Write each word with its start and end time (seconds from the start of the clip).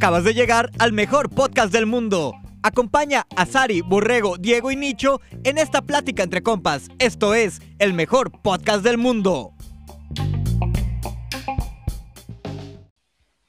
Acabas 0.00 0.24
de 0.24 0.32
llegar 0.32 0.70
al 0.78 0.92
mejor 0.92 1.28
podcast 1.28 1.72
del 1.72 1.84
mundo. 1.84 2.32
Acompaña 2.62 3.26
a 3.36 3.44
Sari, 3.44 3.82
Borrego, 3.82 4.38
Diego 4.38 4.70
y 4.70 4.76
Nicho 4.76 5.20
en 5.44 5.58
esta 5.58 5.82
plática 5.82 6.22
entre 6.22 6.42
compas. 6.42 6.88
Esto 6.98 7.34
es 7.34 7.60
el 7.78 7.92
mejor 7.92 8.32
podcast 8.42 8.82
del 8.82 8.96
mundo. 8.98 9.52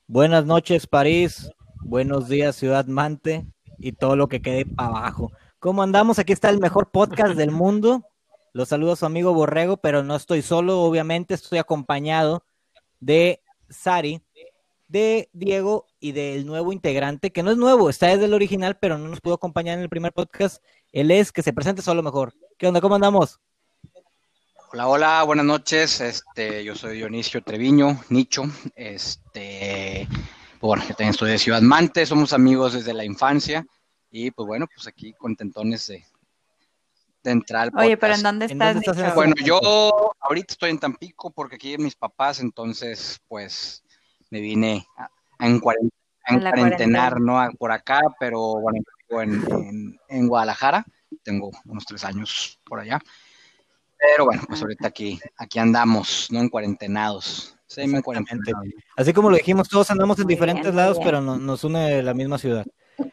Buenas 0.07 0.45
noches, 0.45 0.87
París. 0.87 1.49
Buenos 1.79 2.27
días, 2.27 2.57
Ciudad 2.57 2.85
Mante 2.85 3.47
y 3.77 3.93
todo 3.93 4.15
lo 4.15 4.27
que 4.27 4.41
quede 4.41 4.65
para 4.65 4.89
abajo. 4.89 5.31
¿Cómo 5.59 5.83
andamos? 5.83 6.19
Aquí 6.19 6.33
está 6.33 6.49
el 6.49 6.59
mejor 6.59 6.91
podcast 6.91 7.35
del 7.35 7.51
mundo. 7.51 8.05
Los 8.53 8.67
saludo 8.67 8.91
a 8.91 8.97
su 8.97 9.05
amigo 9.05 9.33
Borrego, 9.33 9.77
pero 9.77 10.03
no 10.03 10.15
estoy 10.17 10.41
solo, 10.41 10.81
obviamente, 10.81 11.33
estoy 11.33 11.59
acompañado 11.59 12.43
de 13.01 13.41
Sari, 13.69 14.21
de 14.87 15.29
Diego 15.33 15.87
y 15.99 16.13
del 16.13 16.45
nuevo 16.45 16.71
integrante, 16.71 17.31
que 17.31 17.43
no 17.43 17.51
es 17.51 17.57
nuevo, 17.57 17.89
está 17.89 18.07
desde 18.07 18.25
el 18.25 18.33
original, 18.33 18.77
pero 18.79 18.97
no 18.97 19.09
nos 19.09 19.19
pudo 19.19 19.33
acompañar 19.33 19.77
en 19.77 19.83
el 19.83 19.89
primer 19.89 20.13
podcast. 20.13 20.63
Él 20.93 21.11
es 21.11 21.31
que 21.31 21.41
se 21.41 21.51
presente 21.51 21.81
solo 21.81 22.01
mejor. 22.03 22.33
¿Qué 22.57 22.67
onda? 22.67 22.79
¿Cómo 22.79 22.95
andamos? 22.95 23.39
Hola, 24.71 24.87
hola, 24.87 25.23
buenas 25.23 25.45
noches. 25.45 25.99
Este, 25.99 26.63
yo 26.63 26.75
soy 26.75 26.97
Dionisio 26.97 27.41
Treviño, 27.41 27.99
Nicho. 28.09 28.43
Este, 28.75 30.07
bueno, 30.61 30.83
estoy 30.87 31.31
de 31.31 31.37
Ciudad 31.37 31.61
Mante, 31.61 32.05
somos 32.05 32.33
amigos 32.33 32.73
desde 32.73 32.93
la 32.93 33.03
infancia 33.03 33.65
y 34.11 34.31
pues 34.31 34.45
bueno, 34.45 34.67
pues 34.73 34.87
aquí 34.87 35.13
contentones 35.13 35.87
de, 35.87 36.05
de 37.23 37.31
entrar. 37.31 37.69
Al 37.73 37.85
Oye, 37.85 37.97
pero 37.97 38.15
¿en 38.15 38.23
dónde 38.23 38.45
estás? 38.45 38.73
dónde 38.73 38.79
estás 38.91 39.09
en 39.09 39.15
Bueno, 39.15 39.33
yo 39.43 39.59
ahorita 40.19 40.53
estoy 40.53 40.71
en 40.71 40.79
Tampico 40.79 41.31
porque 41.31 41.55
aquí 41.55 41.77
mis 41.77 41.95
papás, 41.95 42.39
entonces 42.39 43.19
pues 43.27 43.83
me 44.29 44.39
vine 44.41 44.85
a, 44.97 45.09
a 45.39 45.47
en 45.47 45.59
cuaren- 45.59 45.89
a 46.25 46.33
En 46.35 46.43
la 46.43 46.51
cuarentenar, 46.51 47.19
¿no? 47.19 47.39
A- 47.39 47.51
Por 47.51 47.71
acá, 47.71 47.99
pero 48.19 48.39
bueno, 48.61 48.79
vivo 49.09 49.21
en, 49.21 49.33
en, 49.51 49.99
en 50.07 50.27
Guadalajara, 50.27 50.85
tengo 51.23 51.51
unos 51.65 51.85
tres 51.85 52.03
años 52.03 52.59
por 52.63 52.79
allá. 52.79 52.99
Pero 53.97 54.25
bueno, 54.25 54.41
pues 54.47 54.61
ahorita 54.61 54.87
aquí, 54.87 55.19
aquí 55.37 55.59
andamos, 55.59 56.27
¿no? 56.31 56.39
En 56.39 56.49
cuarentenados. 56.49 57.55
Sí, 57.67 57.81
en 57.81 57.95
Exactamente. 57.95 58.03
cuarentenados. 58.51 58.67
Así 58.97 59.13
como 59.13 59.29
lo 59.29 59.37
dijimos, 59.37 59.69
todos 59.69 59.89
andamos 59.91 60.17
en 60.19 60.27
diferentes 60.27 60.63
bien, 60.65 60.75
lados, 60.75 60.97
bien. 60.97 61.07
pero 61.07 61.21
no- 61.21 61.37
nos 61.37 61.63
une 61.63 62.01
la 62.01 62.13
misma 62.15 62.37
ciudad. 62.39 62.65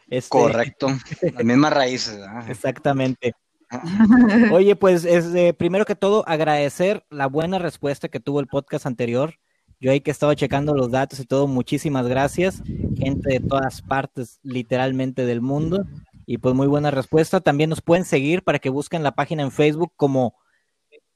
Este, 0.09 0.29
Correcto, 0.29 0.87
las 1.33 1.43
mismas 1.45 1.73
raíces. 1.73 2.19
Exactamente. 2.47 3.33
Oye, 4.51 4.75
pues 4.75 5.05
es 5.05 5.31
de- 5.31 5.53
primero 5.53 5.85
que 5.85 5.95
todo 5.95 6.27
agradecer 6.27 7.05
la 7.09 7.27
buena 7.27 7.59
respuesta 7.59 8.09
que 8.09 8.19
tuvo 8.19 8.39
el 8.39 8.47
podcast 8.47 8.85
anterior. 8.85 9.35
Yo 9.79 9.91
ahí 9.91 10.01
que 10.01 10.11
estaba 10.11 10.35
checando 10.35 10.75
los 10.75 10.91
datos 10.91 11.19
y 11.19 11.25
todo, 11.25 11.47
muchísimas 11.47 12.07
gracias. 12.07 12.61
Gente 12.97 13.33
de 13.33 13.39
todas 13.39 13.81
partes, 13.81 14.39
literalmente 14.43 15.25
del 15.25 15.41
mundo. 15.41 15.85
Y 16.25 16.37
pues 16.37 16.53
muy 16.53 16.67
buena 16.67 16.91
respuesta. 16.91 17.39
También 17.39 17.69
nos 17.69 17.81
pueden 17.81 18.05
seguir 18.05 18.43
para 18.43 18.59
que 18.59 18.69
busquen 18.69 19.03
la 19.03 19.13
página 19.13 19.43
en 19.43 19.51
Facebook 19.51 19.93
como, 19.95 20.35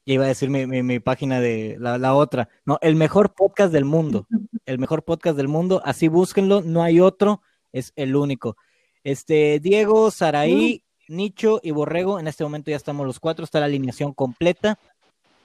ya 0.06 0.14
iba 0.14 0.24
a 0.24 0.28
decir 0.28 0.48
mi, 0.48 1.00
página 1.00 1.40
de 1.40 1.76
la, 1.78 1.98
la 1.98 2.14
otra, 2.14 2.48
no, 2.64 2.78
el 2.80 2.94
mejor 2.94 3.34
podcast 3.34 3.72
del 3.72 3.84
mundo. 3.84 4.26
El 4.64 4.78
mejor 4.78 5.04
podcast 5.04 5.36
del 5.36 5.48
mundo. 5.48 5.82
Así 5.84 6.08
búsquenlo, 6.08 6.62
no 6.62 6.82
hay 6.82 7.00
otro, 7.00 7.42
es 7.72 7.92
el 7.96 8.16
único. 8.16 8.56
Este, 9.02 9.60
Diego, 9.60 10.10
Saraí, 10.10 10.82
Nicho 11.08 11.60
y 11.62 11.70
Borrego, 11.70 12.18
en 12.20 12.26
este 12.26 12.44
momento 12.44 12.70
ya 12.70 12.76
estamos 12.76 13.06
los 13.06 13.20
cuatro, 13.20 13.44
está 13.44 13.60
la 13.60 13.66
alineación 13.66 14.12
completa. 14.12 14.78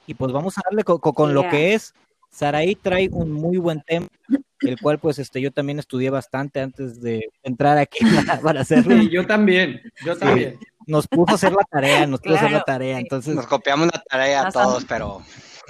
Y 0.07 0.13
pues 0.15 0.31
vamos 0.31 0.57
a 0.57 0.61
darle 0.65 0.83
co- 0.83 0.99
co- 0.99 1.13
con, 1.13 1.33
lo 1.33 1.47
que 1.49 1.73
es. 1.75 1.93
Saraí 2.31 2.75
trae 2.75 3.09
un 3.11 3.31
muy 3.31 3.57
buen 3.57 3.81
tema, 3.81 4.07
el 4.61 4.80
cual 4.80 4.99
pues 4.99 5.17
este 5.19 5.41
yo 5.41 5.52
también 5.52 5.80
estudié 5.80 6.09
bastante 6.11 6.61
antes 6.61 7.02
de 7.02 7.27
entrar 7.43 7.77
aquí 7.77 7.99
para, 8.37 8.39
para 8.41 8.61
hacerlo. 8.61 8.95
Sí, 9.02 9.09
yo 9.09 9.25
también, 9.25 9.81
yo 10.05 10.14
Sí. 10.14 10.19
también. 10.21 10.59
Nos 10.87 11.08
puso 11.08 11.31
a 11.33 11.36
hacer 11.36 11.52
la 11.52 11.64
tarea, 11.69 12.08
nos 12.08 12.19
puso 12.19 12.33
a 12.36 12.37
hacer 12.37 12.52
la 12.52 12.64
tarea. 12.64 12.98
Entonces, 12.99 13.36
Nos 13.36 13.45
copiamos 13.45 13.87
la 13.93 14.02
tarea 14.09 14.48
a 14.48 14.52
todos, 14.52 14.86
pero 14.86 15.21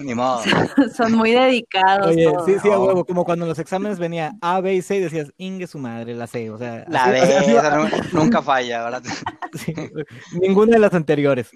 ni 0.02 0.16
modo. 0.16 0.42
Son 0.96 1.14
muy 1.14 1.32
dedicados. 1.32 2.08
oye, 2.08 2.26
todos. 2.26 2.46
sí, 2.46 2.56
sí, 2.62 2.70
a 2.72 2.80
huevo, 2.80 3.06
como 3.06 3.26
cuando 3.26 3.46
en 3.46 3.50
los 3.50 3.60
exámenes 3.60 4.00
venía 4.00 4.34
A, 4.42 4.62
B 4.62 4.76
y 4.76 4.82
C 4.82 4.98
y 4.98 5.00
decías, 5.02 5.32
Inge 5.38 5.68
su 5.68 5.80
madre, 5.80 6.14
la 6.16 6.28
C, 6.28 6.50
o 6.50 6.58
sea, 6.58 6.86
La 6.88 7.06
así- 7.06 7.12
de 7.12 7.60
así- 7.60 8.06
nunca 8.14 8.42
falla, 8.42 8.84
¿verdad? 8.84 9.04
Sí, 9.52 9.74
ninguna 10.40 10.74
de 10.74 10.80
las 10.80 10.94
anteriores. 10.94 11.50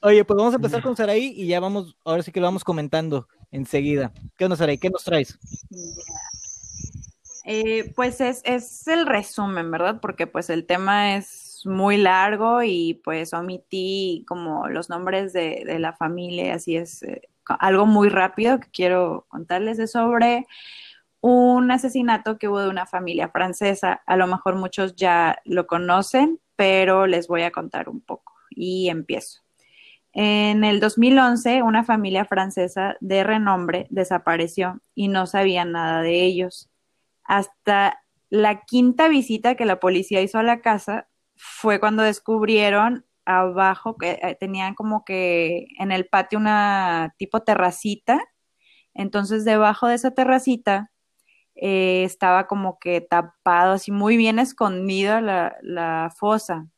Oye, 0.00 0.24
pues 0.24 0.36
vamos 0.38 0.54
a 0.54 0.56
empezar 0.56 0.82
con 0.82 0.96
Saraí 0.96 1.34
y 1.36 1.46
ya 1.46 1.60
vamos, 1.60 1.94
ahora 2.02 2.22
sí 2.22 2.32
que 2.32 2.40
lo 2.40 2.46
vamos 2.46 2.64
comentando 2.64 3.28
enseguida. 3.50 4.12
¿Qué 4.38 4.44
onda, 4.46 4.56
Saraí? 4.56 4.78
¿Qué 4.78 4.88
nos 4.88 5.04
traes? 5.04 5.38
Eh, 7.44 7.92
pues 7.96 8.20
es, 8.20 8.40
es 8.44 8.86
el 8.88 9.06
resumen, 9.06 9.70
¿verdad? 9.70 10.00
Porque 10.00 10.26
pues 10.26 10.50
el 10.50 10.66
tema 10.66 11.16
es 11.16 11.62
muy 11.64 11.96
largo 11.96 12.62
y 12.62 13.00
pues 13.04 13.32
omití 13.32 14.24
como 14.28 14.68
los 14.68 14.88
nombres 14.90 15.32
de, 15.32 15.62
de 15.66 15.78
la 15.78 15.92
familia, 15.92 16.54
así 16.54 16.76
es 16.76 17.02
eh, 17.02 17.22
algo 17.54 17.86
muy 17.86 18.08
rápido 18.08 18.60
que 18.60 18.70
quiero 18.70 19.26
contarles 19.28 19.78
es 19.78 19.92
sobre 19.92 20.46
un 21.20 21.70
asesinato 21.70 22.38
que 22.38 22.48
hubo 22.48 22.60
de 22.60 22.68
una 22.68 22.86
familia 22.86 23.28
francesa. 23.28 24.02
A 24.06 24.16
lo 24.16 24.26
mejor 24.26 24.56
muchos 24.56 24.94
ya 24.96 25.38
lo 25.44 25.66
conocen, 25.66 26.40
pero 26.56 27.06
les 27.06 27.28
voy 27.28 27.42
a 27.42 27.50
contar 27.50 27.88
un 27.88 28.00
poco 28.00 28.34
y 28.50 28.88
empiezo. 28.88 29.42
En 30.12 30.64
el 30.64 30.80
2011, 30.80 31.62
una 31.62 31.84
familia 31.84 32.24
francesa 32.24 32.96
de 33.00 33.24
renombre 33.24 33.86
desapareció 33.90 34.80
y 34.94 35.08
no 35.08 35.26
sabían 35.26 35.72
nada 35.72 36.02
de 36.02 36.24
ellos. 36.24 36.68
Hasta 37.24 38.02
la 38.30 38.62
quinta 38.62 39.08
visita 39.08 39.54
que 39.54 39.64
la 39.64 39.80
policía 39.80 40.20
hizo 40.20 40.38
a 40.38 40.42
la 40.42 40.60
casa 40.60 41.08
fue 41.36 41.78
cuando 41.78 42.02
descubrieron 42.02 43.04
abajo 43.28 43.98
que 43.98 44.18
eh, 44.22 44.36
tenían 44.40 44.74
como 44.74 45.04
que 45.04 45.66
en 45.78 45.92
el 45.92 46.06
patio 46.08 46.38
una 46.38 47.14
tipo 47.18 47.42
terracita. 47.42 48.24
Entonces, 48.94 49.44
debajo 49.44 49.86
de 49.86 49.96
esa 49.96 50.12
terracita 50.12 50.90
eh, 51.54 52.04
estaba 52.04 52.46
como 52.46 52.78
que 52.78 53.02
tapado, 53.02 53.74
así 53.74 53.92
muy 53.92 54.16
bien 54.16 54.38
escondida 54.38 55.20
la, 55.20 55.56
la 55.62 56.10
fosa. 56.16 56.68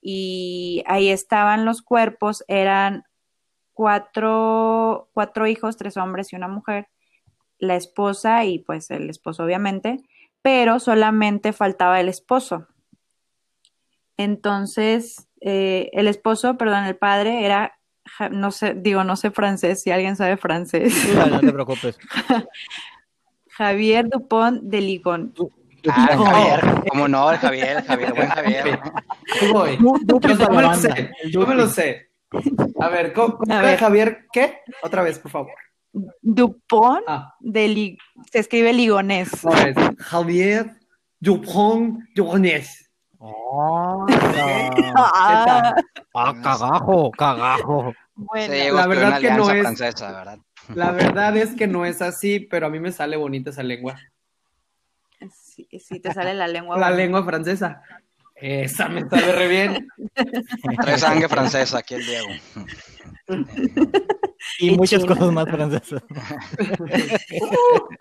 Y 0.00 0.82
ahí 0.86 1.08
estaban 1.08 1.64
los 1.64 1.82
cuerpos, 1.82 2.44
eran 2.48 3.04
cuatro, 3.72 5.08
cuatro 5.14 5.46
hijos, 5.46 5.76
tres 5.76 5.96
hombres 5.96 6.32
y 6.32 6.36
una 6.36 6.48
mujer, 6.48 6.88
la 7.58 7.76
esposa 7.76 8.44
y 8.44 8.58
pues 8.60 8.90
el 8.90 9.08
esposo 9.10 9.44
obviamente, 9.44 9.98
pero 10.42 10.80
solamente 10.80 11.52
faltaba 11.52 12.00
el 12.00 12.08
esposo. 12.08 12.66
Entonces, 14.16 15.25
eh, 15.40 15.90
el 15.92 16.08
esposo, 16.08 16.56
perdón, 16.56 16.84
el 16.84 16.96
padre 16.96 17.44
era, 17.44 17.78
no 18.30 18.50
sé, 18.50 18.74
digo, 18.76 19.04
no 19.04 19.16
sé 19.16 19.30
francés, 19.30 19.82
si 19.82 19.90
alguien 19.90 20.16
sabe 20.16 20.36
francés, 20.36 20.94
No, 21.14 21.26
no 21.26 21.40
te 21.40 21.52
preocupes. 21.52 21.98
Javier 23.50 24.08
Dupont 24.08 24.62
de 24.62 24.80
Ligón. 24.80 25.32
Ah, 25.88 26.08
No. 26.16 26.24
Javier, 26.24 26.60
cómo 26.88 27.08
no, 27.08 27.30
el 27.30 27.38
Javier, 27.38 27.84
Javier, 27.84 28.12
buen 28.14 28.28
Javier. 28.28 28.78
Ahí 29.40 29.52
voy. 29.52 29.78
Yo, 29.78 30.18
me 30.50 30.62
lo 30.62 30.74
sé, 30.74 31.10
yo 31.30 31.46
me 31.46 31.54
lo 31.54 31.66
sé. 31.68 32.10
A 32.80 32.88
ver, 32.88 33.12
¿cómo, 33.12 33.38
cómo 33.38 33.54
A 33.54 33.62
ver. 33.62 33.78
Javier? 33.78 34.26
¿Qué? 34.32 34.58
Otra 34.82 35.02
vez, 35.02 35.18
por 35.18 35.30
favor. 35.30 35.52
Dupont 36.20 37.02
Ah, 37.06 37.34
de 37.40 37.68
Li- 37.68 37.98
se 38.30 38.40
escribe 38.40 38.72
ligonés. 38.72 39.30
Javier 39.98 40.72
Dupont 41.20 42.00
Duronés. 42.14 42.82
Ah, 42.82 42.85
Ah, 43.20 44.06
ah, 46.14 46.34
cagajo, 46.42 47.10
cagajo. 47.12 47.94
bueno, 48.14 48.52
Sí, 48.54 48.70
la 48.72 48.86
verdad 48.86 49.20
que 49.20 49.30
no 49.30 49.50
es- 49.50 49.60
francesa, 49.62 50.12
¿verdad? 50.12 50.38
La 50.74 50.90
verdad 50.92 51.36
es 51.36 51.54
que 51.54 51.66
no 51.66 51.84
es 51.84 52.02
así, 52.02 52.40
pero 52.40 52.66
a 52.66 52.70
mí 52.70 52.80
me 52.80 52.90
sale 52.92 53.16
bonita 53.16 53.50
esa 53.50 53.62
lengua. 53.62 53.96
si, 55.30 55.66
si 55.78 56.00
te 56.00 56.12
sale 56.12 56.34
la 56.34 56.48
lengua. 56.48 56.76
La 56.76 56.86
bonita. 56.90 57.02
lengua 57.02 57.24
francesa. 57.24 57.82
Esa 58.36 58.88
me 58.88 59.08
sale 59.08 59.32
re 59.32 59.48
bien. 59.48 59.88
Trae 60.82 60.98
sangre 60.98 61.28
francesa 61.28 61.78
aquí 61.78 61.94
el 61.94 62.04
Diego. 62.04 62.28
Y 64.60 64.70
Y 64.70 64.76
muchas 64.76 65.02
China. 65.02 65.14
cosas 65.16 65.32
más 65.32 65.48
francesas. 65.48 66.02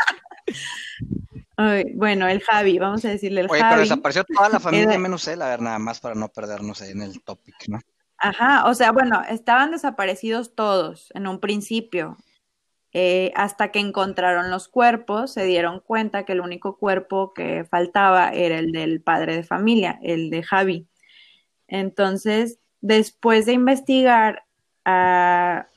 Ay, 1.57 1.85
bueno, 1.95 2.27
el 2.27 2.41
Javi, 2.43 2.77
vamos 2.77 3.03
a 3.05 3.09
decirle 3.09 3.41
el 3.41 3.47
Oye, 3.49 3.59
pero 3.61 3.69
Javi. 3.69 3.81
desapareció 3.81 4.23
toda 4.25 4.49
la 4.49 4.59
familia 4.59 4.97
menos 4.99 5.27
él, 5.27 5.41
a 5.41 5.49
ver, 5.49 5.61
nada 5.61 5.79
más 5.79 5.99
para 5.99 6.15
no 6.15 6.27
perdernos 6.27 6.81
ahí 6.81 6.91
en 6.91 7.01
el 7.01 7.21
topic, 7.23 7.55
¿no? 7.67 7.79
Ajá, 8.17 8.65
o 8.69 8.73
sea, 8.73 8.91
bueno, 8.91 9.21
estaban 9.29 9.71
desaparecidos 9.71 10.53
todos 10.55 11.11
en 11.15 11.27
un 11.27 11.39
principio. 11.39 12.17
Eh, 12.97 13.33
hasta 13.35 13.71
que 13.73 13.79
encontraron 13.79 14.49
los 14.49 14.69
cuerpos, 14.69 15.33
se 15.33 15.43
dieron 15.43 15.81
cuenta 15.81 16.23
que 16.23 16.31
el 16.31 16.39
único 16.39 16.77
cuerpo 16.77 17.33
que 17.33 17.65
faltaba 17.65 18.29
era 18.29 18.57
el 18.57 18.71
del 18.71 19.01
padre 19.01 19.35
de 19.35 19.43
familia, 19.43 19.99
el 20.01 20.29
de 20.29 20.43
Javi. 20.43 20.87
Entonces, 21.67 22.57
después 22.79 23.45
de 23.45 23.51
investigar, 23.51 24.45
ah, 24.85 25.67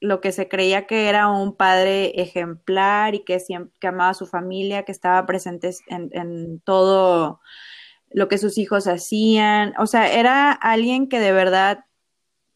lo 0.00 0.22
que 0.22 0.32
se 0.32 0.48
creía 0.48 0.86
que 0.86 1.10
era 1.10 1.28
un 1.28 1.54
padre 1.54 2.18
ejemplar 2.22 3.14
y 3.14 3.22
que 3.22 3.38
siempre 3.38 3.86
amaba 3.86 4.08
a 4.10 4.14
su 4.14 4.26
familia, 4.26 4.84
que 4.84 4.92
estaba 4.92 5.26
presente 5.26 5.70
en, 5.88 6.08
en 6.12 6.60
todo 6.60 7.42
lo 8.10 8.28
que 8.28 8.38
sus 8.38 8.56
hijos 8.56 8.86
hacían. 8.86 9.74
O 9.78 9.86
sea, 9.86 10.10
era 10.10 10.52
alguien 10.52 11.06
que 11.10 11.20
de 11.20 11.32
verdad 11.32 11.84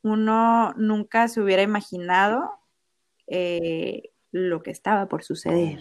uno 0.02 0.72
nunca 0.78 1.28
se 1.28 1.42
hubiera 1.42 1.60
imaginado 1.60 2.63
eh, 3.26 4.10
lo 4.32 4.62
que 4.62 4.70
estaba 4.70 5.08
por 5.08 5.22
suceder. 5.22 5.80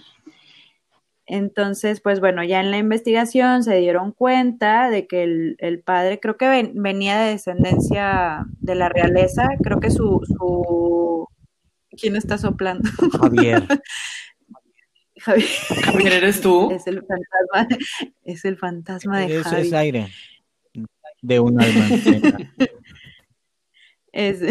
Entonces, 1.26 2.02
pues 2.02 2.20
bueno, 2.20 2.44
ya 2.44 2.60
en 2.60 2.72
la 2.72 2.78
investigación 2.78 3.64
se 3.64 3.78
dieron 3.78 4.12
cuenta 4.12 4.90
de 4.90 5.08
que 5.08 5.24
el, 5.58 5.84
padre, 5.86 6.20
creo 6.20 6.38
que 6.38 6.72
venía 6.74 7.18
de 7.20 7.32
descendencia 7.32 8.46
de 8.60 8.76
la 8.76 8.90
realeza, 8.90 9.48
creo 9.64 9.80
que 9.80 9.90
su, 9.90 10.22
su... 10.26 11.28
¿Quién 11.92 12.16
está 12.16 12.38
soplando? 12.38 12.90
Javier. 13.22 13.64
Javier. 15.22 15.50
Javier, 15.84 16.14
¿eres 16.14 16.42
tú? 16.42 16.72
Es 16.72 16.88
el 16.88 17.02
fantasma, 17.06 17.78
es 18.26 18.46
el 18.46 18.58
fantasma 18.58 19.20
de 19.20 19.38
Eso 19.38 19.56
es 19.56 19.72
aire 19.72 20.10
de 21.24 21.40
un 21.40 21.60
alma. 21.60 21.88
es, 24.12 24.42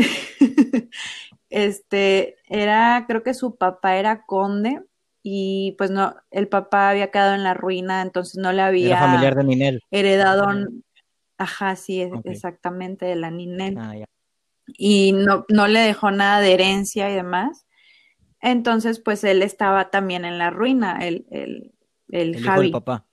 este, 1.52 2.36
era, 2.48 3.04
creo 3.06 3.22
que 3.22 3.34
su 3.34 3.56
papá 3.56 3.96
era 3.96 4.24
conde 4.24 4.80
y 5.22 5.74
pues 5.76 5.90
no, 5.90 6.16
el 6.30 6.48
papá 6.48 6.88
había 6.88 7.10
quedado 7.10 7.34
en 7.34 7.44
la 7.44 7.52
ruina, 7.52 8.00
entonces 8.00 8.38
no 8.38 8.52
le 8.52 8.62
había 8.62 8.98
familiar 8.98 9.36
de 9.36 9.44
Ninel. 9.44 9.80
heredado, 9.90 10.46
ajá, 11.36 11.76
sí, 11.76 12.08
exactamente, 12.24 13.04
de 13.04 13.16
la 13.16 13.30
Ninel. 13.30 13.76
Ah, 13.78 13.94
y 14.66 15.12
no, 15.12 15.44
no 15.48 15.68
le 15.68 15.80
dejó 15.80 16.10
nada 16.10 16.40
de 16.40 16.54
herencia 16.54 17.10
y 17.10 17.14
demás. 17.14 17.66
Entonces, 18.40 18.98
pues 18.98 19.22
él 19.22 19.42
estaba 19.42 19.90
también 19.90 20.24
en 20.24 20.38
la 20.38 20.48
ruina, 20.48 21.00
el, 21.06 21.26
el, 21.30 21.74
el, 22.08 22.36
Hijo 22.36 22.60
del 22.60 22.70
papá. 22.70 23.06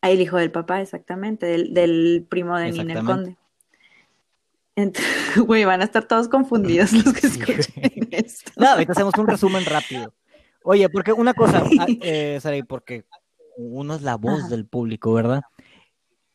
El 0.00 0.20
hijo 0.20 0.38
del 0.38 0.50
papá, 0.50 0.80
exactamente, 0.80 1.46
del, 1.46 1.74
del 1.74 2.26
primo 2.28 2.56
de 2.56 2.72
Ninel 2.72 3.04
Conde. 3.04 3.36
Güey, 5.36 5.64
van 5.64 5.80
a 5.80 5.84
estar 5.84 6.06
todos 6.06 6.28
confundidos 6.28 6.92
los 6.92 7.12
que 7.12 7.26
escuchen 7.26 8.08
esto. 8.10 8.52
No, 8.56 8.68
ahorita 8.70 8.92
hacemos 8.92 9.14
un 9.18 9.26
resumen 9.26 9.64
rápido. 9.64 10.14
Oye, 10.62 10.88
porque 10.88 11.12
una 11.12 11.34
cosa, 11.34 11.62
ah, 11.78 11.86
eh, 12.02 12.40
porque 12.68 13.04
uno 13.56 13.94
es 13.94 14.02
la 14.02 14.16
voz 14.16 14.48
del 14.50 14.66
público, 14.66 15.12
¿verdad? 15.12 15.42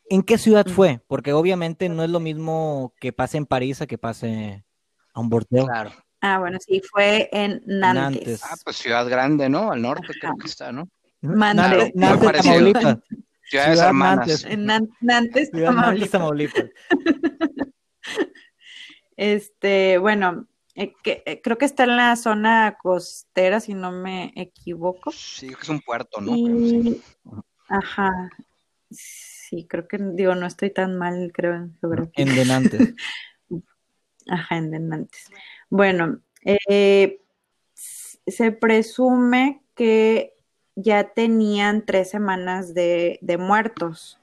¿En 0.10 0.24
qué 0.24 0.38
ciudad 0.38 0.66
fue? 0.66 1.02
Porque 1.08 1.34
obviamente 1.34 1.88
no 1.88 2.04
es 2.04 2.10
lo 2.10 2.20
mismo 2.20 2.94
que 3.00 3.14
pase 3.14 3.38
en 3.38 3.46
París 3.46 3.82
a 3.82 3.88
que 3.88 3.98
pase 3.98 4.66
a 5.14 5.20
un 5.20 5.30
bordeo. 5.30 5.66
Claro. 5.68 5.92
Ah, 6.22 6.40
bueno, 6.40 6.60
sí, 6.60 6.82
fue 6.82 7.30
en 7.32 7.62
Nantes. 7.66 8.44
Ah, 8.44 8.56
pues 8.64 8.76
ciudad 8.78 9.08
grande, 9.10 9.50
¿no? 9.50 9.72
Al 9.72 9.82
norte 9.82 10.08
creo 10.20 10.36
que 10.38 10.48
está, 10.48 10.72
¿no? 10.72 10.90
Nantes, 11.22 11.92
Nantes 11.96 12.42
Tamaulipas. 12.42 12.98
Ciudades 13.44 13.74
ciudad 13.74 13.88
hermanas. 13.88 14.46
En 14.46 14.66
Nantes, 14.66 15.52
Tamaulipas. 16.12 16.66
este, 19.18 19.98
bueno, 19.98 20.48
eh, 20.76 20.94
que, 21.04 21.24
eh, 21.26 21.42
creo 21.42 21.58
que 21.58 21.66
está 21.66 21.84
en 21.84 21.98
la 21.98 22.16
zona 22.16 22.78
costera, 22.82 23.60
si 23.60 23.74
no 23.74 23.92
me 23.92 24.32
equivoco. 24.36 25.12
Sí, 25.12 25.52
es 25.60 25.70
un 25.70 25.82
puerto, 25.82 26.22
¿no? 26.22 26.34
Ajá. 27.68 28.30
Sí, 28.90 29.66
creo 29.68 29.88
que, 29.88 29.98
digo, 30.00 30.36
no 30.36 30.46
estoy 30.46 30.70
tan 30.72 30.98
mal, 30.98 31.32
creo, 31.34 31.56
en 31.56 31.76
geografía. 31.76 32.26
En 32.26 32.36
Denantes. 32.36 32.94
Ajá, 34.28 34.58
en 34.58 34.72
Denantes. 34.72 35.30
Bueno, 35.70 36.22
eh, 36.46 37.20
se 37.74 38.52
presume 38.52 39.62
que 39.76 40.34
ya 40.76 41.12
tenían 41.14 41.86
tres 41.86 42.10
semanas 42.10 42.74
de, 42.74 43.20
de 43.22 43.38
muertos. 43.38 44.20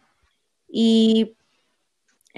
Y 0.68 1.36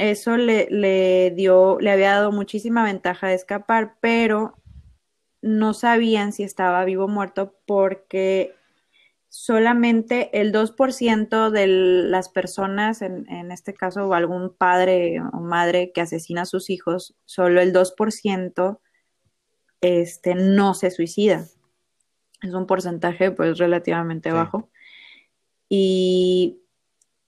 eso 0.00 0.36
le, 0.36 1.32
dio, 1.36 1.78
le 1.80 1.90
había 1.90 2.12
dado 2.12 2.32
muchísima 2.32 2.84
ventaja 2.84 3.28
de 3.28 3.34
escapar, 3.34 3.96
pero 4.00 4.56
no 5.42 5.74
sabían 5.74 6.32
si 6.32 6.42
estaba 6.42 6.84
vivo 6.84 7.04
o 7.04 7.08
muerto 7.08 7.54
porque 7.66 8.54
solamente 9.28 10.40
el 10.40 10.52
2% 10.52 11.50
de 11.50 11.66
las 11.66 12.28
personas, 12.30 13.02
en, 13.02 13.30
en, 13.30 13.52
este 13.52 13.74
caso, 13.74 14.06
o 14.08 14.14
algún 14.14 14.54
padre 14.54 15.20
o 15.20 15.40
madre 15.40 15.92
que 15.92 16.00
asesina 16.00 16.42
a 16.42 16.46
sus 16.46 16.70
hijos, 16.70 17.14
solo 17.26 17.60
el 17.60 17.72
2% 17.72 18.78
este, 19.80 20.34
no 20.34 20.74
se 20.74 20.90
suicida. 20.90 21.46
Es 22.42 22.54
un 22.54 22.66
porcentaje 22.66 23.30
pues 23.30 23.58
relativamente 23.58 24.32
bajo. 24.32 24.70
Y 25.68 26.60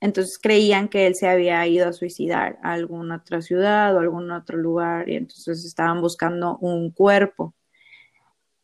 entonces 0.03 0.37
creían 0.37 0.89
que 0.89 1.07
él 1.07 1.15
se 1.15 1.29
había 1.29 1.65
ido 1.69 1.89
a 1.89 1.93
suicidar 1.93 2.59
a 2.65 2.73
alguna 2.73 3.19
otra 3.19 3.41
ciudad 3.41 3.95
o 3.95 4.01
algún 4.01 4.33
otro 4.33 4.59
lugar 4.59 5.09
y 5.09 5.15
entonces 5.15 5.65
estaban 5.65 6.01
buscando 6.01 6.59
un 6.59 6.91
cuerpo. 6.91 7.55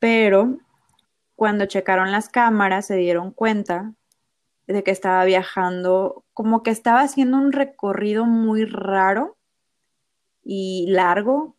Pero 0.01 0.59
cuando 1.37 1.67
checaron 1.67 2.11
las 2.11 2.29
cámaras 2.29 2.89
se 2.89 2.97
dieron 2.97 3.31
cuenta 3.31 3.95
de 4.67 4.83
que 4.83 4.91
estaba 4.91 5.25
viajando, 5.25 6.25
como 6.35 6.65
que 6.65 6.73
estaba 6.73 7.03
haciendo 7.03 7.37
un 7.37 7.53
recorrido 7.53 8.27
muy 8.27 8.65
raro 8.65 9.39
y 10.43 10.87
largo. 10.89 11.57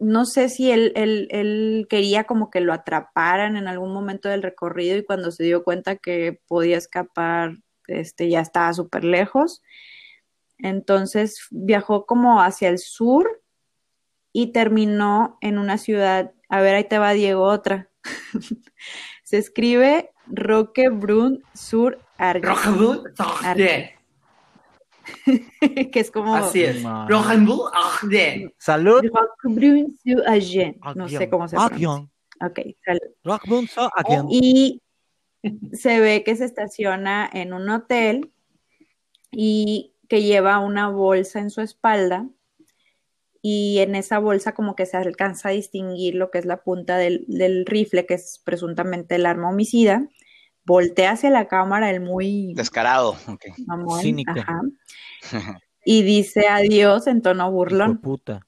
No 0.00 0.24
sé 0.24 0.48
si 0.48 0.72
él, 0.72 0.92
él 0.96 1.86
quería 1.88 2.24
como 2.24 2.50
que 2.50 2.60
lo 2.60 2.72
atraparan 2.72 3.56
en 3.56 3.68
algún 3.68 3.94
momento 3.94 4.28
del 4.28 4.42
recorrido 4.42 4.96
y 4.96 5.04
cuando 5.04 5.30
se 5.30 5.44
dio 5.44 5.62
cuenta 5.62 5.94
que 5.94 6.40
podía 6.48 6.76
escapar 6.76 7.58
este, 7.86 8.28
ya 8.28 8.40
estaba 8.40 8.72
súper 8.72 9.04
lejos. 9.04 9.62
Entonces 10.58 11.46
viajó 11.50 12.06
como 12.06 12.40
hacia 12.40 12.68
el 12.68 12.78
sur 12.78 13.42
y 14.32 14.52
terminó 14.52 15.38
en 15.40 15.58
una 15.58 15.78
ciudad. 15.78 16.32
A 16.48 16.60
ver, 16.60 16.74
ahí 16.74 16.84
te 16.84 16.98
va 16.98 17.12
Diego, 17.12 17.42
otra. 17.42 17.90
Se 19.24 19.38
escribe 19.38 20.10
Roquebrun 20.26 21.42
sur 21.54 21.98
Argent. 22.18 22.44
Roquebrun 22.44 23.04
que 25.92 26.00
es 26.00 26.10
como. 26.10 26.34
Así 26.34 26.62
es. 26.62 26.82
Roquebrun 26.82 27.60
Salud. 28.58 29.02
Roquebrun 29.02 29.98
sur 30.04 30.28
Argent. 30.28 30.76
No 30.94 31.08
sé 31.08 31.28
cómo 31.28 31.48
se 31.48 31.56
pronuncia. 31.56 32.08
Ok, 32.40 32.58
salud. 32.84 33.00
Roquebrun 33.24 33.68
sur 33.68 33.90
Y 34.30 34.81
se 35.72 36.00
ve 36.00 36.24
que 36.24 36.36
se 36.36 36.44
estaciona 36.44 37.28
en 37.32 37.52
un 37.52 37.68
hotel 37.68 38.32
y 39.30 39.94
que 40.08 40.22
lleva 40.22 40.58
una 40.58 40.88
bolsa 40.88 41.40
en 41.40 41.50
su 41.50 41.60
espalda 41.60 42.28
y 43.40 43.78
en 43.80 43.96
esa 43.96 44.20
bolsa 44.20 44.52
como 44.52 44.76
que 44.76 44.86
se 44.86 44.96
alcanza 44.96 45.48
a 45.48 45.52
distinguir 45.52 46.14
lo 46.14 46.30
que 46.30 46.38
es 46.38 46.44
la 46.44 46.62
punta 46.62 46.96
del, 46.96 47.64
rifle, 47.66 48.06
que 48.06 48.14
es 48.14 48.40
presuntamente 48.44 49.16
el 49.16 49.26
arma 49.26 49.50
homicida. 49.50 50.08
Voltea 50.64 51.12
hacia 51.12 51.30
la 51.30 51.48
cámara 51.48 51.90
el 51.90 52.00
muy... 52.00 52.54
Descarado, 52.54 53.16
Cínico. 54.00 54.32
y 55.84 56.02
dice 56.02 56.46
adiós 56.46 57.08
en 57.08 57.20
tono 57.20 57.50
burlón. 57.50 58.00
Puta. 58.00 58.46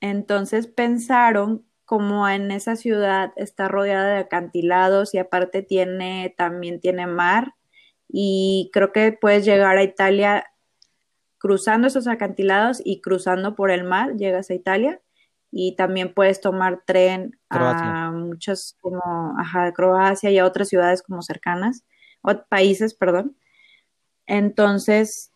Entonces 0.00 0.68
pensaron 0.68 1.66
como 1.92 2.26
en 2.26 2.50
esa 2.52 2.74
ciudad 2.74 3.34
está 3.36 3.68
rodeada 3.68 4.14
de 4.14 4.20
acantilados 4.20 5.12
y 5.12 5.18
aparte 5.18 5.60
tiene, 5.60 6.34
también 6.38 6.80
tiene 6.80 7.06
mar 7.06 7.52
y 8.08 8.70
creo 8.72 8.92
que 8.92 9.12
puedes 9.12 9.44
llegar 9.44 9.76
a 9.76 9.82
Italia 9.82 10.46
cruzando 11.36 11.88
esos 11.88 12.06
acantilados 12.06 12.80
y 12.82 13.02
cruzando 13.02 13.54
por 13.54 13.70
el 13.70 13.84
mar, 13.84 14.16
llegas 14.16 14.48
a 14.48 14.54
Italia 14.54 15.02
y 15.50 15.76
también 15.76 16.14
puedes 16.14 16.40
tomar 16.40 16.82
tren 16.86 17.38
a 17.50 18.10
muchas 18.10 18.78
como 18.80 19.34
ajá, 19.38 19.70
Croacia 19.74 20.30
y 20.30 20.38
a 20.38 20.46
otras 20.46 20.70
ciudades 20.70 21.02
como 21.02 21.20
cercanas, 21.20 21.84
o 22.22 22.32
países, 22.48 22.94
perdón. 22.94 23.36
Entonces, 24.24 25.30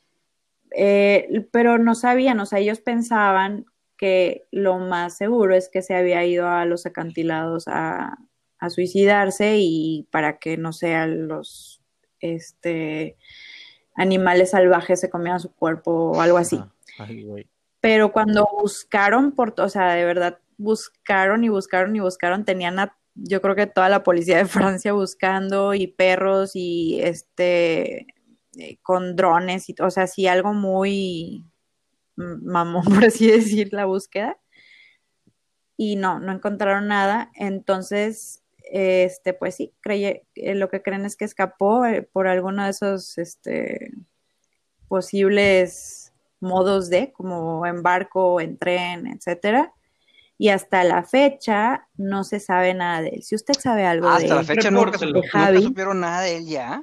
eh, 0.75 1.47
pero 1.53 1.77
no 1.77 1.95
sabían, 1.95 2.41
o 2.41 2.47
sea, 2.47 2.61
ellos 2.61 2.81
pensaban 2.81 3.67
que 3.97 4.47
lo 4.51 4.79
más 4.79 5.17
seguro 5.17 5.55
es 5.55 5.69
que 5.69 5.83
se 5.83 5.95
había 5.95 6.25
ido 6.25 6.49
a 6.49 6.65
los 6.65 6.87
acantilados 6.87 7.65
a, 7.69 8.19
suicidarse 8.69 9.59
y 9.59 10.09
para 10.11 10.39
que 10.39 10.57
no 10.57 10.73
sean 10.73 11.29
los 11.29 11.81
este 12.19 13.17
animales 13.95 14.51
salvajes 14.51 14.99
se 14.99 15.09
comieran 15.09 15.39
su 15.39 15.55
cuerpo 15.55 15.93
o 15.93 16.21
algo 16.21 16.39
así. 16.39 16.61
Pero 17.81 18.11
cuando 18.11 18.49
buscaron 18.59 19.31
por, 19.31 19.55
o 19.59 19.69
sea, 19.69 19.95
de 19.95 20.05
verdad 20.05 20.41
buscaron 20.57 21.45
y 21.45 21.49
buscaron 21.49 21.95
y 21.95 22.01
buscaron, 22.01 22.45
tenían 22.45 22.81
a, 22.81 22.99
yo 23.15 23.41
creo 23.41 23.55
que 23.55 23.69
toda 23.69 23.89
la 23.89 24.03
policía 24.03 24.39
de 24.39 24.47
Francia 24.81 24.93
buscando 24.93 25.75
y 25.75 25.87
perros 25.87 26.53
y 26.55 26.99
este 27.03 28.07
eh, 28.59 28.79
con 28.83 29.15
drones 29.17 29.69
y 29.69 29.75
o 29.81 29.91
sea, 29.91 30.07
sí 30.07 30.27
algo 30.27 30.55
muy 30.55 31.45
mamón, 32.17 32.85
por 33.03 33.05
así 33.05 33.31
decir, 33.31 33.73
la 33.73 33.85
búsqueda. 33.87 34.39
y 35.77 35.97
no, 35.97 36.19
no 36.21 36.33
encontraron 36.33 36.89
nada. 36.89 37.31
Entonces, 37.35 38.43
este, 38.71 39.33
pues 39.35 39.55
sí, 39.57 39.73
creye, 39.81 40.25
eh, 40.35 40.55
lo 40.55 40.69
que 40.71 40.83
creen 40.83 41.05
es 41.05 41.17
que 41.17 41.25
escapó 41.27 41.85
eh, 41.87 42.03
por 42.03 42.27
alguno 42.29 42.65
de 42.65 42.71
esos 42.71 43.19
este, 43.19 43.93
posibles 44.89 46.13
modos 46.41 46.89
de, 46.91 47.13
como 47.13 47.67
en 47.67 47.83
barco, 47.83 48.41
en 48.41 48.57
tren, 48.59 49.07
etcétera. 49.07 49.73
Y 50.39 50.51
hasta 50.51 50.85
la 50.85 51.03
fecha 51.03 51.89
no 51.97 52.23
se 52.25 52.41
sabe 52.41 52.75
nada 52.75 53.01
de 53.03 53.09
él. 53.09 53.23
Si 53.23 53.35
usted 53.35 53.55
sabe 53.59 53.87
algo 53.87 54.09
Ah, 54.09 54.19
de 54.19 54.25
hasta 54.25 54.35
la 54.35 54.41
él, 54.43 54.47
fecha 54.47 54.71
nunca, 54.71 54.93
repórtelo. 54.93 55.21
nunca 55.21 55.29
Javi. 55.31 55.63
supieron 55.63 56.01
nada 56.01 56.21
de 56.23 56.37
él 56.37 56.47
ya. 56.47 56.83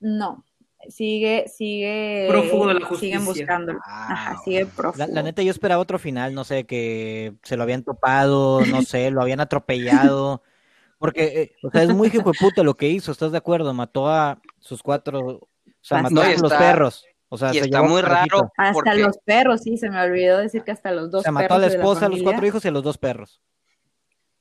no. 0.00 0.44
Sigue, 0.88 1.44
sigue. 1.48 2.26
Prófugo 2.28 2.68
de 2.68 2.74
la 2.74 2.86
justicia. 2.86 3.18
Siguen 3.18 3.24
buscándolo. 3.24 3.78
Ah, 3.86 4.06
Ajá, 4.12 4.36
sigue 4.44 4.64
La, 4.64 4.70
prófugo. 4.70 5.06
la 5.08 5.22
neta, 5.22 5.42
yo 5.42 5.50
esperaba 5.50 5.80
otro 5.82 5.98
final, 5.98 6.34
no 6.34 6.44
sé, 6.44 6.64
que 6.64 7.34
se 7.42 7.56
lo 7.56 7.62
habían 7.62 7.82
topado, 7.82 8.60
no 8.66 8.82
sé, 8.82 9.10
lo 9.10 9.22
habían 9.22 9.40
atropellado. 9.40 10.42
Porque, 10.98 11.24
eh, 11.42 11.52
o 11.62 11.70
sea, 11.70 11.82
es 11.82 11.92
muy 11.94 12.08
hijo 12.08 12.30
de 12.30 12.38
puta 12.38 12.62
lo 12.62 12.76
que 12.76 12.88
hizo, 12.88 13.12
¿estás 13.12 13.32
de 13.32 13.38
acuerdo? 13.38 13.74
Mató 13.74 14.08
a 14.08 14.40
sus 14.60 14.82
cuatro, 14.82 15.18
o 15.20 15.48
sea, 15.82 16.00
mató 16.02 16.14
No, 16.14 16.20
a 16.22 16.28
los 16.30 16.42
está- 16.44 16.58
perros. 16.58 17.04
O 17.30 17.36
sea, 17.36 17.50
y 17.50 17.54
se 17.54 17.60
está 17.64 17.78
llevó 17.80 17.88
muy 17.90 18.00
raro 18.00 18.52
Hasta 18.56 18.72
porque 18.72 18.94
los 18.94 19.18
perros, 19.24 19.60
sí, 19.62 19.76
se 19.76 19.90
me 19.90 20.00
olvidó 20.00 20.38
decir 20.38 20.62
que 20.62 20.70
hasta 20.70 20.92
los 20.92 21.10
dos 21.10 21.24
sea, 21.24 21.32
mató 21.32 21.54
a 21.54 21.58
perros 21.58 21.60
la 21.72 21.78
esposa, 21.78 22.06
a 22.06 22.08
los 22.08 22.22
cuatro 22.22 22.46
hijos 22.46 22.64
y 22.64 22.68
a 22.68 22.70
los 22.70 22.82
dos 22.84 22.96
perros. 22.96 23.40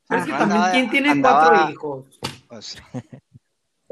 Pero 0.08 0.20
es 0.22 0.28
que 0.28 0.32
Ajá. 0.34 0.40
también, 0.40 0.58
Andaba- 0.62 0.72
¿quién 0.74 0.90
tiene 0.92 1.10
andaba- 1.10 1.50
cuatro 1.50 1.72
hijos? 1.72 2.20
pues, 2.48 2.84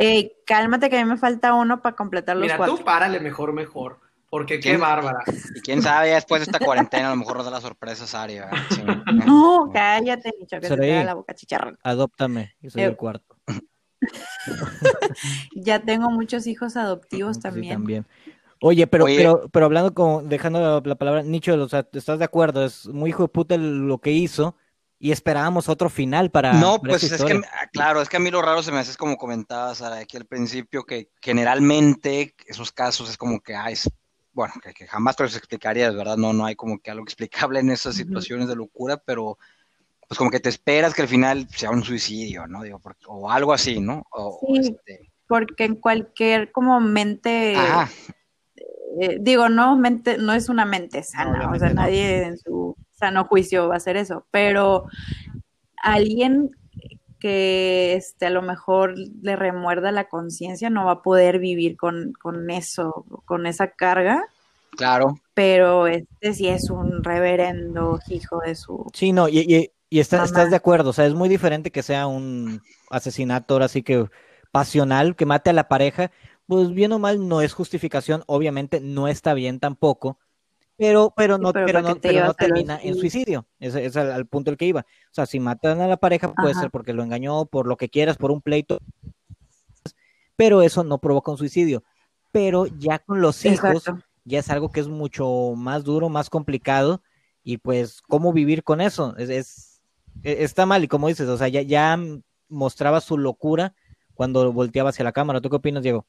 Ey, 0.01 0.33
cálmate 0.45 0.89
que 0.89 0.97
a 0.97 1.03
mí 1.05 1.09
me 1.09 1.17
falta 1.17 1.53
uno 1.53 1.81
para 1.81 1.95
completar 1.95 2.35
los 2.35 2.43
Mira, 2.45 2.57
cuatro. 2.57 2.77
tú 2.77 2.83
párale 2.83 3.19
mejor, 3.19 3.53
mejor. 3.53 3.99
Porque 4.29 4.59
qué 4.59 4.77
bárbara. 4.77 5.19
y 5.55 5.59
quién 5.59 5.81
sabe, 5.81 6.09
después 6.11 6.39
de 6.39 6.45
esta 6.45 6.59
cuarentena 6.59 7.07
a 7.07 7.11
lo 7.11 7.17
mejor 7.17 7.35
nos 7.35 7.45
da 7.45 7.51
la 7.51 7.61
sorpresa 7.61 8.07
Sari, 8.07 8.35
¿verdad? 8.39 8.57
Sí. 8.69 8.81
No, 9.25 9.69
cállate, 9.73 10.33
Nicho, 10.39 10.59
que 10.59 10.67
se 10.67 10.77
te 10.77 10.87
da 10.87 11.03
la 11.03 11.13
boca 11.13 11.33
chicharrón. 11.35 11.77
Adóptame, 11.83 12.55
yo 12.61 12.69
soy 12.69 12.83
Eh, 12.83 12.85
el 12.85 12.95
cuarto. 12.95 13.35
Ya 15.55 15.79
tengo 15.79 16.09
muchos 16.09 16.47
hijos 16.47 16.75
adoptivos 16.77 17.37
Sí, 17.37 17.41
también. 17.43 17.73
también. 17.75 18.05
Oye, 18.61 18.87
pero, 18.87 19.05
Oye. 19.05 19.17
pero, 19.17 19.49
pero 19.51 19.65
hablando 19.65 19.93
como, 19.93 20.21
dejando 20.23 20.59
la, 20.59 20.81
la 20.83 20.95
palabra, 20.95 21.23
Nicho, 21.23 21.53
o 21.55 21.69
sea, 21.69 21.87
¿estás 21.91 22.19
de 22.19 22.25
acuerdo? 22.25 22.63
Es 22.65 22.87
muy 22.87 23.09
hijo 23.09 23.23
de 23.23 23.29
puta 23.29 23.57
lo 23.57 23.97
que 23.99 24.11
hizo 24.11 24.55
y 25.03 25.11
esperábamos 25.11 25.67
otro 25.67 25.89
final 25.89 26.29
para, 26.29 26.53
No, 26.53 26.79
para 26.79 26.91
pues 26.91 27.11
es 27.11 27.23
que, 27.23 27.41
claro, 27.73 28.03
es 28.03 28.07
que 28.07 28.17
a 28.17 28.19
mí 28.19 28.29
lo 28.29 28.39
raro 28.39 28.61
se 28.61 28.71
me 28.71 28.77
hace 28.77 28.91
es 28.91 28.97
como 28.97 29.17
comentabas 29.17 29.79
Sara, 29.79 29.97
aquí 29.97 30.15
al 30.15 30.25
principio, 30.25 30.83
que 30.83 31.09
generalmente 31.19 32.35
esos 32.45 32.71
casos 32.71 33.09
es 33.09 33.17
como 33.17 33.39
que, 33.41 33.55
ah, 33.55 33.71
es, 33.71 33.89
bueno, 34.31 34.53
que, 34.61 34.73
que 34.75 34.85
jamás 34.85 35.15
te 35.15 35.23
los 35.23 35.35
explicarías, 35.35 35.95
¿verdad? 35.95 36.17
No, 36.17 36.33
no 36.33 36.45
hay 36.45 36.55
como 36.55 36.77
que 36.79 36.91
algo 36.91 37.03
explicable 37.03 37.59
en 37.59 37.71
esas 37.71 37.95
situaciones 37.95 38.47
de 38.47 38.55
locura, 38.55 38.97
pero 38.97 39.39
pues 40.07 40.19
como 40.19 40.29
que 40.29 40.39
te 40.39 40.49
esperas 40.49 40.93
que 40.93 41.01
al 41.01 41.07
final 41.07 41.47
sea 41.49 41.71
un 41.71 41.83
suicidio, 41.83 42.45
¿no? 42.45 42.61
Digo, 42.61 42.77
porque- 42.77 43.05
o 43.07 43.31
algo 43.31 43.53
así, 43.53 43.79
¿no? 43.81 44.03
O, 44.11 44.39
o 44.39 44.55
Sí. 44.61 44.69
este, 44.69 45.11
Porque 45.25 45.63
en 45.63 45.75
cualquier 45.77 46.51
como 46.51 46.79
mente, 46.79 47.55
ajá, 47.55 47.89
eh, 48.99 49.17
digo, 49.19 49.49
no 49.49 49.75
mente, 49.77 50.17
no 50.19 50.33
es 50.33 50.47
una 50.47 50.65
mente 50.65 51.01
sana, 51.01 51.31
o 51.31 51.35
obviamente 51.35 51.59
sea, 51.59 51.69
no. 51.69 51.75
nadie 51.81 52.23
en 52.23 52.37
su 52.37 52.75
sano 53.01 53.25
juicio 53.25 53.67
va 53.69 53.75
a 53.75 53.77
hacer 53.77 53.97
eso, 53.97 54.27
pero 54.31 54.85
alguien 55.83 56.51
que 57.19 57.95
este, 57.95 58.27
a 58.27 58.31
lo 58.31 58.41
mejor 58.43 58.95
le 58.97 59.35
remuerda 59.35 59.91
la 59.91 60.09
conciencia 60.09 60.69
no 60.69 60.85
va 60.85 60.93
a 60.93 61.01
poder 61.03 61.39
vivir 61.39 61.77
con, 61.77 62.13
con 62.13 62.49
eso, 62.51 63.05
con 63.25 63.47
esa 63.47 63.71
carga, 63.71 64.23
claro. 64.75 65.15
pero 65.33 65.87
este 65.87 66.33
sí 66.33 66.47
es 66.47 66.69
un 66.69 67.03
reverendo 67.03 67.99
hijo 68.09 68.39
de 68.45 68.55
su... 68.55 68.91
Sí, 68.93 69.13
no, 69.13 69.29
y, 69.29 69.39
y, 69.39 69.71
y 69.89 69.99
está- 69.99 70.23
estás 70.23 70.49
de 70.49 70.55
acuerdo, 70.55 70.89
o 70.89 70.93
sea, 70.93 71.05
es 71.05 71.13
muy 71.13 71.29
diferente 71.29 71.71
que 71.71 71.83
sea 71.83 72.07
un 72.07 72.61
asesinato 72.89 73.53
ahora 73.53 73.67
sí 73.67 73.83
que 73.83 74.05
pasional, 74.51 75.15
que 75.15 75.25
mate 75.25 75.49
a 75.49 75.53
la 75.53 75.67
pareja, 75.69 76.11
pues 76.45 76.71
bien 76.73 76.91
o 76.91 76.99
mal 76.99 77.27
no 77.27 77.41
es 77.41 77.53
justificación, 77.53 78.23
obviamente 78.27 78.81
no 78.81 79.07
está 79.07 79.33
bien 79.33 79.59
tampoco, 79.59 80.19
pero, 80.81 81.13
pero 81.15 81.35
Sí, 81.35 81.41
no, 81.43 81.53
pero 81.53 81.65
pero 81.67 81.79
¿para 81.83 81.93
no, 81.93 82.01
pero 82.01 82.25
no 82.25 82.33
termina 82.33 82.79
en 82.81 82.95
suicidio, 82.95 83.45
ese 83.59 83.85
es 83.85 83.95
al, 83.95 84.11
al 84.11 84.25
punto 84.25 84.49
al 84.49 84.57
que 84.57 84.65
iba. 84.65 84.81
O 84.81 85.13
sea, 85.13 85.27
si 85.27 85.39
matan 85.39 85.79
a 85.79 85.85
la 85.87 85.97
pareja 85.97 86.33
puede 86.33 86.53
Ajá. 86.53 86.61
ser 86.61 86.71
porque 86.71 86.91
lo 86.93 87.03
engañó, 87.03 87.45
por 87.45 87.67
lo 87.67 87.77
que 87.77 87.89
quieras, 87.89 88.17
por 88.17 88.31
un 88.31 88.41
pleito, 88.41 88.79
pero 90.35 90.63
eso 90.63 90.83
no 90.83 90.97
provoca 90.97 91.29
un 91.29 91.37
suicidio. 91.37 91.83
Pero 92.31 92.65
ya 92.65 92.97
con 92.97 93.21
los 93.21 93.45
hijos, 93.45 93.69
Exacto. 93.87 94.03
ya 94.25 94.39
es 94.39 94.49
algo 94.49 94.71
que 94.71 94.79
es 94.79 94.87
mucho 94.87 95.53
más 95.55 95.83
duro, 95.83 96.09
más 96.09 96.31
complicado, 96.31 97.03
y 97.43 97.57
pues, 97.57 98.01
¿cómo 98.01 98.33
vivir 98.33 98.63
con 98.63 98.81
eso? 98.81 99.15
Es, 99.17 99.29
es- 99.29 99.81
e- 100.23 100.43
está 100.43 100.65
mal, 100.65 100.83
y 100.83 100.87
como 100.87 101.09
dices, 101.09 101.27
o 101.29 101.37
sea, 101.37 101.47
ya, 101.47 101.61
ya 101.61 101.99
mostraba 102.49 103.01
su 103.01 103.19
locura 103.19 103.75
cuando 104.15 104.51
volteaba 104.51 104.89
hacia 104.89 105.03
la 105.05 105.11
cámara. 105.11 105.41
¿Tú 105.41 105.49
qué 105.51 105.57
opinas, 105.57 105.83
Diego? 105.83 106.07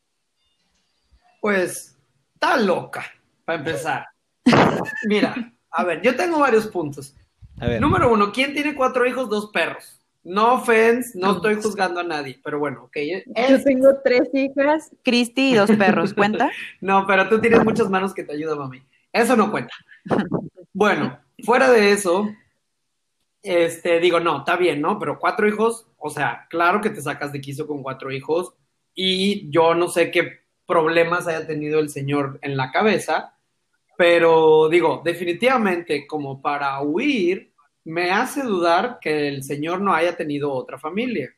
Pues, 1.43 1.99
está 2.35 2.57
loca, 2.57 3.05
para 3.45 3.59
empezar. 3.59 4.07
Mira, 5.07 5.53
a 5.71 5.85
ver, 5.85 6.03
yo 6.03 6.17
tengo 6.17 6.39
varios 6.39 6.67
puntos. 6.67 7.15
A 7.61 7.67
ver, 7.67 7.81
Número 7.81 8.13
uno, 8.13 8.33
¿quién 8.33 8.55
tiene 8.55 8.75
cuatro 8.75 9.07
hijos, 9.07 9.29
dos 9.29 9.51
perros? 9.51 10.01
No 10.25 10.55
offense, 10.55 11.19
no 11.19 11.33
estoy 11.33 11.57
juzgando 11.57 12.01
a 12.01 12.05
nadie, 12.05 12.41
pero 12.45 12.59
bueno, 12.59 12.85
ok. 12.85 12.97
Yo 13.49 13.63
tengo 13.63 13.89
tres 14.05 14.29
hijas, 14.33 14.91
Cristi 15.03 15.51
y 15.51 15.55
dos 15.55 15.71
perros, 15.71 16.15
¿cuenta? 16.15 16.51
No, 16.81 17.07
pero 17.07 17.29
tú 17.29 17.41
tienes 17.41 17.65
muchas 17.65 17.91
manos 17.91 18.15
que 18.15 18.23
te 18.23 18.33
ayudan, 18.33 18.59
mami. 18.59 18.83
Eso 19.13 19.37
no 19.37 19.51
cuenta. 19.51 19.75
Bueno, 20.73 21.19
fuera 21.45 21.71
de 21.71 21.93
eso, 21.93 22.29
este, 23.43 23.99
digo, 23.99 24.21
no, 24.21 24.39
está 24.39 24.57
bien, 24.57 24.81
¿no? 24.81 24.99
Pero 24.99 25.19
cuatro 25.19 25.49
hijos, 25.49 25.87
o 25.99 26.09
sea, 26.09 26.47
claro 26.49 26.81
que 26.81 26.91
te 26.91 27.03
sacas 27.03 27.33
de 27.33 27.41
quiso 27.41 27.67
con 27.67 27.83
cuatro 27.83 28.13
hijos 28.13 28.55
y 28.95 29.51
yo 29.51 29.75
no 29.75 29.89
sé 29.89 30.11
qué 30.11 30.41
problemas 30.67 31.27
haya 31.27 31.47
tenido 31.47 31.81
el 31.81 31.91
señor 31.91 32.39
en 32.43 32.57
la 32.57 32.71
cabeza, 32.71 33.32
pero 34.03 34.69
digo, 34.69 35.01
definitivamente 35.05 36.09
como 36.09 36.43
para 36.43 36.81
huir, 36.83 37.53
me 37.85 38.11
hace 38.11 38.43
dudar 38.43 38.99
que 39.01 39.29
el 39.29 39.45
señor 39.45 39.81
no 39.81 39.95
haya 39.95 40.17
tenido 40.17 40.53
otra 40.53 40.77
familia. 40.77 41.33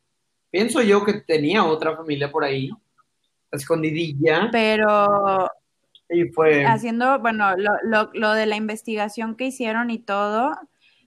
Pienso 0.51 0.81
yo 0.81 1.05
que 1.05 1.13
tenía 1.13 1.63
otra 1.63 1.95
familia 1.95 2.33
por 2.33 2.43
ahí, 2.43 2.71
escondidilla, 3.53 4.49
Pero 4.51 5.47
y 6.09 6.25
fue... 6.31 6.65
haciendo, 6.65 7.19
bueno, 7.19 7.55
lo, 7.55 7.73
lo, 7.83 8.09
lo 8.15 8.33
de 8.33 8.47
la 8.47 8.57
investigación 8.57 9.37
que 9.37 9.45
hicieron 9.49 9.91
y 9.91 9.99
todo, 9.99 10.53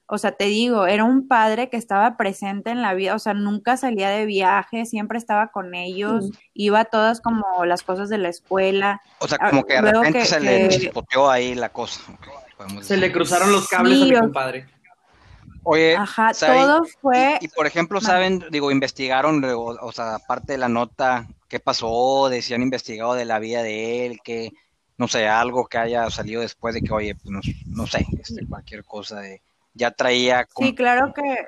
o 0.10 0.18
sea, 0.18 0.32
te 0.32 0.46
digo, 0.46 0.88
era 0.88 1.04
un 1.04 1.28
padre 1.28 1.70
que 1.70 1.78
estaba 1.78 2.16
presente 2.18 2.70
en 2.72 2.82
la 2.82 2.94
vida, 2.94 3.14
o 3.14 3.20
sea, 3.20 3.34
nunca 3.34 3.76
salía 3.78 4.10
de 4.10 4.26
viaje, 4.26 4.86
siempre 4.86 5.18
estaba 5.18 5.48
con 5.50 5.76
ellos, 5.76 6.30
iba 6.54 6.80
a 6.80 6.86
todas 6.86 7.20
como 7.22 7.44
las 7.66 7.84
cosas 7.84 8.08
de 8.10 8.18
la 8.18 8.30
escuela. 8.30 9.02
O 9.20 9.28
sea, 9.28 9.38
Ah, 9.42 9.50
como 9.50 9.66
que 9.66 9.74
de 9.76 9.82
luego 9.82 10.00
repente 10.00 10.20
que- 10.20 10.26
se 10.26 10.40
le 10.40 10.70
que- 10.70 10.80
chispoteó 10.80 11.30
ahí 11.30 11.56
la 11.56 11.70
cosa. 11.70 12.02
Se 12.82 12.98
le 12.98 13.12
cruzaron 13.12 13.52
los 13.52 13.68
cables 13.68 14.02
a 14.02 14.06
mi 14.06 14.14
compadre. 14.14 14.68
Oye, 15.64 15.98
Ajá, 15.98 16.32
todo 16.34 16.86
fue... 17.02 17.38
Y, 17.42 17.46
y, 17.46 17.48
por 17.50 17.68
ejemplo, 17.68 18.00
saben, 18.00 18.44
digo, 18.52 18.72
investigaron, 18.72 19.44
o, 19.44 19.60
o 19.66 19.92
sea, 19.92 20.16
aparte 20.16 20.54
de 20.54 20.58
la 20.58 20.70
nota, 20.70 21.28
qué 21.50 21.60
pasó, 21.60 22.30
de 22.30 22.42
si 22.42 22.54
han 22.54 22.62
investigado 22.62 23.14
de 23.16 23.26
la 23.26 23.40
vida 23.40 23.62
de 23.64 24.06
él, 24.06 24.20
que, 24.24 24.54
no 24.98 25.10
sé, 25.10 25.28
algo 25.28 25.68
que 25.68 25.78
haya 25.78 26.10
salido 26.10 26.40
después 26.42 26.74
de 26.74 26.82
que, 26.82 26.94
oye, 26.94 27.16
pues, 27.16 27.26
no, 27.28 27.42
no 27.76 27.86
sé, 27.86 28.06
este, 28.18 28.48
cualquier 28.48 28.86
cosa 28.86 29.20
de, 29.20 29.42
ya 29.78 29.92
traía, 29.92 30.46
como- 30.46 30.68
Sí, 30.68 30.76
claro 30.76 31.14
que, 31.14 31.48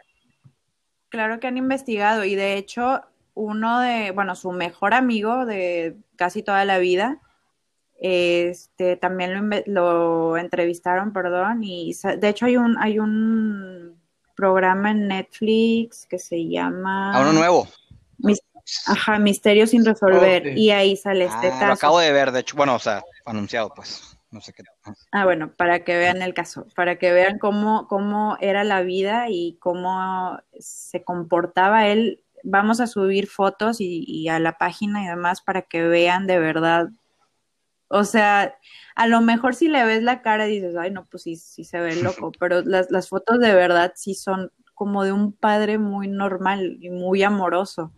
claro 1.09 1.39
que 1.39 1.47
han 1.47 1.57
investigado 1.57 2.23
y 2.23 2.35
de 2.35 2.55
hecho 2.57 3.01
uno 3.33 3.79
de, 3.81 4.11
bueno, 4.11 4.35
su 4.35 4.51
mejor 4.51 4.93
amigo 4.93 5.45
de 5.45 5.95
casi 6.15 6.43
toda 6.43 6.65
la 6.65 6.77
vida, 6.77 7.19
este, 7.99 8.95
también 8.95 9.49
lo, 9.65 10.37
entrevistaron, 10.37 11.11
perdón, 11.11 11.63
y 11.63 11.93
de 12.17 12.29
hecho 12.29 12.45
hay 12.45 12.57
un, 12.57 12.77
hay 12.79 12.99
un 12.99 13.99
programa 14.35 14.91
en 14.91 15.07
Netflix 15.07 16.05
que 16.05 16.17
se 16.19 16.47
llama 16.47 17.13
a 17.13 17.21
uno 17.21 17.33
nuevo. 17.33 17.67
Mis- 18.17 18.41
Ajá, 18.85 19.17
Misterios 19.17 19.71
sin 19.71 19.83
resolver 19.83 20.45
y 20.55 20.69
ahí 20.69 20.95
sale 20.95 21.25
este 21.25 21.47
Ah, 21.51 21.65
lo 21.67 21.73
acabo 21.73 21.99
de 21.99 22.11
ver, 22.11 22.31
de 22.31 22.41
hecho, 22.41 22.55
bueno, 22.55 22.75
o 22.75 22.79
sea, 22.79 23.01
anunciado, 23.25 23.73
pues, 23.75 24.08
no 24.31 24.41
sé 24.41 24.53
qué. 24.53 24.63
Ah, 25.11 25.25
bueno, 25.25 25.53
para 25.55 25.83
que 25.83 25.97
vean 25.97 26.21
el 26.21 26.33
caso, 26.33 26.67
para 26.75 26.97
que 26.97 27.11
vean 27.11 27.39
cómo, 27.39 27.87
cómo 27.87 28.37
era 28.39 28.63
la 28.63 28.81
vida 28.81 29.25
y 29.29 29.57
cómo 29.59 30.39
se 30.59 31.03
comportaba 31.03 31.87
él. 31.87 32.23
Vamos 32.43 32.79
a 32.79 32.87
subir 32.87 33.27
fotos 33.27 33.81
y, 33.81 34.03
y 34.07 34.29
a 34.29 34.39
la 34.39 34.57
página 34.57 35.03
y 35.03 35.07
demás 35.07 35.41
para 35.41 35.63
que 35.63 35.83
vean 35.83 36.27
de 36.27 36.39
verdad. 36.39 36.89
O 37.89 38.03
sea, 38.03 38.55
a 38.95 39.07
lo 39.07 39.21
mejor 39.21 39.55
si 39.55 39.67
le 39.67 39.83
ves 39.83 40.03
la 40.03 40.21
cara 40.21 40.45
dices, 40.45 40.75
ay, 40.77 40.91
no, 40.91 41.07
pues 41.07 41.23
sí, 41.23 41.35
sí 41.35 41.63
se 41.63 41.79
ve 41.79 41.95
loco, 41.95 42.31
pero 42.39 42.61
las, 42.61 42.91
las 42.91 43.09
fotos 43.09 43.39
de 43.39 43.53
verdad 43.53 43.93
sí 43.95 44.13
son 44.13 44.51
como 44.75 45.03
de 45.03 45.11
un 45.11 45.33
padre 45.33 45.77
muy 45.77 46.07
normal 46.07 46.77
y 46.79 46.89
muy 46.89 47.23
amoroso. 47.23 47.93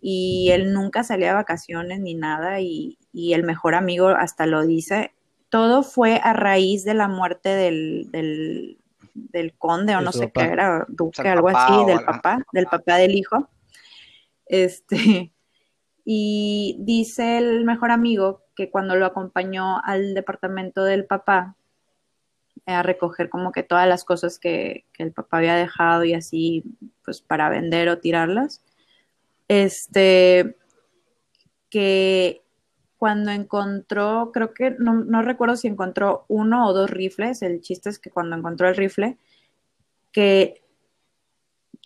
Y 0.00 0.50
él 0.52 0.72
nunca 0.74 1.04
salía 1.04 1.28
de 1.28 1.34
vacaciones 1.34 2.00
ni 2.00 2.14
nada 2.14 2.60
y, 2.60 2.98
y 3.12 3.34
el 3.34 3.44
mejor 3.44 3.74
amigo 3.74 4.08
hasta 4.08 4.46
lo 4.46 4.66
dice, 4.66 5.14
todo 5.52 5.82
fue 5.82 6.18
a 6.24 6.32
raíz 6.32 6.82
de 6.82 6.94
la 6.94 7.08
muerte 7.08 7.50
del, 7.50 8.10
del, 8.10 8.78
del 9.12 9.52
conde 9.58 9.94
o 9.94 10.00
no 10.00 10.10
sé 10.10 10.28
papá. 10.28 10.46
qué 10.46 10.52
era, 10.54 10.78
O 10.78 10.84
duque, 10.88 11.20
sea, 11.20 11.32
el 11.32 11.38
algo 11.38 11.48
papá 11.48 11.66
así, 11.66 11.84
del 11.84 12.04
papá, 12.06 12.46
del 12.54 12.66
papá 12.66 12.96
del 12.96 13.14
hijo. 13.14 13.50
Este, 14.46 15.30
y 16.06 16.76
dice 16.80 17.36
el 17.36 17.66
mejor 17.66 17.90
amigo 17.90 18.46
que 18.56 18.70
cuando 18.70 18.96
lo 18.96 19.04
acompañó 19.04 19.78
al 19.84 20.14
departamento 20.14 20.84
del 20.84 21.04
papá 21.04 21.54
a 22.64 22.82
recoger 22.82 23.28
como 23.28 23.52
que 23.52 23.62
todas 23.62 23.86
las 23.86 24.04
cosas 24.04 24.38
que, 24.38 24.86
que 24.94 25.02
el 25.02 25.12
papá 25.12 25.36
había 25.36 25.54
dejado 25.54 26.04
y 26.04 26.14
así, 26.14 26.64
pues 27.04 27.20
para 27.20 27.50
vender 27.50 27.90
o 27.90 27.98
tirarlas, 27.98 28.64
este, 29.48 30.56
que 31.68 32.41
cuando 33.02 33.32
encontró, 33.32 34.30
creo 34.32 34.54
que 34.54 34.76
no, 34.78 35.22
recuerdo 35.22 35.56
si 35.56 35.66
encontró 35.66 36.24
uno 36.28 36.68
o 36.68 36.72
dos 36.72 36.88
rifles, 36.88 37.42
el 37.42 37.60
chiste 37.60 37.88
es 37.88 37.98
que 37.98 38.10
cuando 38.12 38.36
encontró 38.36 38.68
el 38.68 38.76
rifle, 38.76 39.18
que 40.12 40.62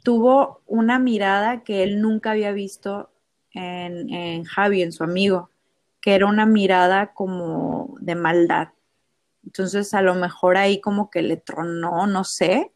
tuvo 0.04 0.60
una 0.66 0.98
mirada 0.98 1.64
que 1.64 1.82
él 1.82 2.02
nunca 2.02 2.32
había 2.32 2.52
visto 2.52 3.08
en, 3.52 4.12
en 4.12 4.44
Javi, 4.44 4.82
en 4.82 4.92
su 4.92 5.04
amigo, 5.04 5.48
que 6.02 6.14
era 6.14 6.26
una 6.26 6.44
mirada 6.44 7.14
como 7.14 7.96
de 8.00 8.14
maldad. 8.14 8.68
Entonces 9.42 9.94
a 9.94 10.02
lo 10.02 10.16
mejor 10.16 10.58
ahí 10.58 10.82
como 10.82 11.10
que 11.10 11.22
le 11.22 11.38
tronó, 11.38 12.06
no 12.06 12.24
sé. 12.24 12.72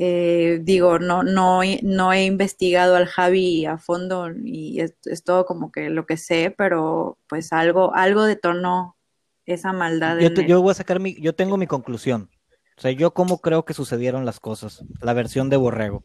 Eh, 0.00 0.60
digo, 0.62 1.00
no, 1.00 1.24
no, 1.24 1.60
no 1.82 2.12
he 2.12 2.24
investigado 2.24 2.94
al 2.94 3.06
Javi 3.06 3.66
a 3.66 3.78
fondo 3.78 4.28
y 4.44 4.80
es, 4.80 4.94
es 5.04 5.24
todo 5.24 5.44
como 5.44 5.72
que 5.72 5.90
lo 5.90 6.06
que 6.06 6.16
sé, 6.16 6.54
pero 6.56 7.18
pues 7.28 7.52
algo, 7.52 7.92
algo 7.96 8.22
detonó 8.22 8.96
esa 9.44 9.72
maldad 9.72 10.20
Yo, 10.20 10.32
te- 10.32 10.54
voy 10.54 10.70
a 10.70 10.74
sacar 10.74 11.00
mi, 11.00 11.20
yo 11.20 11.34
tengo 11.34 11.56
mi 11.56 11.66
conclusión. 11.66 12.30
O 12.76 12.80
sea, 12.80 12.92
yo 12.92 13.12
cómo 13.12 13.38
creo 13.40 13.64
que 13.64 13.74
sucedieron 13.74 14.24
las 14.24 14.38
cosas, 14.38 14.84
la 15.00 15.14
versión 15.14 15.50
de 15.50 15.56
Borrego. 15.56 16.04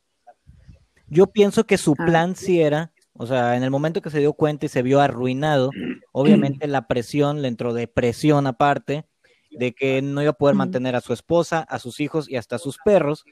Yo 1.07 1.27
pienso 1.27 1.65
que 1.65 1.77
su 1.77 1.93
Ah. 1.99 2.05
plan 2.07 2.35
sí 2.35 2.61
era, 2.61 2.93
o 3.13 3.27
sea, 3.27 3.55
en 3.55 3.61
el 3.61 3.69
momento 3.69 4.01
que 4.01 4.09
se 4.09 4.17
dio 4.17 4.33
cuenta 4.33 4.65
y 4.65 4.69
se 4.69 4.81
vio 4.81 5.01
arruinado, 5.01 5.69
obviamente 6.13 6.65
la 6.67 6.87
presión 6.87 7.43
le 7.43 7.47
entró 7.47 7.73
depresión 7.75 8.47
aparte, 8.47 9.05
de 9.51 9.75
que 9.75 10.01
no 10.01 10.23
iba 10.23 10.31
a 10.31 10.37
poder 10.37 10.55
mantener 10.55 10.95
a 10.95 11.01
su 11.01 11.13
esposa, 11.13 11.59
a 11.59 11.77
sus 11.77 11.99
hijos 11.99 12.27
y 12.27 12.37
hasta 12.37 12.55
a 12.55 12.59
sus 12.59 12.79
perros. 12.83 13.23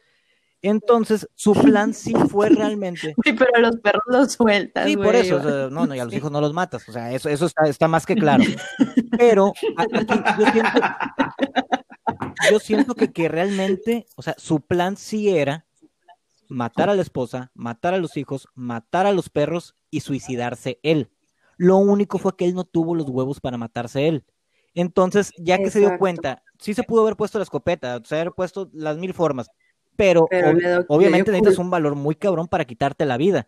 Entonces, 0.63 1.27
su 1.35 1.53
plan 1.53 1.93
sí 1.93 2.13
fue 2.29 2.49
realmente 2.77 3.13
Uy, 3.25 3.33
pero 3.33 3.59
los 3.59 3.77
perros 3.77 4.03
los 4.07 4.33
sueltas, 4.33 4.85
Sí, 4.85 4.95
por 4.95 5.15
eso, 5.15 5.37
o 5.37 5.41
sea, 5.41 5.69
no, 5.69 5.87
no, 5.87 5.95
y 5.95 5.99
a 5.99 6.03
los 6.03 6.11
Sí. 6.13 6.17
hijos 6.17 6.31
no 6.31 6.41
los 6.41 6.53
matas, 6.53 6.87
o 6.87 6.91
sea, 6.91 7.11
eso, 7.11 7.29
eso 7.29 7.45
está, 7.45 7.67
está 7.67 7.87
más 7.87 8.05
que 8.05 8.15
claro. 8.15 8.43
Pero 9.17 9.53
aquí 9.77 10.13
yo 10.39 10.51
siento, 10.51 10.81
yo 12.51 12.59
siento 12.59 12.95
que, 12.95 13.11
que 13.11 13.27
realmente, 13.27 14.05
o 14.15 14.21
sea, 14.21 14.35
su 14.37 14.61
plan 14.61 14.97
sí 14.97 15.29
era 15.35 15.65
matar 16.49 16.89
a 16.89 16.95
la 16.95 17.01
esposa, 17.01 17.51
matar 17.53 17.93
a 17.93 17.97
los 17.97 18.17
hijos, 18.17 18.47
matar 18.55 19.05
a 19.05 19.11
los 19.11 19.29
perros 19.29 19.75
y 19.89 20.01
suicidarse 20.01 20.79
él. 20.83 21.09
Lo 21.57 21.77
único 21.77 22.17
fue 22.17 22.35
que 22.35 22.45
él 22.45 22.55
no 22.55 22.63
tuvo 22.63 22.95
los 22.95 23.07
huevos 23.09 23.39
para 23.39 23.57
matarse 23.57 24.07
él. 24.07 24.25
Entonces, 24.73 25.31
ya 25.37 25.57
que 25.57 25.69
se 25.69 25.79
dio 25.79 25.97
cuenta, 25.97 26.43
sí 26.57 26.73
se 26.73 26.83
pudo 26.83 27.01
haber 27.01 27.15
puesto 27.17 27.37
la 27.37 27.43
escopeta, 27.43 27.97
o 27.97 28.05
sea, 28.05 28.21
haber 28.21 28.33
puesto 28.33 28.69
las 28.73 28.97
mil 28.97 29.13
formas, 29.13 29.49
pero, 30.01 30.25
Pero 30.29 30.51
ob- 30.53 30.85
obviamente 30.87 31.31
necesitas 31.31 31.59
un 31.59 31.69
valor 31.69 31.93
muy 31.95 32.15
cabrón 32.15 32.47
para 32.47 32.65
quitarte 32.65 33.05
la 33.05 33.17
vida. 33.17 33.47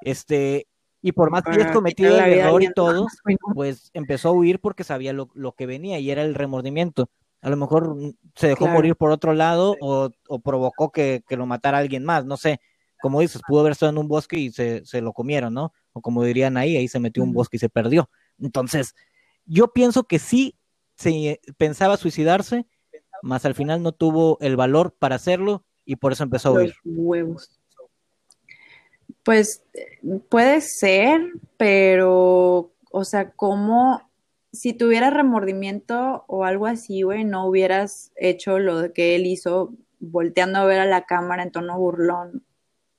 Este, 0.00 0.66
y 1.00 1.12
por 1.12 1.30
más 1.30 1.44
que 1.44 1.50
hayas 1.52 1.70
cometido 1.70 2.18
el 2.18 2.32
error 2.34 2.62
y 2.62 2.72
todo, 2.72 3.06
pues 3.54 3.90
empezó 3.94 4.30
a 4.30 4.32
huir 4.32 4.60
porque 4.60 4.82
sabía 4.82 5.12
lo, 5.12 5.30
lo 5.34 5.52
que 5.52 5.66
venía 5.66 6.00
y 6.00 6.10
era 6.10 6.22
el 6.22 6.34
remordimiento. 6.34 7.08
A 7.40 7.50
lo 7.50 7.56
mejor 7.56 7.96
se 8.34 8.48
dejó 8.48 8.64
Claro. 8.64 8.72
morir 8.74 8.96
por 8.96 9.12
otro 9.12 9.32
lado 9.32 9.76
o, 9.80 10.10
o 10.28 10.38
provocó 10.40 10.90
que, 10.90 11.22
que 11.28 11.36
lo 11.36 11.46
matara 11.46 11.78
alguien 11.78 12.04
más, 12.04 12.24
no 12.26 12.36
sé. 12.36 12.60
Como 13.00 13.20
dices, 13.20 13.42
pudo 13.46 13.60
haber 13.60 13.72
estado 13.72 13.92
en 13.92 13.98
un 13.98 14.08
bosque 14.08 14.38
y 14.38 14.50
se, 14.50 14.84
se 14.84 15.00
lo 15.00 15.12
comieron, 15.12 15.54
¿no? 15.54 15.72
O 15.92 16.00
como 16.00 16.24
dirían 16.24 16.56
ahí, 16.56 16.76
ahí 16.76 16.88
se 16.88 16.98
metió 16.98 17.22
un 17.22 17.32
bosque 17.32 17.58
y 17.58 17.60
se 17.60 17.68
perdió. 17.68 18.10
Entonces, 18.40 18.94
yo 19.44 19.72
pienso 19.72 20.04
que 20.04 20.18
sí 20.18 20.56
se 20.96 21.40
pensaba 21.58 21.96
suicidarse, 21.96 22.66
más 23.22 23.44
al 23.44 23.54
final 23.54 23.82
no 23.82 23.92
tuvo 23.92 24.38
el 24.40 24.56
valor 24.56 24.96
para 24.98 25.16
hacerlo 25.16 25.65
y 25.86 25.96
por 25.96 26.12
eso 26.12 26.24
empezó 26.24 26.50
a 26.50 26.52
huir. 26.52 26.74
Los 26.84 26.96
huevos. 26.96 27.50
Pues 29.22 29.62
puede 30.28 30.60
ser, 30.60 31.20
pero, 31.56 32.72
o 32.90 33.04
sea, 33.04 33.30
como 33.30 34.08
si 34.52 34.72
tuvieras 34.72 35.12
remordimiento 35.14 36.24
o 36.28 36.44
algo 36.44 36.66
así, 36.66 37.02
güey, 37.02 37.24
no 37.24 37.46
hubieras 37.46 38.12
hecho 38.16 38.58
lo 38.58 38.92
que 38.92 39.16
él 39.16 39.26
hizo, 39.26 39.72
volteando 39.98 40.58
a 40.58 40.64
ver 40.64 40.80
a 40.80 40.84
la 40.86 41.06
cámara 41.06 41.42
en 41.42 41.50
tono 41.50 41.78
burlón 41.78 42.44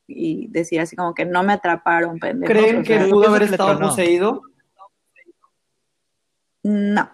y 0.08 0.48
decir 0.48 0.80
así 0.80 0.96
como 0.96 1.14
que 1.14 1.26
no 1.26 1.44
me 1.44 1.54
atraparon, 1.54 2.20
pendejos. 2.20 2.56
¿Creen 2.58 2.84
que 2.84 2.98
sea, 3.00 3.10
pudo 3.10 3.28
haber 3.30 3.44
estado 3.44 3.80
poseído? 3.80 4.42
No. 6.64 7.10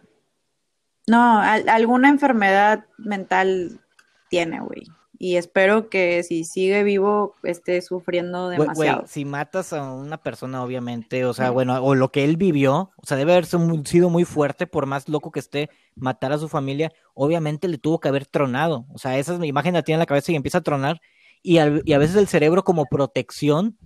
No, 1.07 1.39
al- 1.39 1.67
alguna 1.69 2.09
enfermedad 2.09 2.85
mental 2.97 3.81
tiene, 4.29 4.59
güey. 4.61 4.83
Y 5.25 5.37
espero 5.37 5.89
que 5.89 6.21
si 6.23 6.43
sigue 6.43 6.83
vivo 6.83 7.35
esté 7.43 7.81
sufriendo 7.81 8.47
Güey, 8.47 8.57
güey, 8.57 8.67
demasiado. 8.67 9.03
si 9.07 9.23
matas 9.23 9.71
a 9.71 9.89
una 9.93 10.17
persona, 10.17 10.61
obviamente, 10.61 11.23
o 11.23 11.33
sea, 11.33 11.49
bueno, 11.49 11.81
o 11.81 11.95
lo 11.95 12.11
que 12.11 12.25
él 12.25 12.35
vivió, 12.35 12.91
o 12.97 13.05
sea, 13.05 13.15
debe 13.15 13.31
haber 13.31 13.45
sido 13.45 14.09
muy- 14.09 14.25
fuerte, 14.25 14.67
por 14.67 14.85
más 14.85 15.07
loco 15.07 15.31
que 15.31 15.39
esté, 15.39 15.69
matar 15.95 16.33
a 16.33 16.37
su 16.39 16.49
familia, 16.49 16.91
obviamente 17.13 17.69
le 17.69 17.77
tuvo 17.77 18.01
que 18.01 18.09
haber 18.09 18.25
tronado. 18.25 18.85
O 18.93 18.97
sea, 18.97 19.17
esa 19.17 19.33
imagen 19.45 19.75
la 19.75 19.83
tiene 19.83 19.95
en 19.95 19.99
la 19.99 20.05
cabeza 20.07 20.33
y 20.33 20.35
empieza 20.35 20.57
a 20.57 20.61
tronar, 20.61 20.99
y, 21.41 21.59
al- 21.59 21.83
y 21.85 21.93
a 21.93 21.99
veces 21.99 22.17
el 22.17 22.27
cerebro 22.27 22.65
como 22.65 22.85
protección 22.87 23.77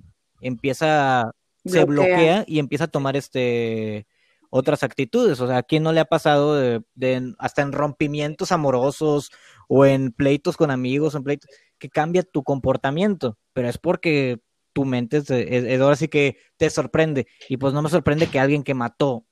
empieza, 0.42 1.34
se 1.66 1.84
Bloquea. 1.86 2.16
bloquea 2.16 2.44
y 2.48 2.58
empieza 2.58 2.86
a 2.86 2.88
tomar 2.88 3.16
este 3.16 4.08
otras 4.50 4.82
actitudes. 4.82 5.42
O 5.42 5.48
sea, 5.48 5.58
¿a 5.58 5.64
quién 5.64 5.84
no 5.84 5.92
le 5.92 6.00
ha 6.00 6.06
pasado 6.06 6.56
de, 6.56 6.82
de- 6.96 7.36
hasta 7.38 7.62
en 7.62 7.74
rompimientos 7.74 8.52
amorosos 8.54 9.30
o 9.68 9.86
en 9.86 10.12
pleitos 10.12 10.58
con 10.58 10.72
amigos, 10.72 11.16
en 11.16 11.24
pleitos, 11.24 11.50
que 11.80 11.90
cambia 11.90 12.24
tu 12.24 12.44
comportamiento? 12.44 13.38
Pero 13.54 13.70
es 13.70 13.78
porque 13.78 14.40
tu 14.74 14.86
mente 14.86 15.18
es, 15.18 15.30
es- 15.30 15.64
es 15.66 15.82
ahora 15.82 15.96
sí 15.96 16.08
que 16.08 16.38
te 16.58 16.70
sorprende. 16.70 17.28
Y 17.50 17.58
pues 17.58 17.74
no 17.74 17.82
me 17.82 17.90
sorprende 17.90 18.28
que 18.28 18.40
alguien 18.40 18.64
que 18.64 18.74
mató 18.74 19.26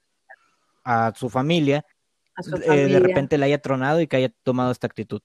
a 0.83 1.13
su 1.15 1.29
familia, 1.29 1.85
a 2.35 2.43
su 2.43 2.51
eh, 2.63 2.89
de 2.89 2.99
familia. 2.99 2.99
repente 2.99 3.37
le 3.37 3.45
haya 3.45 3.61
tronado 3.61 4.01
y 4.01 4.07
que 4.07 4.17
haya 4.17 4.29
tomado 4.43 4.71
esta 4.71 4.87
actitud. 4.87 5.21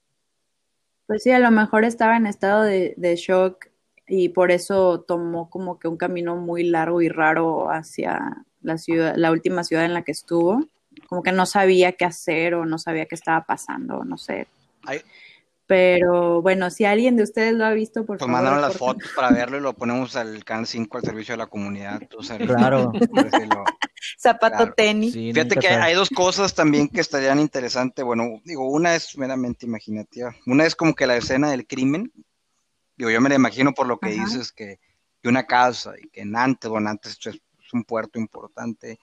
Pues 1.07 1.23
sí, 1.23 1.31
a 1.31 1.39
lo 1.39 1.51
mejor 1.51 1.83
estaba 1.83 2.17
en 2.17 2.25
estado 2.27 2.63
de, 2.63 2.93
de 2.97 3.15
shock 3.15 3.67
y 4.07 4.29
por 4.29 4.51
eso 4.51 5.01
tomó 5.01 5.49
como 5.49 5.77
que 5.79 5.87
un 5.87 5.97
camino 5.97 6.35
muy 6.37 6.63
largo 6.63 7.01
y 7.01 7.09
raro 7.09 7.69
hacia 7.69 8.45
la 8.61 8.77
ciudad, 8.77 9.15
la 9.17 9.31
última 9.31 9.63
ciudad 9.63 9.85
en 9.85 9.93
la 9.93 10.03
que 10.03 10.11
estuvo. 10.11 10.63
Como 11.07 11.23
que 11.23 11.31
no 11.31 11.45
sabía 11.45 11.93
qué 11.93 12.05
hacer 12.05 12.53
o 12.55 12.65
no 12.65 12.77
sabía 12.77 13.05
qué 13.05 13.15
estaba 13.15 13.45
pasando, 13.45 14.03
no 14.05 14.17
sé. 14.17 14.47
Ay. 14.85 15.01
Pero 15.67 16.41
bueno, 16.41 16.69
si 16.69 16.83
alguien 16.83 17.15
de 17.15 17.23
ustedes 17.23 17.53
lo 17.53 17.63
ha 17.65 17.71
visto, 17.71 18.01
por 18.05 18.17
Pues 18.17 18.19
favor. 18.19 18.33
mandaron 18.33 18.61
las 18.61 18.77
fotos 18.77 19.09
para 19.15 19.31
verlo 19.31 19.57
y 19.57 19.61
lo 19.61 19.73
ponemos 19.73 20.15
al 20.17 20.43
Canal 20.43 20.67
5 20.67 20.97
al 20.97 21.03
servicio 21.03 21.33
de 21.33 21.37
la 21.37 21.47
comunidad. 21.47 22.01
tú 22.09 22.21
sabes. 22.21 22.47
Claro. 22.75 22.91
Por 22.91 23.23
decirlo. 23.31 23.63
Zapato 24.19 24.57
Claro. 24.57 24.73
tenis. 24.75 25.13
Sí, 25.13 25.31
Fíjate 25.33 25.55
que 25.55 25.67
sabes. 25.69 25.83
hay 25.85 25.93
dos 25.93 26.09
cosas 26.09 26.53
también 26.53 26.89
que 26.89 26.99
estarían 26.99 27.39
interesantes. 27.39 28.03
Bueno, 28.03 28.41
digo, 28.43 28.67
una 28.69 28.95
es 28.95 29.17
meramente 29.17 29.65
imaginativa. 29.65 30.35
Una 30.45 30.65
es 30.65 30.75
como 30.75 30.93
que 30.93 31.07
la 31.07 31.15
escena 31.15 31.49
del 31.51 31.65
crimen. 31.65 32.11
Digo, 32.97 33.09
yo 33.09 33.21
me 33.21 33.29
la 33.29 33.35
imagino 33.35 33.73
por 33.73 33.87
lo 33.87 33.97
que 33.97 34.09
Ajá. 34.13 34.25
dices, 34.25 34.51
que 34.51 34.79
de 35.23 35.29
una 35.29 35.45
casa 35.45 35.93
y 36.01 36.09
que 36.09 36.25
Nantes, 36.25 36.69
bueno, 36.69 36.85
Nantes 36.85 37.17
es 37.25 37.27
es 37.27 37.73
un 37.73 37.83
puerto 37.85 38.19
importante. 38.19 38.99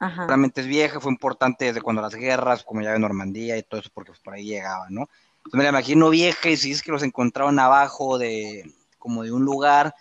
Ajá. 0.00 0.26
Realmente 0.26 0.62
es 0.62 0.66
vieja, 0.66 0.98
fue 0.98 1.12
importante 1.12 1.66
desde 1.66 1.82
cuando 1.82 2.02
las 2.02 2.14
guerras, 2.14 2.64
como 2.64 2.80
ya 2.82 2.92
de 2.92 2.98
Normandía 2.98 3.56
y 3.58 3.62
todo 3.62 3.80
eso, 3.80 3.90
porque 3.92 4.10
pues, 4.12 4.20
por 4.20 4.34
ahí 4.34 4.44
llegaba, 4.46 4.86
¿no? 4.88 5.08
Entonces 5.36 5.58
me 5.58 5.62
la 5.62 5.68
imagino 5.70 6.10
vieja 6.10 6.48
y 6.50 6.56
si 6.56 6.72
es 6.72 6.82
que 6.82 6.90
los 6.90 7.02
encontraron 7.02 7.58
abajo 7.58 8.18
de, 8.18 8.64
como 8.98 9.22
de 9.22 9.32
un 9.32 9.44
lugar, 9.44 9.94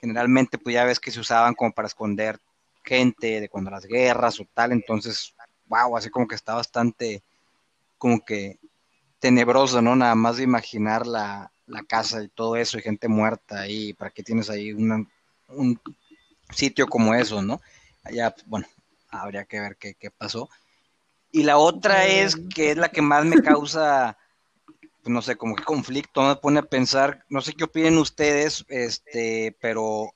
generalmente 0.00 0.58
pues 0.58 0.74
ya 0.74 0.84
ves 0.84 1.00
que 1.00 1.10
se 1.10 1.20
usaban 1.20 1.54
como 1.54 1.72
para 1.72 1.88
esconder 1.88 2.38
gente 2.84 3.40
de 3.40 3.48
cuando 3.48 3.70
las 3.70 3.84
guerras 3.86 4.38
o 4.40 4.46
tal, 4.52 4.72
entonces, 4.72 5.34
wow, 5.66 5.96
así 5.96 6.10
como 6.10 6.26
que 6.28 6.34
está 6.34 6.54
bastante, 6.54 7.22
como 7.98 8.24
que 8.24 8.58
tenebroso, 9.18 9.80
¿no? 9.80 9.94
Nada 9.96 10.14
más 10.14 10.36
de 10.38 10.42
imaginar 10.42 11.06
la, 11.06 11.52
la 11.66 11.82
casa 11.84 12.22
y 12.22 12.28
todo 12.28 12.56
eso 12.56 12.78
y 12.78 12.82
gente 12.82 13.08
muerta 13.08 13.60
ahí, 13.60 13.92
¿para 13.94 14.10
qué 14.10 14.22
tienes 14.22 14.50
ahí 14.50 14.72
una- 14.72 15.06
un 15.48 15.80
sitio 16.50 16.86
como 16.86 17.14
eso, 17.14 17.40
¿no? 17.40 17.60
Allá, 18.04 18.34
bueno, 18.46 18.66
habría 19.12 19.44
que 19.44 19.60
ver 19.60 19.76
qué, 19.76 19.94
qué 19.94 20.10
pasó. 20.10 20.48
Y 21.30 21.44
la 21.44 21.58
otra 21.58 22.06
es 22.06 22.36
que 22.36 22.72
es 22.72 22.76
la 22.76 22.90
que 22.90 23.00
más 23.00 23.24
me 23.24 23.40
causa, 23.42 24.18
pues, 25.02 25.12
no 25.12 25.22
sé, 25.22 25.36
como 25.36 25.56
que 25.56 25.64
conflicto, 25.64 26.22
me 26.22 26.36
pone 26.36 26.58
a 26.58 26.62
pensar, 26.62 27.24
no 27.28 27.40
sé 27.40 27.54
qué 27.54 27.64
opinen 27.64 27.98
ustedes, 27.98 28.64
este, 28.68 29.56
pero 29.60 30.10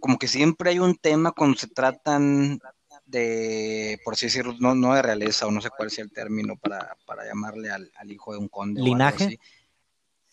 como 0.00 0.18
que 0.18 0.28
siempre 0.28 0.70
hay 0.70 0.78
un 0.78 0.96
tema 0.96 1.32
cuando 1.32 1.58
se 1.58 1.66
tratan 1.66 2.60
de, 3.06 4.00
por 4.04 4.14
así 4.14 4.26
decirlo, 4.26 4.54
no, 4.60 4.74
no 4.74 4.94
de 4.94 5.02
realeza 5.02 5.46
o 5.46 5.50
no 5.50 5.60
sé 5.60 5.70
cuál 5.76 5.90
sea 5.90 6.04
el 6.04 6.12
término 6.12 6.56
para, 6.56 6.96
para 7.06 7.24
llamarle 7.26 7.70
al, 7.70 7.90
al, 7.96 8.12
hijo 8.12 8.32
de 8.32 8.38
un 8.38 8.48
conde. 8.48 8.82
¿Linaje? 8.82 9.38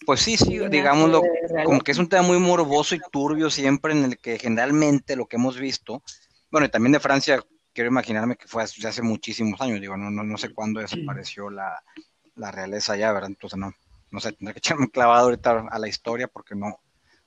Pues 0.06 0.20
sí, 0.22 0.38
sí, 0.38 0.60
digámoslo, 0.70 1.24
como 1.66 1.82
que 1.82 1.92
es 1.92 1.98
un 1.98 2.08
tema 2.08 2.22
muy 2.22 2.38
morboso 2.38 2.96
y 2.96 3.02
turbio 3.12 3.50
siempre 3.50 3.94
en 3.94 4.04
el 4.04 4.18
que 4.20 4.38
generalmente 4.38 5.16
lo 5.16 5.26
que 5.26 5.38
hemos 5.38 5.58
visto, 5.58 6.04
bueno, 6.52 6.68
y 6.68 6.70
también 6.70 6.94
de 6.94 7.00
Francia, 7.00 7.44
quiero 7.78 7.92
imaginarme 7.92 8.38
que 8.38 8.48
fue 8.48 8.64
hace, 8.64 8.88
hace 8.88 9.04
muchísimos 9.04 9.62
años, 9.62 9.80
digo, 9.80 9.96
no, 9.96 10.10
no, 10.10 10.24
no 10.24 10.38
sé 10.40 10.50
cuándo 10.50 10.80
desapareció 10.80 11.52
la, 11.52 11.84
la 12.34 12.50
realeza 12.50 12.98
ya, 12.98 13.14
¿verdad? 13.14 13.30
Entonces 13.30 13.60
no, 13.60 13.72
no 14.10 14.20
sé, 14.20 14.32
tendré 14.32 14.56
que 14.56 14.58
echarme 14.66 14.90
clavado 14.90 15.26
ahorita 15.26 15.68
a 15.70 15.78
la 15.78 15.88
historia 15.88 16.28
porque 16.28 16.56
no, 16.56 16.80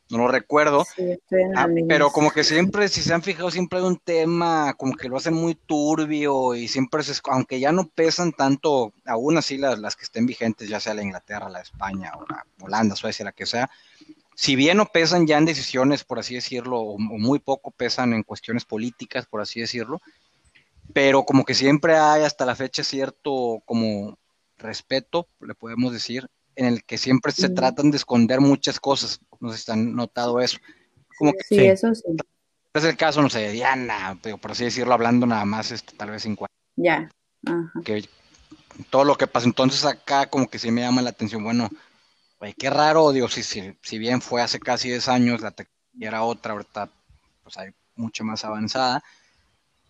no 0.08 0.18
lo 0.18 0.26
recuerdo. 0.26 0.84
Ah, 1.54 1.68
pero 1.88 2.10
como 2.10 2.32
que 2.32 2.42
siempre, 2.42 2.88
si 2.88 3.00
se 3.00 3.14
han 3.14 3.22
fijado, 3.22 3.52
siempre 3.52 3.78
hay 3.78 3.84
un 3.84 3.98
tema, 3.98 4.74
como 4.74 4.96
que 4.96 5.08
lo 5.08 5.18
hacen 5.18 5.34
muy 5.34 5.54
turbio 5.54 6.56
y 6.56 6.66
siempre, 6.66 7.02
es, 7.02 7.22
aunque 7.30 7.60
ya 7.60 7.70
no 7.70 7.86
pesan 7.86 8.32
tanto, 8.32 8.92
aún 9.06 9.38
así 9.38 9.56
las, 9.56 9.78
las 9.78 9.94
que 9.94 10.02
estén 10.02 10.26
vigentes, 10.26 10.68
ya 10.68 10.80
sea 10.80 10.94
la 10.94 11.04
Inglaterra, 11.04 11.48
la 11.48 11.60
España 11.60 12.10
o 12.16 12.24
la 12.28 12.44
Holanda, 12.60 12.96
Suecia, 12.96 13.24
la 13.24 13.30
que 13.30 13.46
sea, 13.46 13.70
si 14.34 14.56
bien 14.56 14.78
no 14.78 14.86
pesan 14.86 15.28
ya 15.28 15.38
en 15.38 15.44
decisiones, 15.44 16.02
por 16.02 16.18
así 16.18 16.34
decirlo, 16.34 16.80
o, 16.80 16.94
o 16.94 16.98
muy 16.98 17.38
poco 17.38 17.70
pesan 17.70 18.14
en 18.14 18.24
cuestiones 18.24 18.64
políticas, 18.64 19.26
por 19.26 19.40
así 19.40 19.60
decirlo, 19.60 20.00
pero 20.92 21.24
como 21.24 21.44
que 21.44 21.54
siempre 21.54 21.96
hay 21.96 22.22
hasta 22.22 22.46
la 22.46 22.54
fecha 22.54 22.84
cierto 22.84 23.62
como 23.64 24.18
respeto, 24.58 25.28
le 25.40 25.54
podemos 25.54 25.92
decir, 25.92 26.28
en 26.56 26.66
el 26.66 26.84
que 26.84 26.98
siempre 26.98 27.32
se 27.32 27.48
tratan 27.48 27.90
de 27.90 27.96
esconder 27.96 28.40
muchas 28.40 28.78
cosas. 28.80 29.20
No 29.40 29.50
sé 29.52 29.58
si 29.58 29.70
han 29.70 29.94
notado 29.94 30.40
eso. 30.40 30.58
Como 31.18 31.32
que, 31.32 31.42
sí, 31.42 31.58
eso 31.60 31.94
sí. 31.94 32.02
Es 32.72 32.84
el 32.84 32.96
caso, 32.96 33.20
no 33.20 33.30
sé, 33.30 33.40
de 33.40 33.52
Diana, 33.52 34.18
por 34.40 34.50
así 34.52 34.64
decirlo, 34.64 34.94
hablando 34.94 35.26
nada 35.26 35.44
más, 35.44 35.72
este, 35.72 35.96
tal 35.96 36.10
vez 36.10 36.24
en 36.24 36.36
Ya. 36.76 37.10
Que 37.84 38.04
todo 38.90 39.04
lo 39.04 39.16
que 39.16 39.26
pasa. 39.26 39.46
Entonces 39.46 39.84
acá 39.84 40.26
como 40.26 40.48
que 40.48 40.58
sí 40.58 40.70
me 40.70 40.82
llama 40.82 41.02
la 41.02 41.10
atención. 41.10 41.42
Bueno, 41.42 41.68
güey, 42.38 42.54
qué 42.54 42.70
raro, 42.70 43.10
digo, 43.12 43.28
si, 43.28 43.42
si, 43.42 43.76
si 43.82 43.98
bien 43.98 44.20
fue 44.20 44.40
hace 44.40 44.60
casi 44.60 44.88
10 44.88 45.08
años, 45.08 45.40
la 45.40 45.50
tecnología 45.50 46.08
era 46.08 46.22
otra, 46.22 46.52
ahorita 46.52 46.88
pues 47.42 47.56
hay 47.56 47.70
mucho 47.96 48.22
más 48.24 48.44
avanzada. 48.44 49.02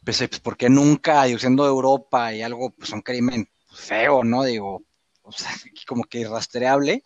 Pues, 0.05 0.19
pues 0.19 0.41
¿por 0.41 0.57
qué 0.57 0.69
nunca, 0.69 1.25
digo, 1.25 1.39
siendo 1.39 1.65
de 1.65 1.71
Europa 1.71 2.33
y 2.35 2.43
algo, 2.43 2.71
pues 2.71 2.91
un 2.91 3.03
crimen 3.03 3.49
feo, 3.71 4.25
¿no? 4.25 4.45
Digo, 4.45 4.83
o 5.23 5.33
sea, 5.33 5.51
como 5.87 6.05
que 6.05 6.27
rastreable, 6.27 7.03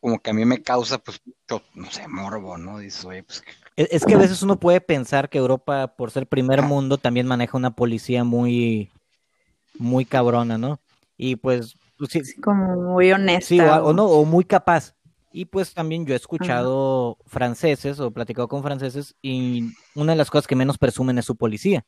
como 0.00 0.18
que 0.18 0.30
a 0.30 0.34
mí 0.34 0.44
me 0.44 0.62
causa, 0.62 0.98
pues, 0.98 1.20
mucho, 1.24 1.62
no 1.74 1.90
sé, 1.90 2.06
morbo, 2.08 2.58
¿no? 2.58 2.78
Dices, 2.78 3.04
oye, 3.04 3.22
pues... 3.22 3.42
Es 3.76 4.06
que 4.06 4.14
a 4.14 4.18
veces 4.18 4.42
uno 4.42 4.58
puede 4.58 4.80
pensar 4.80 5.28
que 5.28 5.36
Europa, 5.36 5.94
por 5.96 6.10
ser 6.10 6.26
primer 6.26 6.62
mundo, 6.62 6.96
también 6.96 7.26
maneja 7.26 7.58
una 7.58 7.76
policía 7.76 8.24
muy, 8.24 8.90
muy 9.78 10.06
cabrona, 10.06 10.56
¿no? 10.56 10.80
Y 11.18 11.36
pues... 11.36 11.76
pues 11.98 12.10
sí, 12.10 12.40
como 12.40 12.94
muy 12.94 13.12
honesta. 13.12 13.46
Sí, 13.46 13.60
o, 13.60 13.84
o, 13.84 13.92
no, 13.92 14.06
o 14.06 14.24
muy 14.24 14.44
capaz. 14.44 14.94
Y 15.30 15.44
pues 15.44 15.74
también 15.74 16.06
yo 16.06 16.14
he 16.14 16.16
escuchado 16.16 17.18
Ajá. 17.20 17.28
franceses 17.28 18.00
o 18.00 18.10
platicado 18.10 18.48
con 18.48 18.62
franceses 18.62 19.14
y 19.20 19.64
una 19.94 20.12
de 20.12 20.16
las 20.16 20.30
cosas 20.30 20.46
que 20.46 20.56
menos 20.56 20.78
presumen 20.78 21.18
es 21.18 21.26
su 21.26 21.36
policía. 21.36 21.84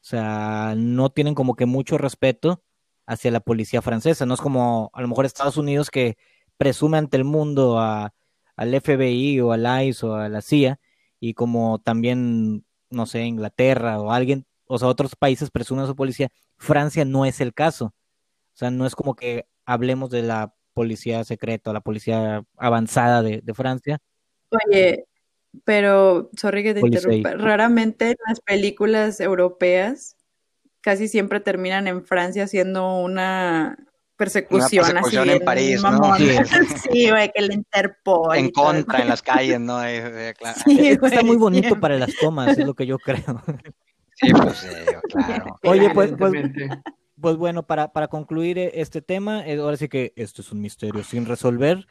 O 0.00 0.04
sea, 0.04 0.74
no 0.76 1.10
tienen 1.10 1.34
como 1.34 1.54
que 1.56 1.66
mucho 1.66 1.98
respeto 1.98 2.62
hacia 3.06 3.30
la 3.30 3.40
policía 3.40 3.82
francesa. 3.82 4.26
No 4.26 4.34
es 4.34 4.40
como 4.40 4.90
a 4.94 5.02
lo 5.02 5.08
mejor 5.08 5.26
Estados 5.26 5.56
Unidos 5.56 5.90
que 5.90 6.16
presume 6.56 6.98
ante 6.98 7.16
el 7.16 7.24
mundo 7.24 7.78
a, 7.78 8.14
al 8.56 8.80
FBI 8.80 9.40
o 9.40 9.52
al 9.52 9.86
ICE 9.86 10.06
o 10.06 10.14
a 10.14 10.28
la 10.28 10.42
CIA 10.42 10.78
y 11.20 11.34
como 11.34 11.80
también, 11.80 12.64
no 12.90 13.06
sé, 13.06 13.24
Inglaterra 13.24 14.00
o 14.00 14.12
alguien, 14.12 14.46
o 14.66 14.78
sea, 14.78 14.88
otros 14.88 15.16
países 15.16 15.50
presumen 15.50 15.84
a 15.84 15.88
su 15.88 15.96
policía. 15.96 16.28
Francia 16.56 17.04
no 17.04 17.24
es 17.24 17.40
el 17.40 17.54
caso. 17.54 17.86
O 17.86 18.56
sea, 18.58 18.70
no 18.70 18.86
es 18.86 18.94
como 18.94 19.14
que 19.14 19.46
hablemos 19.64 20.10
de 20.10 20.22
la 20.22 20.54
policía 20.74 21.24
secreta, 21.24 21.72
la 21.72 21.80
policía 21.80 22.44
avanzada 22.56 23.22
de, 23.22 23.40
de 23.42 23.54
Francia. 23.54 23.98
Oye, 24.50 25.07
pero, 25.64 26.30
sorry 26.36 26.62
que 26.62 26.74
te 26.74 26.80
interrumpa, 26.80 27.32
raramente 27.32 28.10
en 28.10 28.16
las 28.26 28.40
películas 28.40 29.20
europeas 29.20 30.16
casi 30.80 31.08
siempre 31.08 31.40
terminan 31.40 31.86
en 31.86 32.04
Francia 32.04 32.44
haciendo 32.44 32.98
una 32.98 33.76
persecución, 34.16 34.84
una 34.84 35.00
persecución 35.00 35.22
así 35.22 35.30
en 35.30 35.44
París, 35.44 35.82
¿no? 35.82 36.16
Sí, 36.16 36.28
sí, 36.92 37.10
güey, 37.10 37.30
que 37.32 37.44
el 37.44 37.52
Interpol. 37.52 38.36
En 38.36 38.50
contra, 38.50 39.00
en 39.00 39.08
las 39.08 39.22
calles, 39.22 39.60
¿no? 39.60 39.84
Eh, 39.84 40.34
claro. 40.38 40.58
Sí, 40.64 40.76
que 40.76 40.92
está 40.92 41.22
muy 41.22 41.36
bonito 41.36 41.74
sí. 41.74 41.74
para 41.76 41.98
las 41.98 42.14
tomas, 42.16 42.58
es 42.58 42.66
lo 42.66 42.74
que 42.74 42.86
yo 42.86 42.98
creo. 42.98 43.42
Sí, 44.14 44.32
pues 44.32 44.64
eh, 44.64 44.86
claro. 45.08 45.58
Oye, 45.64 45.90
pues, 45.90 46.12
pues, 46.18 46.32
pues 47.20 47.36
bueno, 47.36 47.66
para, 47.66 47.92
para 47.92 48.08
concluir 48.08 48.58
este 48.58 49.00
tema, 49.00 49.46
eh, 49.46 49.58
ahora 49.58 49.76
sí 49.76 49.88
que 49.88 50.12
esto 50.16 50.42
es 50.42 50.50
un 50.52 50.60
misterio 50.60 51.04
sin 51.04 51.24
resolver. 51.24 51.86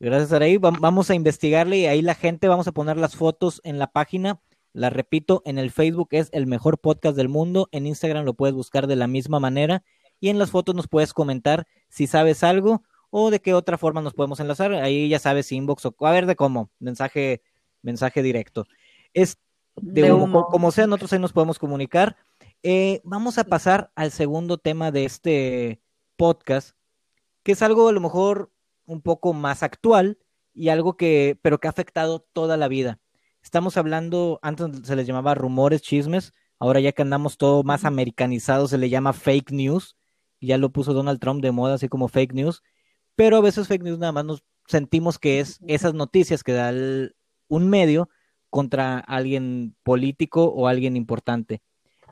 Gracias, 0.00 0.32
Araí. 0.32 0.58
Vamos 0.58 1.10
a 1.10 1.14
investigarle 1.14 1.78
y 1.78 1.86
ahí 1.86 2.02
la 2.02 2.14
gente, 2.14 2.46
vamos 2.46 2.68
a 2.68 2.72
poner 2.72 2.96
las 2.96 3.16
fotos 3.16 3.60
en 3.64 3.78
la 3.78 3.90
página. 3.90 4.40
La 4.72 4.90
repito, 4.90 5.42
en 5.44 5.58
el 5.58 5.72
Facebook 5.72 6.08
es 6.12 6.28
el 6.32 6.46
mejor 6.46 6.78
podcast 6.78 7.16
del 7.16 7.28
mundo. 7.28 7.68
En 7.72 7.86
Instagram 7.86 8.24
lo 8.24 8.34
puedes 8.34 8.54
buscar 8.54 8.86
de 8.86 8.94
la 8.94 9.08
misma 9.08 9.40
manera. 9.40 9.82
Y 10.20 10.28
en 10.28 10.38
las 10.38 10.52
fotos 10.52 10.76
nos 10.76 10.86
puedes 10.86 11.12
comentar 11.12 11.66
si 11.88 12.06
sabes 12.06 12.44
algo 12.44 12.82
o 13.10 13.30
de 13.30 13.40
qué 13.40 13.54
otra 13.54 13.76
forma 13.76 14.00
nos 14.00 14.14
podemos 14.14 14.38
enlazar. 14.38 14.72
Ahí 14.74 15.08
ya 15.08 15.18
sabes, 15.18 15.50
inbox 15.50 15.86
o 15.86 15.94
a 16.00 16.12
ver 16.12 16.26
de 16.26 16.36
cómo, 16.36 16.70
mensaje, 16.78 17.42
mensaje 17.82 18.22
directo. 18.22 18.66
Es 19.14 19.38
de, 19.74 20.02
de 20.02 20.12
humo. 20.12 20.46
como 20.46 20.70
sea, 20.70 20.86
nosotros 20.86 21.12
ahí 21.12 21.18
nos 21.18 21.32
podemos 21.32 21.58
comunicar. 21.58 22.16
Eh, 22.62 23.00
vamos 23.02 23.38
a 23.38 23.44
pasar 23.44 23.90
al 23.96 24.12
segundo 24.12 24.58
tema 24.58 24.92
de 24.92 25.04
este 25.04 25.80
podcast, 26.16 26.76
que 27.42 27.52
es 27.52 27.62
algo 27.62 27.88
a 27.88 27.92
lo 27.92 28.00
mejor 28.00 28.50
un 28.88 29.02
poco 29.02 29.32
más 29.32 29.62
actual 29.62 30.18
y 30.54 30.70
algo 30.70 30.96
que, 30.96 31.38
pero 31.42 31.60
que 31.60 31.68
ha 31.68 31.70
afectado 31.70 32.26
toda 32.32 32.56
la 32.56 32.66
vida. 32.66 32.98
Estamos 33.42 33.76
hablando, 33.76 34.40
antes 34.42 34.66
se 34.84 34.96
les 34.96 35.06
llamaba 35.06 35.34
rumores, 35.34 35.82
chismes, 35.82 36.32
ahora 36.58 36.80
ya 36.80 36.92
que 36.92 37.02
andamos 37.02 37.38
todo 37.38 37.62
más 37.62 37.84
americanizado, 37.84 38.66
se 38.66 38.78
le 38.78 38.88
llama 38.88 39.12
fake 39.12 39.52
news, 39.52 39.96
ya 40.40 40.58
lo 40.58 40.72
puso 40.72 40.94
Donald 40.94 41.20
Trump 41.20 41.42
de 41.42 41.52
moda, 41.52 41.74
así 41.74 41.88
como 41.88 42.08
fake 42.08 42.32
news, 42.32 42.62
pero 43.14 43.36
a 43.36 43.40
veces 43.40 43.68
fake 43.68 43.84
news 43.84 43.98
nada 43.98 44.12
más 44.12 44.24
nos 44.24 44.44
sentimos 44.66 45.18
que 45.18 45.40
es 45.40 45.60
esas 45.66 45.94
noticias 45.94 46.42
que 46.42 46.52
da 46.52 46.70
el, 46.70 47.14
un 47.48 47.68
medio 47.68 48.08
contra 48.50 48.98
alguien 48.98 49.76
político 49.82 50.44
o 50.46 50.66
alguien 50.66 50.96
importante. 50.96 51.62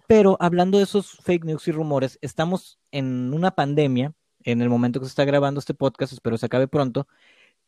Pero 0.07 0.37
hablando 0.41 0.79
de 0.79 0.85
esos 0.85 1.19
fake 1.23 1.45
news 1.45 1.67
y 1.69 1.73
rumores, 1.73 2.19
estamos 2.23 2.79
en 2.93 3.33
una 3.33 3.53
pandemia, 3.53 4.15
en 4.47 4.63
el 4.63 4.71
momento 4.71 5.01
que 5.01 5.07
se 5.07 5.11
está 5.11 5.25
grabando 5.25 5.59
este 5.61 5.75
podcast, 5.75 6.13
espero 6.13 6.39
se 6.39 6.47
acabe 6.47 6.69
pronto, 6.69 7.07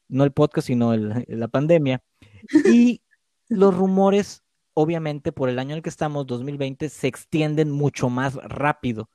no 0.08 0.24
el 0.24 0.32
podcast, 0.32 0.68
sino 0.68 0.94
el, 0.94 1.24
la 1.28 1.48
pandemia, 1.48 2.02
y 2.72 3.02
los 3.48 3.76
rumores, 3.76 4.44
obviamente, 4.74 5.32
por 5.32 5.48
el 5.48 5.58
año 5.58 5.70
en 5.70 5.78
el 5.78 5.82
que 5.82 5.90
estamos, 5.90 6.26
2020, 6.26 6.88
se 6.88 7.08
extienden 7.08 7.70
mucho 7.70 8.08
más 8.08 8.34
rápido. 8.36 9.10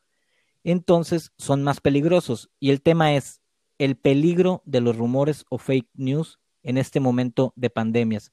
Entonces, 0.63 1.31
son 1.37 1.63
más 1.63 1.79
peligrosos. 1.81 2.49
Y 2.59 2.71
el 2.71 2.81
tema 2.81 3.15
es 3.15 3.41
el 3.77 3.95
peligro 3.95 4.61
de 4.65 4.81
los 4.81 4.97
rumores 4.97 5.45
o 5.49 5.57
fake 5.57 5.89
news 5.93 6.39
en 6.63 6.77
este 6.77 6.99
momento 6.99 7.53
de 7.55 7.69
pandemias. 7.69 8.31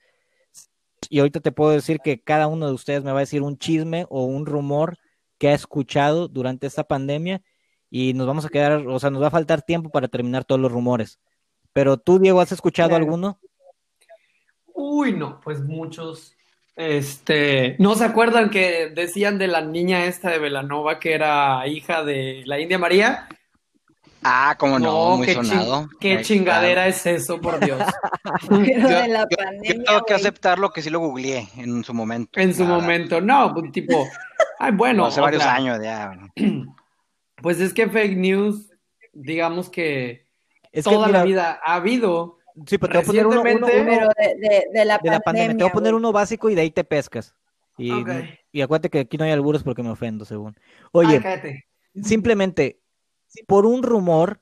Y 1.09 1.21
ahorita 1.21 1.41
te 1.41 1.53
puedo 1.53 1.71
decir 1.71 2.01
que 2.01 2.21
cada 2.21 2.47
uno 2.49 2.67
de 2.67 2.73
ustedes 2.73 3.05
me 3.05 3.13
va 3.13 3.19
a 3.19 3.21
decir 3.21 3.43
un 3.43 3.59
chisme 3.59 4.07
o 4.11 4.25
un 4.25 4.47
rumor 4.47 4.99
que 5.39 5.49
ha 5.49 5.55
escuchado 5.55 6.29
durante 6.29 6.67
esta 6.67 6.85
pandemia 6.85 7.43
y 7.91 8.15
nos 8.15 8.27
vamos 8.27 8.45
a 8.45 8.49
quedar, 8.49 8.87
o 8.87 8.99
sea, 9.01 9.11
nos 9.11 9.23
va 9.23 9.27
a 9.27 9.33
faltar 9.33 9.63
tiempo 9.63 9.91
para 9.91 10.09
terminar 10.09 10.45
todos 10.45 10.61
los 10.61 10.71
rumores. 10.71 11.19
Pero 11.73 11.97
tú, 11.99 12.19
Diego, 12.19 12.41
¿has 12.41 12.53
escuchado 12.53 12.91
claro. 12.91 13.05
alguno? 13.05 13.39
Uy, 14.75 15.13
no, 15.13 15.41
pues 15.41 15.61
muchos. 15.63 16.35
Este, 16.77 17.77
¿no 17.79 17.95
se 17.97 18.05
acuerdan 18.05 18.49
que 18.49 18.91
decían 18.95 19.39
de 19.39 19.49
la 19.49 19.61
niña 19.61 20.07
esta 20.07 20.31
de 20.31 20.39
Velanova 20.39 20.99
que 20.99 21.13
era 21.15 21.67
hija 21.67 22.05
de 22.05 22.43
la 22.47 22.59
India 22.61 22.79
María? 22.79 23.29
Ah, 24.23 24.55
como 24.59 24.79
no, 24.79 25.17
no, 25.17 25.17
muy 25.19 25.27
qué 25.27 25.35
sonado. 25.35 25.89
Ching 25.89 25.99
qué 26.01 26.17
Ahí 26.19 26.25
chingadera 26.25 26.87
está. 26.87 27.11
es 27.11 27.23
eso, 27.23 27.41
por 27.41 27.59
Dios. 27.61 27.83
Pero 28.49 28.89
yo, 28.89 28.89
de 28.89 29.09
la 29.09 29.27
yo, 29.31 29.37
pandemia, 29.37 29.75
yo 29.75 29.85
tengo 29.85 30.05
que 30.05 30.15
güey. 30.15 30.21
aceptarlo 30.21 30.71
que 30.71 30.83
sí 30.83 30.91
lo 30.91 31.01
googleé 31.01 31.49
en 31.57 31.83
su 31.85 31.95
momento. 31.95 32.39
En 32.39 32.55
su 32.55 32.65
Nada. 32.65 32.81
momento, 32.81 33.21
no, 33.21 33.53
pues, 33.55 33.73
tipo, 33.73 34.07
ay, 34.59 34.73
bueno. 34.73 35.07
hace 35.07 35.21
varios 35.21 35.45
años 35.45 35.79
ya. 35.83 36.13
Pues 37.43 37.61
es 37.61 37.73
que 37.73 37.89
fake 37.89 38.17
news, 38.17 38.71
digamos 39.13 39.69
que 39.71 40.27
es 40.73 40.85
toda 40.85 41.07
que, 41.07 41.07
mira, 41.07 41.19
la 41.19 41.25
vida 41.25 41.61
ha 41.65 41.75
habido. 41.77 42.39
Sí, 42.67 42.79
pero 42.79 43.01
te 43.01 43.07
voy 43.07 43.19
a 43.19 43.23
poner 43.25 43.27
uno, 43.27 43.41
uno, 43.41 43.51
uno 43.51 43.67
pero 43.67 44.09
de, 44.19 44.35
de, 44.37 44.67
de, 44.73 44.85
la, 44.85 44.99
de 44.99 45.11
la 45.11 45.21
pandemia. 45.21 45.57
Te 45.57 45.63
voy 45.63 45.71
a 45.71 45.73
poner 45.73 45.95
uno 45.95 46.13
básico 46.13 46.51
y 46.51 46.55
de 46.55 46.63
ahí 46.63 46.71
te 46.71 46.85
pescas. 46.85 47.35
Y, 47.79 47.93
okay. 47.93 48.39
y 48.53 48.61
acuérdate 48.61 48.91
que 48.91 49.01
aquí 49.01 49.17
no 49.17 49.25
hay 49.25 49.31
alburos 49.31 49.63
porque 49.63 49.83
me 49.83 49.91
ofendo, 49.91 50.25
según. 50.25 50.55
Oye, 50.93 51.21
Ay, 51.25 51.63
simplemente 52.03 52.81
por 53.47 53.65
un 53.67 53.83
rumor 53.83 54.41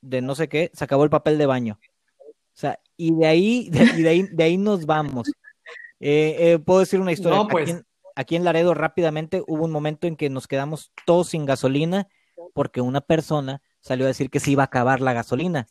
de 0.00 0.22
no 0.22 0.34
sé 0.34 0.48
qué, 0.48 0.70
se 0.72 0.84
acabó 0.84 1.04
el 1.04 1.10
papel 1.10 1.38
de 1.38 1.46
baño. 1.46 1.78
O 2.20 2.56
sea, 2.56 2.78
y 2.96 3.14
de 3.14 3.26
ahí, 3.26 3.68
de, 3.70 3.84
y 3.98 4.02
de 4.02 4.08
ahí, 4.08 4.22
de 4.22 4.44
ahí 4.44 4.56
nos 4.56 4.86
vamos. 4.86 5.28
Eh, 6.00 6.36
eh, 6.38 6.58
Puedo 6.58 6.80
decir 6.80 7.00
una 7.00 7.12
historia. 7.12 7.38
No, 7.38 7.48
pues. 7.48 7.64
Aquí 7.64 7.70
en, 7.72 7.86
aquí 8.14 8.36
en 8.36 8.44
Laredo 8.44 8.74
rápidamente 8.74 9.42
hubo 9.46 9.64
un 9.64 9.70
momento 9.70 10.06
en 10.06 10.16
que 10.16 10.30
nos 10.30 10.46
quedamos 10.46 10.92
todos 11.06 11.28
sin 11.28 11.46
gasolina 11.46 12.08
porque 12.52 12.80
una 12.80 13.00
persona 13.00 13.62
salió 13.80 14.06
a 14.06 14.08
decir 14.08 14.30
que 14.30 14.40
se 14.40 14.50
iba 14.50 14.62
a 14.62 14.66
acabar 14.66 15.00
la 15.00 15.12
gasolina. 15.12 15.66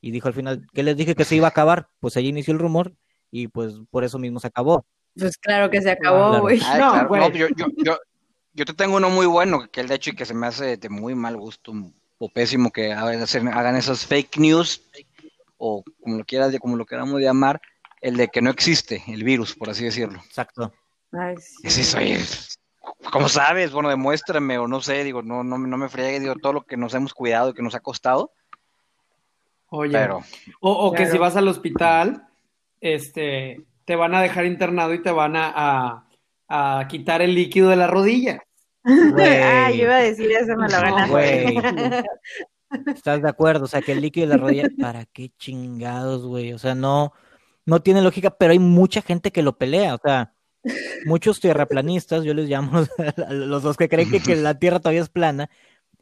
Y 0.00 0.10
dijo 0.10 0.28
al 0.28 0.34
final, 0.34 0.66
¿qué 0.72 0.82
les 0.82 0.96
dije 0.96 1.14
que 1.14 1.24
se 1.24 1.36
iba 1.36 1.46
a 1.46 1.50
acabar? 1.50 1.88
Pues 2.00 2.16
allí 2.16 2.28
inició 2.28 2.52
el 2.52 2.60
rumor 2.60 2.92
y 3.30 3.48
pues 3.48 3.74
por 3.90 4.04
eso 4.04 4.18
mismo 4.18 4.38
se 4.38 4.46
acabó. 4.46 4.86
Pues 5.18 5.36
claro 5.38 5.68
que 5.70 5.82
se 5.82 5.90
acabó, 5.90 6.40
güey. 6.40 6.60
no, 6.60 7.30
yo, 7.32 7.48
yo, 7.56 7.66
yo, 7.76 7.98
yo, 8.52 8.64
te 8.64 8.74
tengo 8.74 8.96
uno 8.96 9.10
muy 9.10 9.26
bueno, 9.26 9.68
que 9.70 9.80
el 9.80 9.88
de 9.88 9.96
hecho 9.96 10.10
y 10.10 10.16
que 10.16 10.24
se 10.24 10.34
me 10.34 10.46
hace 10.46 10.76
de 10.76 10.88
muy 10.88 11.14
mal 11.16 11.36
gusto 11.36 11.72
o 12.18 12.28
pésimo 12.28 12.70
que 12.70 12.92
hagan 12.92 13.76
esas 13.76 14.06
fake 14.06 14.38
news 14.38 14.82
o 15.56 15.82
como 16.00 16.18
lo 16.18 16.24
quieras, 16.24 16.56
como 16.60 16.76
lo 16.76 16.86
queramos 16.86 17.20
llamar, 17.20 17.60
el 18.00 18.16
de 18.16 18.28
que 18.28 18.40
no 18.40 18.50
existe 18.50 19.02
el 19.08 19.24
virus, 19.24 19.54
por 19.54 19.70
así 19.70 19.84
decirlo. 19.84 20.20
Exacto. 20.24 20.72
Ay, 21.12 21.36
sí. 21.38 22.12
Es 22.12 22.58
¿Cómo 23.12 23.28
sabes? 23.28 23.72
Bueno, 23.72 23.88
demuéstrame, 23.88 24.58
o 24.58 24.66
no 24.66 24.80
sé, 24.80 25.04
digo, 25.04 25.22
no, 25.22 25.42
no, 25.42 25.58
no 25.58 25.76
me 25.76 25.88
friegue, 25.88 26.20
digo, 26.20 26.34
todo 26.36 26.52
lo 26.52 26.62
que 26.62 26.76
nos 26.76 26.94
hemos 26.94 27.14
cuidado 27.14 27.50
y 27.50 27.54
que 27.54 27.62
nos 27.62 27.74
ha 27.74 27.80
costado. 27.80 28.32
Oye, 29.70 29.92
Pero, 29.92 30.22
o, 30.60 30.92
que 30.92 31.06
si 31.06 31.18
vas 31.18 31.36
al 31.36 31.48
hospital, 31.48 32.26
este, 32.80 33.64
te 33.84 33.96
van 33.96 34.14
a 34.14 34.22
dejar 34.22 34.46
internado 34.46 34.94
y 34.94 35.02
te 35.02 35.10
van 35.10 35.36
a, 35.36 36.04
a, 36.48 36.88
quitar 36.88 37.22
el 37.22 37.34
líquido 37.34 37.68
de 37.68 37.76
la 37.76 37.86
rodilla. 37.86 38.42
ah, 38.84 39.70
yo 39.70 39.82
iba 39.82 39.96
a 39.96 40.02
decir 40.02 40.30
eso, 40.32 40.56
me 40.56 40.68
lo 40.68 40.80
ganaste. 40.80 42.04
¿Estás 42.94 43.22
de 43.22 43.28
acuerdo? 43.28 43.64
O 43.64 43.68
sea, 43.68 43.80
que 43.80 43.92
el 43.92 44.00
líquido 44.00 44.28
de 44.28 44.36
la 44.36 44.42
rodilla, 44.42 44.68
¿para 44.80 45.04
qué 45.06 45.30
chingados, 45.38 46.26
güey? 46.26 46.52
O 46.52 46.58
sea, 46.58 46.74
no, 46.74 47.12
no 47.64 47.80
tiene 47.80 48.02
lógica, 48.02 48.30
pero 48.30 48.52
hay 48.52 48.58
mucha 48.58 49.02
gente 49.02 49.30
que 49.30 49.42
lo 49.42 49.56
pelea, 49.56 49.94
o 49.94 49.98
sea, 50.02 50.34
muchos 51.04 51.40
tierraplanistas, 51.40 52.24
yo 52.24 52.34
les 52.34 52.48
llamo 52.48 52.84
los 53.30 53.62
dos 53.62 53.76
que 53.76 53.88
creen 53.88 54.10
que, 54.10 54.36
la 54.36 54.54
tierra 54.58 54.80
todavía 54.80 55.02
es 55.02 55.08
plana, 55.08 55.50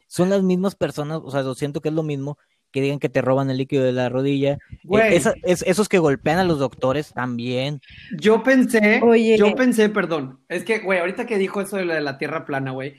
son 0.07 0.29
las 0.29 0.43
mismas 0.43 0.75
personas, 0.75 1.19
o 1.23 1.31
sea, 1.31 1.41
lo 1.41 1.55
siento 1.55 1.81
que 1.81 1.89
es 1.89 1.95
lo 1.95 2.03
mismo, 2.03 2.37
que 2.71 2.81
digan 2.81 2.99
que 2.99 3.09
te 3.09 3.21
roban 3.21 3.49
el 3.49 3.57
líquido 3.57 3.83
de 3.83 3.93
la 3.93 4.09
rodilla. 4.09 4.57
Eh, 4.83 5.21
es, 5.43 5.63
esos 5.63 5.87
que 5.87 5.99
golpean 5.99 6.37
a 6.37 6.43
los 6.43 6.59
doctores 6.59 7.13
también. 7.13 7.81
Yo 8.17 8.43
pensé, 8.43 9.01
yo 9.37 9.55
pensé, 9.55 9.89
perdón, 9.89 10.41
es 10.49 10.63
que, 10.63 10.79
güey, 10.79 10.99
ahorita 10.99 11.25
que 11.25 11.37
dijo 11.37 11.61
eso 11.61 11.77
de 11.77 11.85
la, 11.85 11.95
de 11.95 12.01
la 12.01 12.17
tierra 12.17 12.45
plana, 12.45 12.71
güey, 12.71 12.95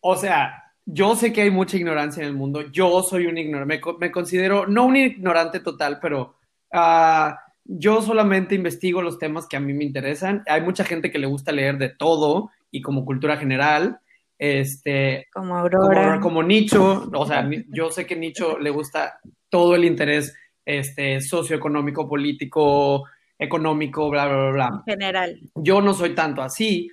o 0.00 0.16
sea, 0.16 0.74
yo 0.84 1.16
sé 1.16 1.32
que 1.32 1.42
hay 1.42 1.50
mucha 1.50 1.76
ignorancia 1.76 2.22
en 2.22 2.28
el 2.28 2.34
mundo, 2.34 2.70
yo 2.70 3.02
soy 3.02 3.26
un 3.26 3.38
ignorante, 3.38 3.80
me, 3.98 4.10
considero, 4.10 4.66
no 4.66 4.86
un 4.86 4.96
ignorante 4.96 5.60
total, 5.60 5.98
pero... 6.00 6.34
Uh, 6.72 7.32
yo 7.68 8.02
solamente 8.02 8.54
investigo 8.54 9.02
los 9.02 9.18
temas 9.18 9.46
que 9.46 9.56
a 9.56 9.60
mí 9.60 9.74
me 9.74 9.84
interesan. 9.84 10.42
Hay 10.46 10.62
mucha 10.62 10.84
gente 10.84 11.10
que 11.10 11.18
le 11.18 11.26
gusta 11.26 11.52
leer 11.52 11.78
de 11.78 11.88
todo 11.88 12.50
y 12.70 12.80
como 12.80 13.04
cultura 13.04 13.36
general. 13.36 14.00
Este, 14.38 15.26
como 15.32 15.56
Aurora. 15.56 16.20
Como, 16.20 16.42
Nicho, 16.42 17.08
o 17.12 17.26
sea, 17.26 17.48
yo 17.68 17.90
sé 17.90 18.06
que 18.06 18.16
Nicho 18.16 18.58
le 18.58 18.70
gusta 18.70 19.18
todo 19.48 19.74
el 19.74 19.84
interés 19.84 20.34
este, 20.64 21.20
socioeconómico, 21.20 22.08
político, 22.08 23.04
económico, 23.38 24.10
bla, 24.10 24.26
bla, 24.26 24.50
bla, 24.50 24.82
En 24.86 24.92
general. 24.92 25.40
Yo 25.54 25.80
no 25.80 25.94
soy 25.94 26.14
tanto 26.14 26.42
así, 26.42 26.90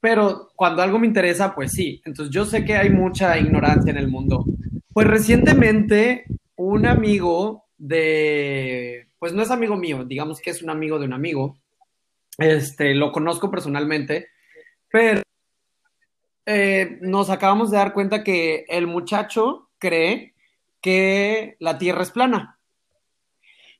pero 0.00 0.50
cuando 0.56 0.82
algo 0.82 0.98
me 0.98 1.06
interesa, 1.06 1.54
pues 1.54 1.72
sí. 1.72 2.02
Entonces 2.04 2.34
yo 2.34 2.44
sé 2.44 2.64
que 2.64 2.76
hay 2.76 2.90
mucha 2.90 3.38
ignorancia 3.38 3.90
en 3.90 3.98
el 3.98 4.08
mundo. 4.08 4.44
Pues 4.92 5.06
recientemente 5.06 6.24
un 6.56 6.86
amigo 6.86 7.66
de 7.78 9.08
pues 9.22 9.32
no 9.32 9.40
es 9.40 9.52
amigo 9.52 9.76
mío, 9.76 10.04
digamos 10.04 10.40
que 10.40 10.50
es 10.50 10.64
un 10.64 10.70
amigo 10.70 10.98
de 10.98 11.04
un 11.04 11.12
amigo. 11.12 11.56
Este, 12.38 12.92
lo 12.92 13.12
conozco 13.12 13.52
personalmente, 13.52 14.30
pero 14.90 15.22
eh, 16.44 16.98
nos 17.02 17.30
acabamos 17.30 17.70
de 17.70 17.76
dar 17.76 17.92
cuenta 17.92 18.24
que 18.24 18.64
el 18.68 18.88
muchacho 18.88 19.68
cree 19.78 20.34
que 20.80 21.54
la 21.60 21.78
Tierra 21.78 22.02
es 22.02 22.10
plana 22.10 22.58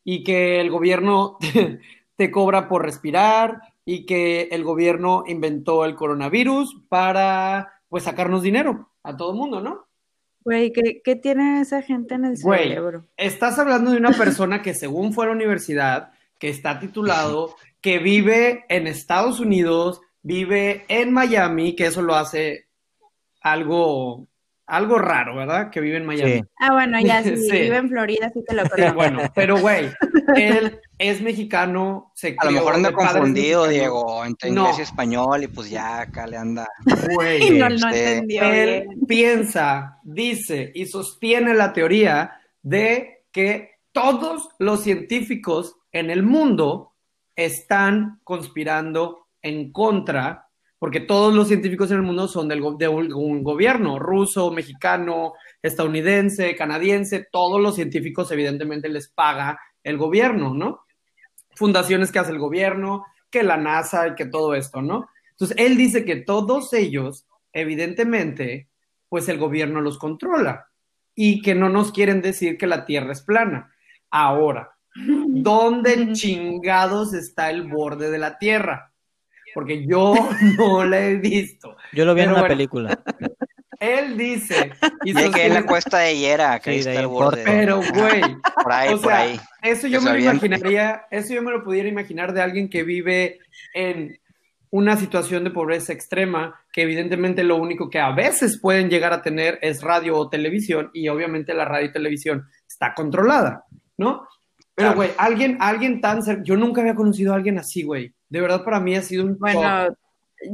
y 0.04 0.22
que 0.22 0.60
el 0.60 0.70
gobierno 0.70 1.38
te, 2.16 2.30
cobra 2.30 2.68
por 2.68 2.84
respirar 2.84 3.62
y 3.84 4.06
que 4.06 4.42
el 4.52 4.62
gobierno 4.62 5.24
inventó 5.26 5.84
el 5.84 5.96
coronavirus 5.96 6.84
para 6.88 7.82
pues 7.88 8.04
sacarnos 8.04 8.42
dinero 8.42 8.92
a 9.02 9.16
todo 9.16 9.34
mundo, 9.34 9.60
¿no? 9.60 9.88
Güey, 10.44 10.72
¿qué, 10.72 11.16
tiene 11.16 11.60
esa 11.60 11.82
gente 11.82 12.14
en 12.14 12.24
el 12.24 12.36
cerebro? 12.36 13.06
Estás 13.16 13.58
hablando 13.58 13.90
de 13.90 13.98
una 13.98 14.12
persona 14.12 14.62
que 14.62 14.74
según 14.74 15.12
fue 15.12 15.24
a 15.24 15.28
la 15.28 15.34
universidad, 15.34 16.12
que 16.38 16.48
está 16.48 16.80
titulado, 16.80 17.54
que 17.80 17.98
vive 17.98 18.64
en 18.68 18.86
Estados 18.86 19.38
Unidos, 19.40 20.00
vive 20.22 20.84
en 20.88 21.12
Miami, 21.12 21.76
que 21.76 21.86
eso 21.86 22.02
lo 22.02 22.16
hace 22.16 22.66
algo, 23.40 24.26
algo 24.66 24.98
raro, 24.98 25.36
¿verdad? 25.36 25.70
Que 25.70 25.80
vive 25.80 25.96
en 25.96 26.06
Miami. 26.06 26.42
Ah, 26.58 26.72
bueno, 26.72 27.00
ya 27.00 27.22
sí, 27.22 27.30
vive 27.30 27.76
en 27.76 27.88
Florida, 27.88 28.30
sí 28.32 28.42
te 28.46 28.54
lo 28.54 28.64
creo. 28.64 28.94
bueno, 28.94 29.20
pero 29.34 29.58
güey, 29.58 29.90
él 30.36 30.80
es 30.98 31.20
mexicano, 31.20 32.12
se 32.14 32.36
A 32.38 32.44
lo 32.46 32.52
mejor 32.52 32.74
anda 32.74 32.92
confundido, 32.92 33.66
Diego, 33.66 34.24
entre 34.24 34.50
inglés 34.50 34.78
y 34.78 34.82
español, 34.82 35.42
y 35.44 35.48
pues 35.48 35.70
ya 35.70 36.02
acá 36.02 36.26
le 36.26 36.36
anda. 36.36 36.66
Güey, 37.14 37.50
no, 37.58 37.68
no 37.68 37.88
este, 37.88 38.12
entendió. 38.12 38.42
Él 38.44 38.86
piensa, 39.06 39.98
dice 40.02 40.70
y 40.74 40.86
sostiene 40.86 41.54
la 41.54 41.72
teoría 41.72 42.40
de 42.62 43.24
que 43.32 43.72
todos 43.92 44.48
los 44.58 44.82
científicos 44.82 45.76
en 45.92 46.10
el 46.10 46.22
mundo 46.22 46.94
están 47.36 48.20
conspirando 48.24 49.28
en 49.42 49.72
contra, 49.72 50.48
porque 50.82 50.98
todos 50.98 51.32
los 51.32 51.46
científicos 51.46 51.92
en 51.92 51.98
el 51.98 52.02
mundo 52.02 52.26
son 52.26 52.48
del, 52.48 52.60
de 52.76 52.88
un 52.88 53.44
gobierno, 53.44 54.00
ruso, 54.00 54.50
mexicano, 54.50 55.34
estadounidense, 55.62 56.56
canadiense, 56.56 57.28
todos 57.30 57.60
los 57.60 57.76
científicos 57.76 58.32
evidentemente 58.32 58.88
les 58.88 59.06
paga 59.06 59.60
el 59.84 59.96
gobierno, 59.96 60.52
¿no? 60.52 60.80
Fundaciones 61.54 62.10
que 62.10 62.18
hace 62.18 62.32
el 62.32 62.40
gobierno, 62.40 63.06
que 63.30 63.44
la 63.44 63.58
NASA 63.58 64.08
y 64.08 64.14
que 64.16 64.26
todo 64.26 64.56
esto, 64.56 64.82
¿no? 64.82 65.08
Entonces, 65.30 65.56
él 65.56 65.76
dice 65.76 66.04
que 66.04 66.16
todos 66.16 66.72
ellos, 66.72 67.28
evidentemente, 67.52 68.68
pues 69.08 69.28
el 69.28 69.38
gobierno 69.38 69.80
los 69.82 69.98
controla 69.98 70.66
y 71.14 71.42
que 71.42 71.54
no 71.54 71.68
nos 71.68 71.92
quieren 71.92 72.22
decir 72.22 72.58
que 72.58 72.66
la 72.66 72.86
Tierra 72.86 73.12
es 73.12 73.22
plana. 73.22 73.72
Ahora, 74.10 74.72
¿dónde 74.96 76.12
chingados 76.12 77.14
está 77.14 77.50
el 77.50 77.68
borde 77.68 78.10
de 78.10 78.18
la 78.18 78.36
Tierra? 78.36 78.91
Porque 79.54 79.86
yo 79.86 80.14
no 80.58 80.84
la 80.84 81.00
he 81.00 81.16
visto. 81.16 81.76
Yo 81.92 82.04
lo 82.04 82.14
vi 82.14 82.22
en 82.22 82.30
una 82.30 82.46
película. 82.46 82.98
Él 83.80 84.16
dice. 84.16 84.70
Y 85.04 85.12
que 85.12 85.46
en 85.46 85.54
la 85.54 85.66
cuesta 85.66 85.98
de 85.98 86.16
Hiera, 86.16 86.60
que 86.60 86.78
está 86.78 86.94
el 86.94 87.08
borde. 87.08 87.42
Pero, 87.44 87.78
güey. 87.78 88.20
Por 88.62 88.72
ahí, 88.72 88.96
por 88.96 89.12
ahí. 89.12 89.40
Eso 89.60 89.88
yo 89.88 90.00
me 90.00 90.12
lo 90.12 90.18
imaginaría, 90.18 91.06
eso 91.10 91.34
yo 91.34 91.42
me 91.42 91.50
lo 91.50 91.64
pudiera 91.64 91.88
imaginar 91.88 92.32
de 92.32 92.42
alguien 92.42 92.70
que 92.70 92.84
vive 92.84 93.40
en 93.74 94.20
una 94.70 94.96
situación 94.96 95.42
de 95.42 95.50
pobreza 95.50 95.92
extrema, 95.92 96.64
que 96.72 96.82
evidentemente 96.82 97.42
lo 97.42 97.56
único 97.56 97.90
que 97.90 97.98
a 97.98 98.12
veces 98.12 98.58
pueden 98.60 98.88
llegar 98.88 99.12
a 99.12 99.20
tener 99.20 99.58
es 99.62 99.82
radio 99.82 100.16
o 100.16 100.30
televisión, 100.30 100.90
y 100.94 101.08
obviamente 101.08 101.52
la 101.52 101.64
radio 101.64 101.86
y 101.88 101.92
televisión 101.92 102.46
está 102.66 102.94
controlada, 102.94 103.64
¿no? 103.98 104.28
Pero, 104.74 104.94
güey, 104.94 105.10
alguien, 105.18 105.58
alguien 105.60 106.00
tan 106.00 106.22
cerca, 106.22 106.42
yo 106.44 106.56
nunca 106.56 106.80
había 106.80 106.94
conocido 106.94 107.32
a 107.32 107.36
alguien 107.36 107.58
así, 107.58 107.82
güey. 107.82 108.14
De 108.32 108.40
verdad, 108.40 108.64
para 108.64 108.80
mí 108.80 108.96
ha 108.96 109.02
sido 109.02 109.26
un... 109.26 109.38
Bueno, 109.38 109.94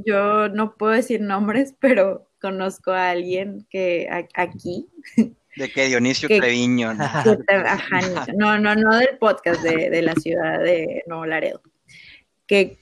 yo 0.05 0.49
no 0.49 0.75
puedo 0.75 0.95
decir 0.95 1.21
nombres, 1.21 1.77
pero 1.81 2.29
conozco 2.41 2.91
a 2.91 3.11
alguien 3.11 3.69
que 3.71 4.09
aquí. 4.35 4.88
De 5.55 5.71
que 5.71 5.87
Dionisio 5.87 6.29
Treviño. 6.29 6.93
¿no? 8.37 8.59
no, 8.59 8.75
no, 8.75 8.97
del 8.99 9.17
podcast 9.19 9.62
de, 9.62 10.03
la 10.03 10.17
ciudad 10.17 10.59
de 10.59 11.05
Nuevo 11.07 11.25
Laredo. 11.27 11.62
Que 12.49 12.79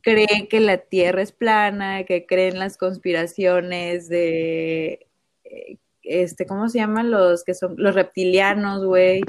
cree 0.00 0.46
que 0.48 0.60
la 0.60 0.78
Tierra 0.78 1.22
es 1.22 1.32
plana, 1.32 2.04
que 2.04 2.24
creen 2.24 2.60
las 2.60 2.76
conspiraciones 2.76 4.08
de, 4.08 5.08
eh, 5.42 5.76
este, 6.04 6.46
¿cómo 6.46 6.68
se 6.68 6.78
llaman 6.78 7.10
los 7.10 7.42
que 7.42 7.54
son 7.54 7.74
los 7.78 7.96
reptilianos, 7.96 8.84
güey? 8.84 9.22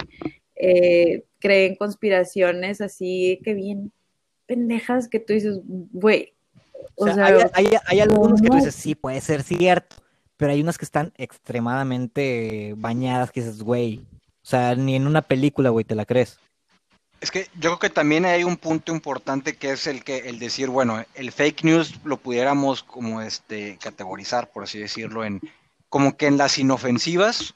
Eh, 0.55 1.23
creen 1.39 1.75
conspiraciones 1.75 2.81
así 2.81 3.41
que 3.43 3.55
bien 3.55 3.91
pendejas 4.51 5.07
que 5.07 5.21
tú 5.21 5.31
dices, 5.31 5.61
güey, 5.63 6.33
o, 6.95 7.07
sea, 7.07 7.49
hay, 7.53 7.99
algunos 8.01 8.41
que 8.41 8.49
tú 8.49 8.57
dices, 8.57 8.75
sí, 8.75 8.95
puede 8.95 9.21
ser 9.21 9.43
cierto, 9.43 9.95
pero 10.35 10.51
hay 10.51 10.59
unas 10.59 10.77
que 10.77 10.83
están 10.83 11.13
extremadamente 11.15 12.73
bañadas 12.75 13.31
que 13.31 13.39
dices, 13.39 13.63
güey, 13.63 14.01
o 14.19 14.45
sea, 14.45 14.75
ni 14.75 14.97
en 14.97 15.07
una 15.07 15.21
película, 15.21 15.69
güey, 15.69 15.85
te 15.85 15.95
la 15.95 16.05
crees. 16.05 16.37
Es 17.21 17.31
que 17.31 17.47
yo 17.53 17.69
creo 17.69 17.79
que 17.79 17.89
también 17.89 18.25
hay 18.25 18.43
un 18.43 18.57
punto 18.57 18.91
importante 18.91 19.55
que 19.55 19.71
es 19.71 19.87
el 19.87 20.03
que 20.03 20.17
el 20.29 20.37
decir, 20.37 20.67
bueno, 20.67 21.01
el 21.15 21.31
fake 21.31 21.63
news 21.63 22.01
lo 22.03 22.17
pudiéramos 22.17 22.83
como 22.83 23.21
este 23.21 23.77
categorizar, 23.81 24.51
por 24.51 24.63
así 24.63 24.79
decirlo, 24.79 25.23
en 25.23 25.39
como 25.87 26.17
que 26.17 26.27
en 26.27 26.37
las 26.37 26.57
inofensivas, 26.57 27.53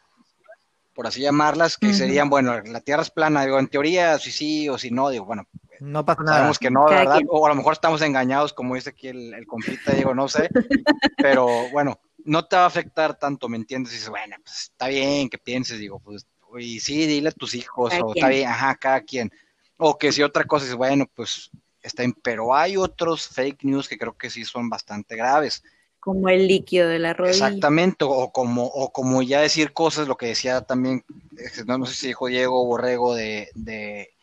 por 0.94 1.08
así 1.08 1.20
llamarlas, 1.20 1.76
que 1.76 1.94
serían, 1.94 2.30
bueno, 2.30 2.58
la 2.62 2.80
Tierra 2.80 3.02
es 3.02 3.10
plana, 3.10 3.44
digo, 3.44 3.60
en 3.60 3.68
teoría, 3.68 4.18
si 4.18 4.32
sí 4.32 4.70
o 4.70 4.78
si 4.78 4.92
no, 4.92 5.10
digo, 5.10 5.26
bueno, 5.26 5.46
No 5.80 6.06
pasa 6.06 6.24
nada. 6.24 6.38
Sabemos 6.38 6.60
que 6.60 6.72
no, 6.72 6.86
Cada 6.86 7.00
¿verdad? 7.02 7.16
quien. 7.18 7.28
O 7.32 7.46
a 7.46 7.50
lo 7.50 7.56
mejor 7.56 7.74
estamos 7.74 8.02
engañados, 8.02 8.54
como 8.54 8.76
dice 8.76 8.90
aquí 8.90 9.08
el, 9.08 9.34
el 9.34 9.46
compita 9.48 9.94
Diego, 9.94 10.14
no 10.14 10.28
sé. 10.28 10.50
Pero 11.18 11.48
bueno, 11.72 12.00
no 12.26 12.46
te 12.46 12.56
va 12.56 12.64
a 12.64 12.68
afectar 12.68 13.18
tanto, 13.18 13.48
¿me 13.48 13.58
entiendes? 13.58 13.94
Y 13.94 13.96
dices, 13.96 14.10
bueno, 14.10 14.36
pues 14.44 14.64
está 14.64 14.88
bien 14.88 15.30
que 15.30 15.38
pienses, 15.38 15.80
digo, 15.80 16.00
pues, 16.00 16.28
y 16.58 16.80
sí, 16.80 17.06
dile 17.06 17.30
a 17.30 17.32
tus 17.32 17.54
hijos, 17.54 17.92
Cada 17.92 18.04
o 18.04 18.12
quien. 18.12 18.18
está 18.26 18.30
bien, 18.30 18.50
ajá, 18.50 18.76
cada 18.76 19.02
quien. 19.02 19.32
O 19.78 19.98
que 19.98 20.12
si 20.12 20.24
otra 20.24 20.46
cosa 20.46 20.66
dices, 20.66 20.78
bueno, 20.78 21.06
pues 21.14 21.52
está 21.82 22.04
bien, 22.04 22.16
pero 22.24 22.56
hay 22.56 22.78
otros 22.78 23.28
fake 23.28 23.64
news 23.64 23.88
que 23.88 23.98
creo 23.98 24.18
que 24.18 24.30
sí 24.30 24.44
son 24.46 24.70
bastante 24.70 25.16
graves. 25.16 25.64
Como 26.00 26.30
el 26.30 26.48
líquido 26.48 26.88
de 26.88 27.00
la 27.00 27.14
rodilla. 27.14 27.48
Exactamente, 27.48 28.06
o 28.08 28.32
como, 28.32 28.66
o 28.66 28.92
como 28.92 29.22
ya 29.24 29.42
decir 29.42 29.74
cosas, 29.74 30.08
lo 30.08 30.18
que 30.18 30.28
decía 30.28 30.62
también, 30.62 31.04
eh, 31.38 31.64
no, 31.66 31.78
no 31.80 31.86
sé 31.86 31.96
si 31.96 32.08
dijo 32.08 32.28
Diego 32.28 32.66
Borrego 32.66 33.16
de, 33.16 33.50
de, 33.56 34.15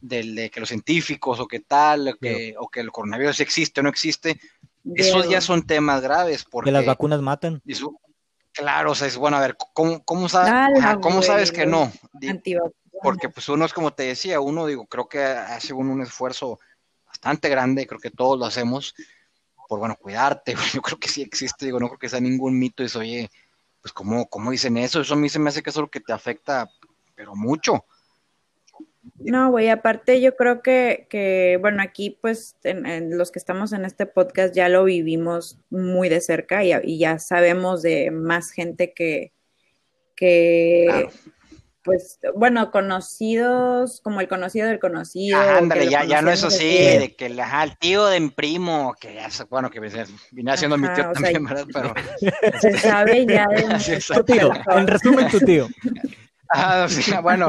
del- 0.00 0.34
de 0.34 0.50
que 0.50 0.60
los 0.60 0.68
científicos 0.68 1.40
o 1.40 1.46
qué 1.46 1.60
tal, 1.60 2.08
o 2.08 2.16
que, 2.16 2.54
o 2.58 2.68
que 2.68 2.80
el 2.80 2.90
coronavirus 2.92 3.40
existe 3.40 3.80
o 3.80 3.82
no 3.82 3.88
existe, 3.88 4.40
esos 4.94 5.28
ya 5.28 5.40
son 5.40 5.62
temas 5.66 6.00
graves, 6.02 6.44
porque 6.44 6.68
Que 6.68 6.72
las 6.72 6.84
vacunas 6.86 7.20
matan. 7.20 7.62
su- 7.72 7.98
claro, 8.52 8.92
o 8.92 8.94
sea, 8.94 9.06
es 9.08 9.16
bueno, 9.16 9.36
a 9.36 9.40
ver, 9.40 9.56
¿cómo, 9.74 10.02
cómo, 10.04 10.28
sa- 10.28 10.64
Ah, 10.64 10.68
ajá, 10.78 10.94
la 10.94 11.00
¿cómo 11.00 11.22
sabes 11.22 11.52
que 11.52 11.66
no? 11.66 11.92
Porque 13.02 13.28
pues 13.28 13.48
uno 13.48 13.64
es 13.64 13.72
como 13.72 13.92
te 13.92 14.04
decía, 14.04 14.40
uno 14.40 14.66
digo, 14.66 14.86
creo 14.86 15.08
que 15.08 15.22
hace 15.22 15.72
un, 15.72 15.88
un 15.88 16.02
esfuerzo 16.02 16.58
bastante 17.06 17.48
grande, 17.48 17.86
creo 17.86 18.00
que 18.00 18.10
todos 18.10 18.38
lo 18.38 18.44
hacemos 18.46 18.94
por, 19.68 19.78
bueno, 19.78 19.96
cuidarte, 19.96 20.54
yo 20.74 20.82
creo 20.82 20.98
que 20.98 21.08
sí 21.08 21.22
existe, 21.22 21.66
digo, 21.66 21.78
no 21.78 21.88
creo 21.88 21.98
que 21.98 22.08
sea 22.08 22.20
ningún 22.20 22.58
mito, 22.58 22.82
y 22.82 22.88
oye, 22.96 23.30
pues 23.82 23.92
¿cómo, 23.92 24.28
cómo 24.28 24.50
dicen 24.50 24.76
eso? 24.78 25.00
Eso 25.00 25.14
a 25.14 25.16
mí 25.16 25.28
se 25.28 25.38
me 25.38 25.50
hace 25.50 25.62
que 25.62 25.70
es 25.70 25.76
algo 25.76 25.90
que 25.90 26.00
te 26.00 26.12
afecta, 26.12 26.68
pero 27.14 27.36
mucho. 27.36 27.84
No, 29.18 29.50
güey, 29.50 29.68
aparte 29.68 30.20
yo 30.20 30.36
creo 30.36 30.62
que, 30.62 31.06
que 31.10 31.58
bueno, 31.60 31.82
aquí 31.82 32.18
pues 32.20 32.56
en, 32.64 32.86
en 32.86 33.18
los 33.18 33.30
que 33.30 33.38
estamos 33.38 33.72
en 33.72 33.84
este 33.84 34.06
podcast 34.06 34.54
ya 34.54 34.68
lo 34.68 34.84
vivimos 34.84 35.58
muy 35.70 36.08
de 36.08 36.20
cerca 36.20 36.64
y, 36.64 36.72
y 36.84 36.98
ya 36.98 37.18
sabemos 37.18 37.82
de 37.82 38.10
más 38.10 38.50
gente 38.50 38.92
que, 38.94 39.32
que 40.16 40.84
Claro. 40.88 41.10
pues, 41.82 42.18
bueno, 42.34 42.70
conocidos, 42.70 44.00
como 44.02 44.20
el 44.20 44.28
conocido 44.28 44.66
del 44.68 44.78
conocido. 44.78 45.38
Ah, 45.38 45.58
ándale, 45.58 45.88
ya, 45.88 46.04
ya 46.04 46.20
no 46.22 46.30
es 46.30 46.44
así, 46.44 46.66
de- 46.66 46.98
de 46.98 47.16
que 47.16 47.26
el, 47.26 47.40
ajá, 47.40 47.64
el 47.64 47.76
tío 47.78 48.06
de 48.06 48.20
mi 48.20 48.30
primo, 48.30 48.94
que 49.00 49.14
ya, 49.14 49.28
bueno, 49.48 49.70
que 49.70 49.80
viene 49.80 50.04
viene 50.32 50.52
haciendo 50.52 50.76
mi 50.76 50.86
tío 50.88 50.96
sea, 51.04 51.12
también, 51.12 51.44
¿verdad? 51.44 51.66
Pero, 51.72 51.94
Se 52.60 52.76
sabe 52.78 53.24
ya 53.26 53.46
de 53.46 53.62
Tu 54.14 54.24
tío, 54.24 54.52
en 54.76 54.86
resumen, 54.86 55.28
tu 55.28 55.40
tío. 55.40 55.68
ah, 56.50 56.86
sí, 56.88 57.10
bueno, 57.22 57.48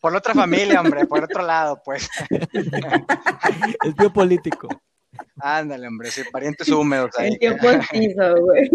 por 0.00 0.12
la 0.12 0.18
otra 0.18 0.34
familia, 0.34 0.80
hombre, 0.80 1.06
por 1.06 1.24
otro 1.24 1.42
lado, 1.42 1.80
pues, 1.84 2.08
El 3.84 3.94
tío 3.94 4.12
político. 4.12 4.68
ándale, 5.40 5.86
hombre, 5.86 6.10
sí, 6.10 6.22
parientes 6.30 6.68
húmedos 6.68 7.10
ahí. 7.18 7.32
El 7.32 7.38
tío 7.38 7.56
postizo, 7.58 8.36
güey. 8.40 8.70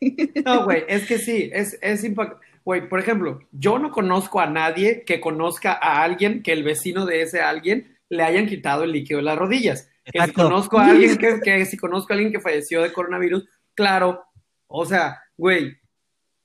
No, 0.44 0.64
güey, 0.64 0.84
es 0.88 1.06
que 1.06 1.18
sí, 1.18 1.48
es, 1.52 1.78
es 1.80 2.02
impactante. 2.02 2.44
Güey, 2.64 2.88
por 2.88 3.00
ejemplo, 3.00 3.40
yo 3.52 3.78
no 3.78 3.90
conozco 3.90 4.40
a 4.40 4.46
nadie 4.46 5.04
que 5.04 5.20
conozca 5.20 5.72
a 5.72 6.02
alguien 6.02 6.42
que 6.42 6.52
el 6.52 6.62
vecino 6.62 7.06
de 7.06 7.22
ese 7.22 7.40
alguien 7.40 7.98
le 8.08 8.22
hayan 8.22 8.46
quitado 8.46 8.84
el 8.84 8.92
líquido 8.92 9.18
de 9.18 9.24
las 9.24 9.38
rodillas. 9.38 9.88
Que 10.04 10.20
si 10.24 10.32
conozco 10.32 10.78
a 10.78 10.86
alguien 10.86 11.16
que, 11.16 11.40
que 11.40 11.64
si 11.66 11.76
conozco 11.76 12.12
a 12.12 12.16
alguien 12.16 12.32
que 12.32 12.40
falleció 12.40 12.82
de 12.82 12.92
coronavirus, 12.92 13.48
claro, 13.74 14.24
o 14.66 14.84
sea, 14.84 15.22
güey, 15.36 15.76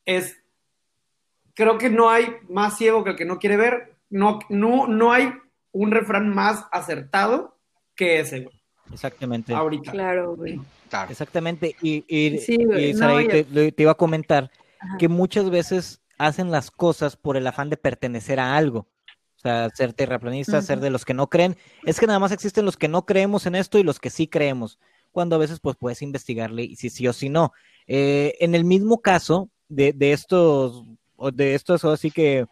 es, 0.05 0.37
creo 1.57 1.77
que 1.77 1.89
no 1.89 2.09
hay 2.09 2.27
más 2.49 2.77
ciego 2.77 3.03
que 3.03 3.09
el 3.09 3.15
que 3.17 3.25
no 3.25 3.39
quiere 3.39 3.57
ver, 3.57 3.95
no, 4.09 4.39
no, 4.47 4.87
no 4.87 5.11
hay 5.11 5.33
un 5.71 5.91
refrán 5.91 6.29
más 6.33 6.65
acertado 6.71 7.57
que 7.95 8.19
ese, 8.19 8.41
güey, 8.41 8.61
Exactamente. 8.93 9.53
ahorita. 9.53 9.91
Claro, 9.91 10.35
güey. 10.35 10.61
Claro. 10.89 11.11
Exactamente. 11.11 11.75
Y, 11.81 12.05
y, 12.07 12.37
Sí, 12.37 12.63
güey, 12.63 12.91
y 12.91 12.93
no, 12.93 12.99
Saraí, 12.99 13.27
yo- 13.51 13.73
te, 13.73 13.83
iba 13.83 13.91
a 13.91 13.95
comentar 13.95 14.51
Ajá. 14.79 14.97
que 14.97 15.09
muchas 15.09 15.49
veces 15.49 15.99
hacen 16.17 16.51
las 16.51 16.71
cosas 16.71 17.17
por 17.17 17.35
el 17.35 17.45
afán 17.47 17.69
de 17.69 17.77
pertenecer 17.77 18.39
a 18.39 18.55
algo. 18.55 18.87
O 19.35 19.39
sea, 19.39 19.69
ser 19.71 19.93
terraplanista, 19.93 20.61
ser 20.61 20.79
de 20.79 20.89
los 20.89 21.05
que 21.05 21.13
no 21.13 21.27
creen. 21.27 21.57
Es 21.85 21.99
que 21.99 22.07
nada 22.07 22.19
más 22.19 22.31
existen 22.31 22.65
los 22.65 22.77
que 22.77 22.87
no 22.87 23.05
creemos 23.05 23.45
en 23.45 23.55
esto 23.55 23.77
y 23.77 23.83
los 23.83 23.99
que 23.99 24.09
sí 24.09 24.27
creemos. 24.27 24.79
Cuando 25.11 25.35
a 25.35 25.39
veces 25.39 25.59
pues 25.59 25.75
puedes 25.75 26.01
investigarle 26.01 26.63
y 26.63 26.75
si 26.75 26.89
sí 26.89 27.07
o 27.07 27.13
si 27.13 27.29
no. 27.29 27.51
Eh, 27.87 28.35
en 28.39 28.55
el 28.55 28.63
mismo 28.65 29.01
caso 29.01 29.49
de, 29.69 29.93
de 29.93 30.11
estos, 30.13 30.85
de 31.33 31.55
estos 31.55 31.83
así 31.85 32.11
que 32.11 32.45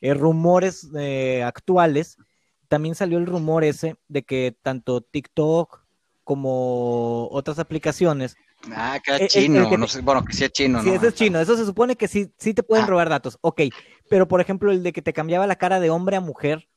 eh, 0.00 0.14
rumores 0.14 0.88
eh, 0.96 1.42
actuales, 1.42 2.16
también 2.68 2.94
salió 2.94 3.18
el 3.18 3.26
rumor 3.26 3.64
ese 3.64 3.96
de 4.08 4.22
que 4.22 4.56
tanto 4.62 5.00
TikTok 5.00 5.84
como 6.24 7.28
otras 7.30 7.58
aplicaciones 7.58 8.36
Ah, 8.72 9.00
que 9.02 9.12
Eh, 9.12 9.16
eh, 9.20 9.24
es 9.24 9.32
chino, 9.32 9.70
que 9.70 9.78
no 9.78 9.88
sé, 9.88 10.02
bueno, 10.02 10.22
que 10.22 10.34
sí 10.34 10.44
es 10.44 10.52
chino, 10.52 10.82
Sí, 10.82 10.90
¿no? 10.90 10.94
ese 10.94 11.08
es 11.08 11.14
chino. 11.14 11.40
Eso 11.40 11.56
se 11.56 11.64
supone 11.64 11.96
que 11.96 12.06
sí, 12.08 12.30
sí 12.38 12.52
te 12.52 12.62
pueden 12.62 12.84
Ah. 12.84 12.88
robar 12.88 13.08
datos. 13.08 13.38
Ok, 13.40 13.62
pero 14.10 14.28
por 14.28 14.40
ejemplo, 14.42 14.70
el 14.70 14.82
de 14.82 14.92
que 14.92 15.00
te 15.00 15.14
cambiaba 15.14 15.46
la 15.46 15.56
cara 15.56 15.80
de 15.80 15.88
hombre 15.88 16.16
a 16.16 16.20
mujer, 16.20 16.68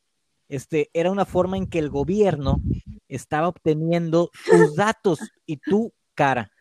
este, 0.47 0.89
era 0.93 1.11
una 1.11 1.25
forma 1.25 1.57
en 1.57 1.67
que 1.67 1.79
el 1.79 1.89
gobierno 1.89 2.61
estaba 3.09 3.49
obteniendo 3.49 4.29
tus 4.49 4.75
datos 4.77 5.19
y 5.45 5.57
tu 5.57 5.91
cara. 6.15 6.51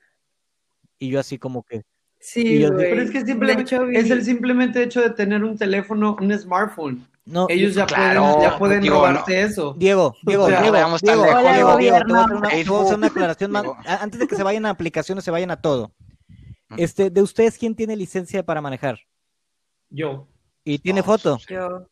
Y 0.98 1.08
yo 1.10 1.20
así 1.20 1.38
como 1.38 1.62
que, 1.62 1.82
Sí, 2.24 2.60
yo- 2.60 2.72
güey. 2.72 2.88
Pero 2.90 3.02
es 3.02 3.10
que 3.10 3.24
simplemente, 3.26 3.62
hecho, 3.62 3.84
es 3.88 4.08
el 4.10 4.24
simplemente 4.24 4.80
hecho 4.82 5.00
de 5.00 5.10
tener 5.10 5.42
un 5.42 5.58
teléfono, 5.58 6.16
un 6.20 6.32
smartphone. 6.38 7.04
no, 7.24 7.46
Ellos 7.48 7.74
ya 7.74 7.84
Claro, 7.86 8.22
pueden, 8.22 8.40
ya 8.50 8.58
pueden 8.58 8.80
digo, 8.80 8.94
robarte 8.94 9.42
eso. 9.42 9.74
Diego, 9.76 10.14
Diego, 10.22 10.44
O 10.44 10.48
sea, 10.48 10.60
Diego, 10.62 10.76
tan 10.76 10.96
Diego, 11.02 11.24
lejos, 11.26 11.42
Diego, 11.42 11.52
Diego, 11.52 11.72
gobierno. 11.72 12.24
una, 12.94 13.06
aclaración 13.08 13.50
más. 13.50 13.62
Diego. 13.62 13.76
Antes 13.86 14.20
de 14.20 14.26
que 14.28 14.36
se 14.36 14.42
vayan 14.44 14.66
a 14.66 14.70
aplicaciones, 14.70 15.24
se 15.24 15.30
vayan 15.32 15.50
a 15.50 15.60
todo. 15.60 15.92
Este, 16.76 17.10
de 17.10 17.20
ustedes, 17.22 17.58
¿quién 17.58 17.74
tiene 17.74 17.96
licencia 17.96 18.42
para 18.44 18.60
manejar? 18.62 18.98
Yo, 19.90 20.26
Y 20.64 20.78
tiene 20.78 21.02
Todos. 21.02 21.22
foto. 21.22 21.38
yo. 21.50 21.86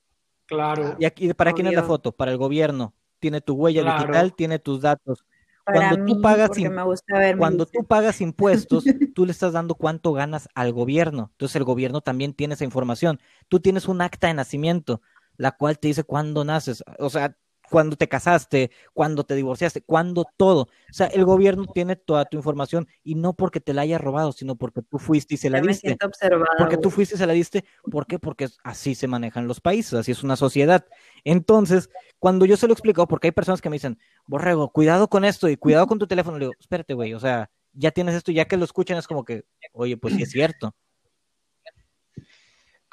claro. 0.46 0.96
¿Y 0.98 1.04
aquí, 1.04 1.34
para 1.34 1.52
quién 1.52 1.66
es 1.66 1.74
la 1.74 1.82
foto? 1.82 2.12
Para 2.12 2.30
el 2.30 2.38
gobierno. 2.38 2.94
Tiene 3.18 3.40
tu 3.40 3.54
huella 3.54 3.82
Claro. 3.82 3.98
digital, 4.00 4.34
tiene 4.34 4.58
tus 4.58 4.80
datos. 4.80 5.24
Para 5.72 5.88
Cuando 5.88 5.98
tú 5.98 6.18
mí, 6.18 6.20
pagas 6.20 6.56
porque 6.56 6.58
im- 6.58 6.70
me 6.70 6.82
gusta 6.84 7.18
ver 7.18 7.36
mi 7.36 7.48
Cuando 7.48 7.66
tú 7.66 7.86
pagas 7.86 8.20
impuestos, 8.20 8.90
tú 9.14 9.26
le 9.26 9.32
estás 9.32 9.52
dando 9.54 9.74
cuánto 9.76 10.12
ganas 10.12 10.48
al 10.54 10.72
gobierno. 10.72 11.30
Entonces 11.32 11.56
el 11.56 11.64
gobierno 11.64 12.00
también 12.02 12.34
tiene 12.34 12.54
esa 12.54 12.64
información. 12.64 13.20
Tú 13.48 13.60
tienes 13.60 13.88
un 13.88 14.02
acta 14.02 14.28
de 14.28 14.34
nacimiento, 14.34 15.02
la 15.36 15.52
cual 15.52 15.78
te 15.78 15.88
dice 15.88 16.04
cuándo 16.04 16.44
naces, 16.44 16.84
o 16.98 17.10
sea, 17.10 17.36
cuándo 17.70 17.96
te 17.96 18.08
casaste, 18.08 18.70
cuándo 18.92 19.24
te 19.24 19.34
divorciaste, 19.34 19.80
cuándo 19.82 20.26
todo. 20.36 20.62
O 20.62 20.92
sea, 20.92 21.06
el 21.06 21.24
gobierno 21.24 21.66
tiene 21.72 21.96
toda 21.96 22.24
tu 22.24 22.36
información 22.36 22.88
y 23.02 23.14
no 23.14 23.32
porque 23.32 23.60
te 23.60 23.72
la 23.72 23.82
haya 23.82 23.96
robado, 23.96 24.32
sino 24.32 24.56
porque 24.56 24.82
tú 24.82 24.98
fuiste 24.98 25.34
y 25.34 25.36
se 25.38 25.48
la 25.48 25.60
diste. 25.60 25.96
Porque 26.58 26.76
tú 26.76 26.90
fuiste 26.90 27.14
y 27.14 27.18
se 27.18 27.26
la 27.26 27.32
diste. 27.32 27.64
¿Por 27.90 28.06
qué? 28.06 28.18
Porque 28.18 28.48
así 28.64 28.94
se 28.94 29.06
manejan 29.06 29.46
los 29.46 29.60
países, 29.60 29.94
así 29.94 30.12
es 30.12 30.22
una 30.22 30.36
sociedad. 30.36 30.84
Entonces, 31.24 31.88
cuando 32.18 32.44
yo 32.44 32.56
se 32.56 32.66
lo 32.66 32.72
explico, 32.72 33.06
porque 33.06 33.28
hay 33.28 33.32
personas 33.32 33.62
que 33.62 33.70
me 33.70 33.76
dicen, 33.76 33.98
Borrego, 34.26 34.70
cuidado 34.70 35.08
con 35.08 35.24
esto 35.24 35.48
y 35.48 35.56
cuidado 35.56 35.86
con 35.86 35.98
tu 35.98 36.06
teléfono, 36.06 36.38
le 36.38 36.46
digo, 36.46 36.54
espérate, 36.58 36.94
güey, 36.94 37.14
o 37.14 37.20
sea, 37.20 37.50
ya 37.72 37.92
tienes 37.92 38.16
esto, 38.16 38.32
y 38.32 38.34
ya 38.34 38.46
que 38.46 38.56
lo 38.56 38.64
escuchan 38.64 38.98
es 38.98 39.06
como 39.06 39.24
que, 39.24 39.44
oye, 39.72 39.96
pues 39.96 40.14
sí 40.14 40.22
es 40.22 40.30
cierto. 40.30 40.74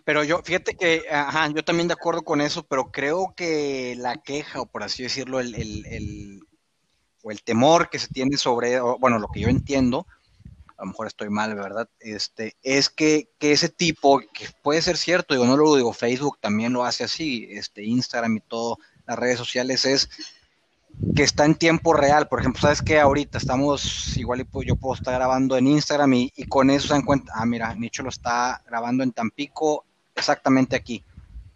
Pero 0.08 0.24
yo, 0.24 0.42
fíjate 0.42 0.74
que, 0.74 1.04
yo 1.54 1.66
también 1.66 1.90
de 1.90 1.94
acuerdo 1.94 2.22
con 2.22 2.40
eso, 2.40 2.64
pero 2.64 2.92
creo 2.94 3.34
que 3.36 3.94
la 3.98 4.16
queja, 4.16 4.62
o 4.62 4.66
por 4.66 4.82
así 4.84 5.04
decirlo, 5.04 5.42
el, 5.42 5.54
el, 5.54 6.40
o 7.24 7.30
el 7.30 7.44
temor 7.44 7.90
que 7.90 8.00
se 8.00 8.08
tiene 8.08 8.38
sobre, 8.38 8.80
o, 8.80 8.98
bueno, 9.00 9.20
lo 9.20 9.28
que 9.28 9.42
yo 9.42 9.50
entiendo, 9.50 10.08
a 10.78 10.86
lo 10.86 10.92
mejor 10.92 11.08
estoy 11.08 11.30
mal, 11.30 11.56
¿verdad? 11.56 11.90
Este, 12.00 12.56
es 12.64 12.90
que, 12.90 13.28
que 13.38 13.52
ese 13.52 13.68
tipo, 13.68 14.20
que 14.20 14.48
puede 14.64 14.82
ser 14.82 14.96
cierto, 14.96 15.34
digo, 15.34 15.46
no 15.46 15.58
lo 15.58 15.76
digo, 15.76 15.92
Facebook 15.92 16.38
también 16.40 16.72
lo 16.72 16.86
hace 16.86 17.04
así, 17.04 17.46
este, 17.52 17.84
Instagram 17.84 18.38
y 18.38 18.40
todo, 18.40 18.78
las 19.06 19.20
redes 19.20 19.38
sociales, 19.38 19.84
es 19.84 20.10
que 21.18 21.24
está 21.24 21.44
en 21.44 21.56
tiempo 21.56 21.92
real. 21.92 22.30
Por 22.30 22.40
ejemplo, 22.40 22.62
¿sabes 22.62 22.82
qué? 22.82 22.98
Ahorita 22.98 23.40
estamos, 23.40 24.16
igual 24.16 24.40
y 24.40 24.44
pu- 24.46 24.64
yo 24.66 24.78
puedo 24.78 24.96
estar 24.96 25.14
grabando 25.14 25.58
en 25.58 25.68
Instagram 25.68 26.14
y, 26.14 26.32
y 26.34 26.46
con 26.46 26.70
eso 26.70 26.88
se 26.88 26.94
dan 26.94 27.04
cuenta, 27.04 27.34
ah, 27.36 27.46
mira, 27.46 27.76
Nicho 27.76 28.04
lo 28.04 28.10
está 28.10 28.64
grabando 28.66 29.04
en 29.04 29.12
Tampico, 29.12 29.84
exactamente 30.18 30.76
aquí. 30.76 31.04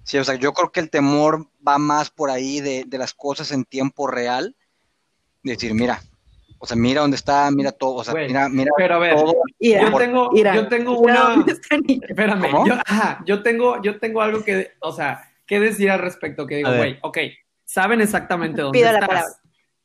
Sí, 0.04 0.18
o 0.18 0.24
sea, 0.24 0.36
yo 0.36 0.54
creo 0.54 0.72
que 0.72 0.80
el 0.80 0.90
temor 0.90 1.48
va 1.66 1.78
más 1.78 2.10
por 2.10 2.30
ahí 2.30 2.60
de, 2.60 2.86
de 2.88 2.98
las 2.98 3.14
cosas 3.14 3.52
en 3.52 3.66
tiempo 3.66 4.08
real, 4.08 4.56
de 5.44 5.54
decir, 5.54 5.74
mira, 5.74 6.02
o 6.58 6.66
sea, 6.66 6.76
mira 6.78 7.02
dónde 7.02 7.18
está, 7.18 7.50
mira 7.52 7.72
todo, 7.72 7.96
o 7.96 8.04
sea, 8.04 8.14
mira, 8.28 8.50
mira 8.50 8.72
Pero 8.78 8.96
a 8.96 9.00
ver, 9.00 9.16
todo. 9.16 9.34
Mira, 9.60 9.82
yo 9.92 9.98
tengo, 9.98 10.32
mira, 10.32 10.56
yo 10.56 10.68
tengo 10.68 11.00
una. 11.00 11.46
Espérame, 12.08 12.66
yo, 12.66 12.74
ajá, 12.86 13.24
yo 13.26 13.44
tengo, 13.44 13.82
yo 13.82 14.00
tengo 14.00 14.22
algo 14.22 14.44
que, 14.44 14.72
o 14.80 14.92
sea, 14.92 15.22
que 15.46 15.60
decir 15.60 15.90
al 15.92 16.00
respecto, 16.00 16.48
que 16.48 16.58
digo, 16.58 16.74
güey, 16.76 16.98
ok, 17.02 17.18
saben 17.66 18.02
exactamente 18.02 18.62
dónde 18.62 18.80
Pido 18.80 18.92
la 18.92 19.00
estás. 19.00 19.08
palabra. 19.08 19.36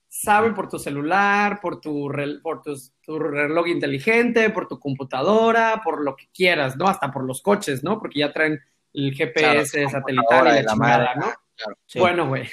Saben 0.09 0.55
por 0.55 0.69
tu 0.69 0.79
celular, 0.79 1.61
por 1.61 1.81
tu, 1.81 2.09
rel- 2.09 2.41
por 2.41 2.63
tus- 2.63 2.93
tu 3.07 3.19
reloj 3.19 3.69
inteligente, 3.69 4.51
por 4.51 4.67
tu 4.69 4.79
computadora, 4.81 5.81
por 5.85 6.03
lo 6.05 6.17
que 6.17 6.27
quieras, 6.35 6.77
¿no? 6.77 6.87
Hasta 6.89 7.11
por 7.13 7.25
los 7.25 7.41
coches, 7.41 7.83
¿no? 7.85 7.99
Porque 8.01 8.19
ya 8.21 8.33
traen 8.33 8.61
el 8.93 9.15
Claro, 9.17 9.33
GPS 9.35 9.85
tu 9.85 9.91
satelital 9.91 10.25
computadora 10.25 10.51
y 10.53 10.57
de 10.57 10.63
la 10.63 10.67
la 10.67 10.73
chingada, 10.73 11.15
¿no? 11.15 11.27
claro. 11.57 11.79
Sí. 11.87 11.99
Bueno, 12.01 12.27
güey. 12.29 12.49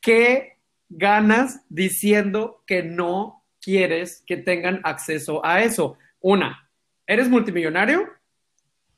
¿qué 0.00 0.58
ganas 0.88 1.62
diciendo 1.68 2.62
que 2.66 2.82
no 2.82 3.44
quieres 3.60 4.22
que 4.26 4.36
tengan 4.36 4.80
acceso 4.84 5.44
a 5.44 5.62
eso? 5.62 5.96
Una, 6.20 6.70
¿eres 7.06 7.28
multimillonario? 7.28 8.08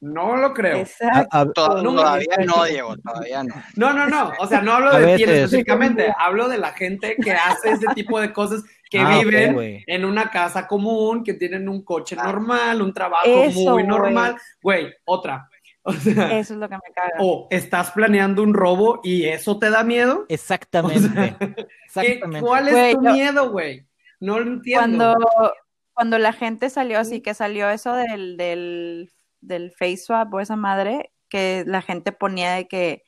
No 0.01 0.36
lo 0.36 0.53
creo. 0.53 0.78
Exacto. 0.78 1.28
A- 1.36 1.40
a- 1.40 1.53
To- 1.53 1.82
No, 1.82 1.94
todavía 1.94 2.36
no, 2.44 2.64
Diego, 2.64 2.97
todavía 2.99 3.42
no. 3.44 3.55
No, 3.76 3.92
no, 3.94 4.07
no. 4.09 4.32
O 4.40 4.47
sea, 4.47 4.61
no 4.61 4.72
hablo 4.72 4.99
de 4.99 5.16
ti 5.16 5.24
específicamente. 5.24 6.12
Hablo 6.18 6.49
de 6.49 6.59
la 6.59 6.72
gente 6.72 7.16
que 7.16 7.32
hace 7.32 7.70
ese 7.70 7.86
tipo 7.94 8.20
de 8.20 8.32
cosas, 8.32 8.62
que 8.91 8.99
Ah, 9.01 9.18
viven 9.18 9.82
en 9.87 10.05
una 10.05 10.30
casa 10.30 10.66
común, 10.66 11.24
que 11.24 11.34
tienen 11.34 11.68
un 11.68 11.82
coche 11.84 12.16
Ah. 12.18 12.24
normal, 12.26 12.82
un 12.82 12.93
trabajo 12.93 13.26
Eso, 13.26 13.72
muy 13.72 13.82
normal. 13.84 14.37
Güey, 14.62 14.93
otra. 15.05 15.49
O 15.82 15.93
sea, 15.93 16.37
Eso 16.39 16.55
es 16.55 16.59
lo 16.61 16.68
que 16.68 16.74
me 16.76 16.93
caga. 16.95 17.12
o 17.20 17.47
estás 17.51 17.93
planeando 17.93 18.43
un 18.43 18.55
robo 18.55 19.01
y 19.05 19.24
eso 19.26 19.59
te 19.59 19.70
da 19.70 19.84
miedo. 19.84 20.24
Exactamente. 20.28 20.97
¿Qué- 21.57 21.66
Exactamente. 21.87 22.41
¿Cuál 22.47 22.68
es 22.68 22.95
tu 22.97 23.05
yo- 23.05 23.12
miedo, 23.12 23.51
güey? 23.53 23.87
No 24.18 24.41
lo 24.41 24.51
entiendo. 24.51 25.14
Cuando, 25.16 25.53
cuando 25.95 26.18
la 26.18 26.32
gente 26.32 26.70
salió 26.70 26.99
así, 26.99 27.20
que 27.20 27.34
salió 27.34 27.70
eso 27.70 27.95
del, 27.95 28.37
del, 28.37 29.11
del 29.41 29.70
face 29.78 29.99
swap 29.99 30.32
o 30.34 30.41
esa 30.41 30.57
madre, 30.57 31.12
que 31.28 31.64
la 31.66 31.82
gente 31.82 32.11
ponía 32.12 32.53
de 32.55 32.66
que, 32.66 33.03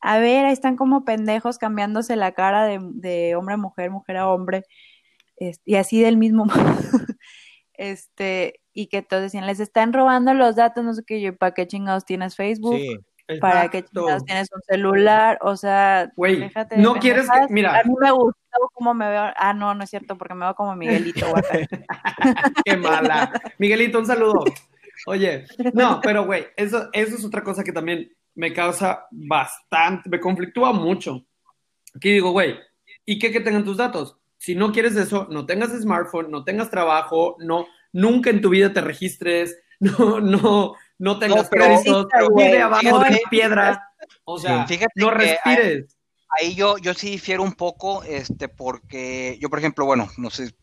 a 0.00 0.18
ver, 0.18 0.46
ahí 0.46 0.52
están 0.52 0.76
como 0.76 1.04
pendejos 1.04 1.58
cambiándose 1.58 2.16
la 2.16 2.32
cara 2.32 2.64
de, 2.64 2.78
de 2.82 3.34
hombre 3.36 3.54
a 3.54 3.58
mujer, 3.58 3.90
mujer 3.90 4.16
a 4.18 4.28
hombre, 4.28 4.62
es- 5.36 5.60
y 5.64 5.76
así 5.76 6.00
del 6.02 6.16
mismo 6.16 6.44
modo. 6.46 6.76
este, 7.74 8.60
y 8.72 8.86
que 8.88 9.02
todos 9.02 9.22
decían, 9.22 9.46
les 9.46 9.60
están 9.60 9.92
robando 9.92 10.34
los 10.34 10.56
datos, 10.56 10.84
no 10.84 10.94
sé 10.94 11.02
qué, 11.06 11.20
yo, 11.20 11.36
¿para 11.36 11.52
qué 11.54 11.66
chingados 11.66 12.04
tienes 12.04 12.36
Facebook? 12.36 12.76
Sí. 12.76 12.96
¿Para 13.40 13.68
qué 13.70 13.82
chingados 13.84 14.24
tienes 14.24 14.48
un 14.54 14.62
celular? 14.62 15.38
O 15.42 15.56
sea, 15.56 16.12
Güey, 16.16 16.36
déjate 16.38 16.76
de 16.76 16.82
no 16.82 16.94
quieres 16.94 17.28
que- 17.28 17.52
mira. 17.52 17.80
A 17.80 17.82
mí 17.84 17.92
me 18.00 18.10
gustó 18.12 18.38
cómo 18.72 18.94
me 18.94 19.08
veo. 19.08 19.24
Ah, 19.36 19.52
no, 19.52 19.74
no 19.74 19.82
es 19.82 19.90
cierto, 19.90 20.16
porque 20.16 20.34
me 20.34 20.44
veo 20.44 20.54
como 20.54 20.76
Miguelito. 20.76 21.26
Qué 22.64 22.76
mala. 22.76 23.32
Miguelito, 23.58 23.98
un 23.98 24.06
saludo. 24.06 24.44
Oye, 25.06 25.44
no, 25.74 26.00
pero 26.02 26.24
güey, 26.24 26.46
eso, 26.56 26.88
eso 26.92 27.16
es 27.16 27.24
otra 27.24 27.42
cosa 27.42 27.62
que 27.64 27.72
también 27.72 28.10
me 28.34 28.52
causa 28.52 29.06
bastante, 29.10 30.08
me 30.08 30.20
conflictúa 30.20 30.72
mucho. 30.72 31.26
Aquí 31.94 32.12
digo, 32.12 32.30
güey, 32.30 32.56
¿y 33.04 33.18
qué 33.18 33.30
que 33.32 33.40
tengan 33.40 33.64
tus 33.64 33.76
datos? 33.76 34.18
Si 34.38 34.54
no 34.54 34.72
quieres 34.72 34.96
eso, 34.96 35.26
no 35.30 35.46
tengas 35.46 35.70
smartphone, 35.70 36.30
no 36.30 36.44
tengas 36.44 36.70
trabajo, 36.70 37.36
no, 37.40 37.66
nunca 37.92 38.30
en 38.30 38.40
tu 38.40 38.50
vida 38.50 38.72
te 38.72 38.80
registres, 38.80 39.58
no, 39.80 40.20
no, 40.20 40.74
no 40.98 41.18
tengas 41.18 41.44
No, 41.44 41.50
créditos, 41.50 42.06
vive 42.34 42.62
abajo 42.62 42.82
de 42.82 43.08
una 43.08 43.18
piedra. 43.30 43.82
O 44.24 44.38
sea, 44.38 44.66
Fíjate 44.66 44.92
no 44.96 45.10
respires. 45.10 45.96
Ahí 46.38 46.54
yo, 46.54 46.76
yo 46.78 46.92
sí 46.92 47.10
difiero 47.10 47.42
un 47.42 47.52
poco, 47.52 48.02
este, 48.02 48.48
porque 48.48 49.38
yo, 49.40 49.48
por 49.48 49.58
ejemplo, 49.58 49.86
bueno, 49.86 50.08
no 50.18 50.28
sé, 50.28 50.54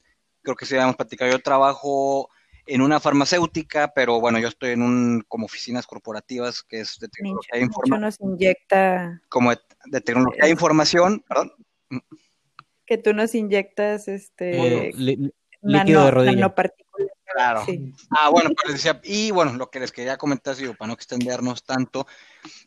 creo 0.42 0.56
que 0.56 0.66
sí 0.66 0.76
habíamos 0.76 0.98
platicado, 0.98 1.32
yo 1.32 1.40
trabajo 1.40 2.30
en 2.66 2.82
una 2.82 3.00
farmacéutica, 3.00 3.92
pero 3.94 4.20
bueno, 4.20 4.40
yo 4.40 4.50
estoy 4.50 4.72
en 4.72 4.82
un, 4.82 5.24
como 5.28 5.46
oficinas 5.46 5.88
corporativas, 5.88 6.64
que 6.64 6.82
es 6.82 7.00
de 7.00 7.08
tecnología 7.08 7.58
de 7.58 7.62
información, 7.62 8.02
nos 8.02 8.20
inyecta, 8.20 9.22
como 9.30 9.52
de, 9.52 9.60
de 9.86 10.02
tecnología 10.02 10.46
de 10.46 10.52
información, 10.52 11.24
perdón, 11.28 11.54
que 12.94 13.02
tú 13.02 13.14
nos 13.14 13.34
inyectas 13.34 14.08
este 14.08 14.90
Eh, 14.90 14.92
nano- 14.96 15.32
líquido 15.62 16.06
de 16.06 16.12
rodilla. 16.12 16.32
nanopartículas. 16.34 17.10
Claro. 17.34 17.64
Sí. 17.66 17.92
Ah, 18.12 18.30
bueno, 18.30 18.52
pues 18.52 18.74
les 18.74 18.84
decía, 18.84 19.02
y 19.04 19.32
bueno, 19.32 19.54
lo 19.54 19.72
que 19.72 19.80
les 19.80 19.92
quería 19.92 20.18
comentar, 20.18 20.56
digo, 20.56 20.76
para 20.76 20.90
no 20.90 20.94
extendernos 20.94 21.64
tanto, 21.64 22.06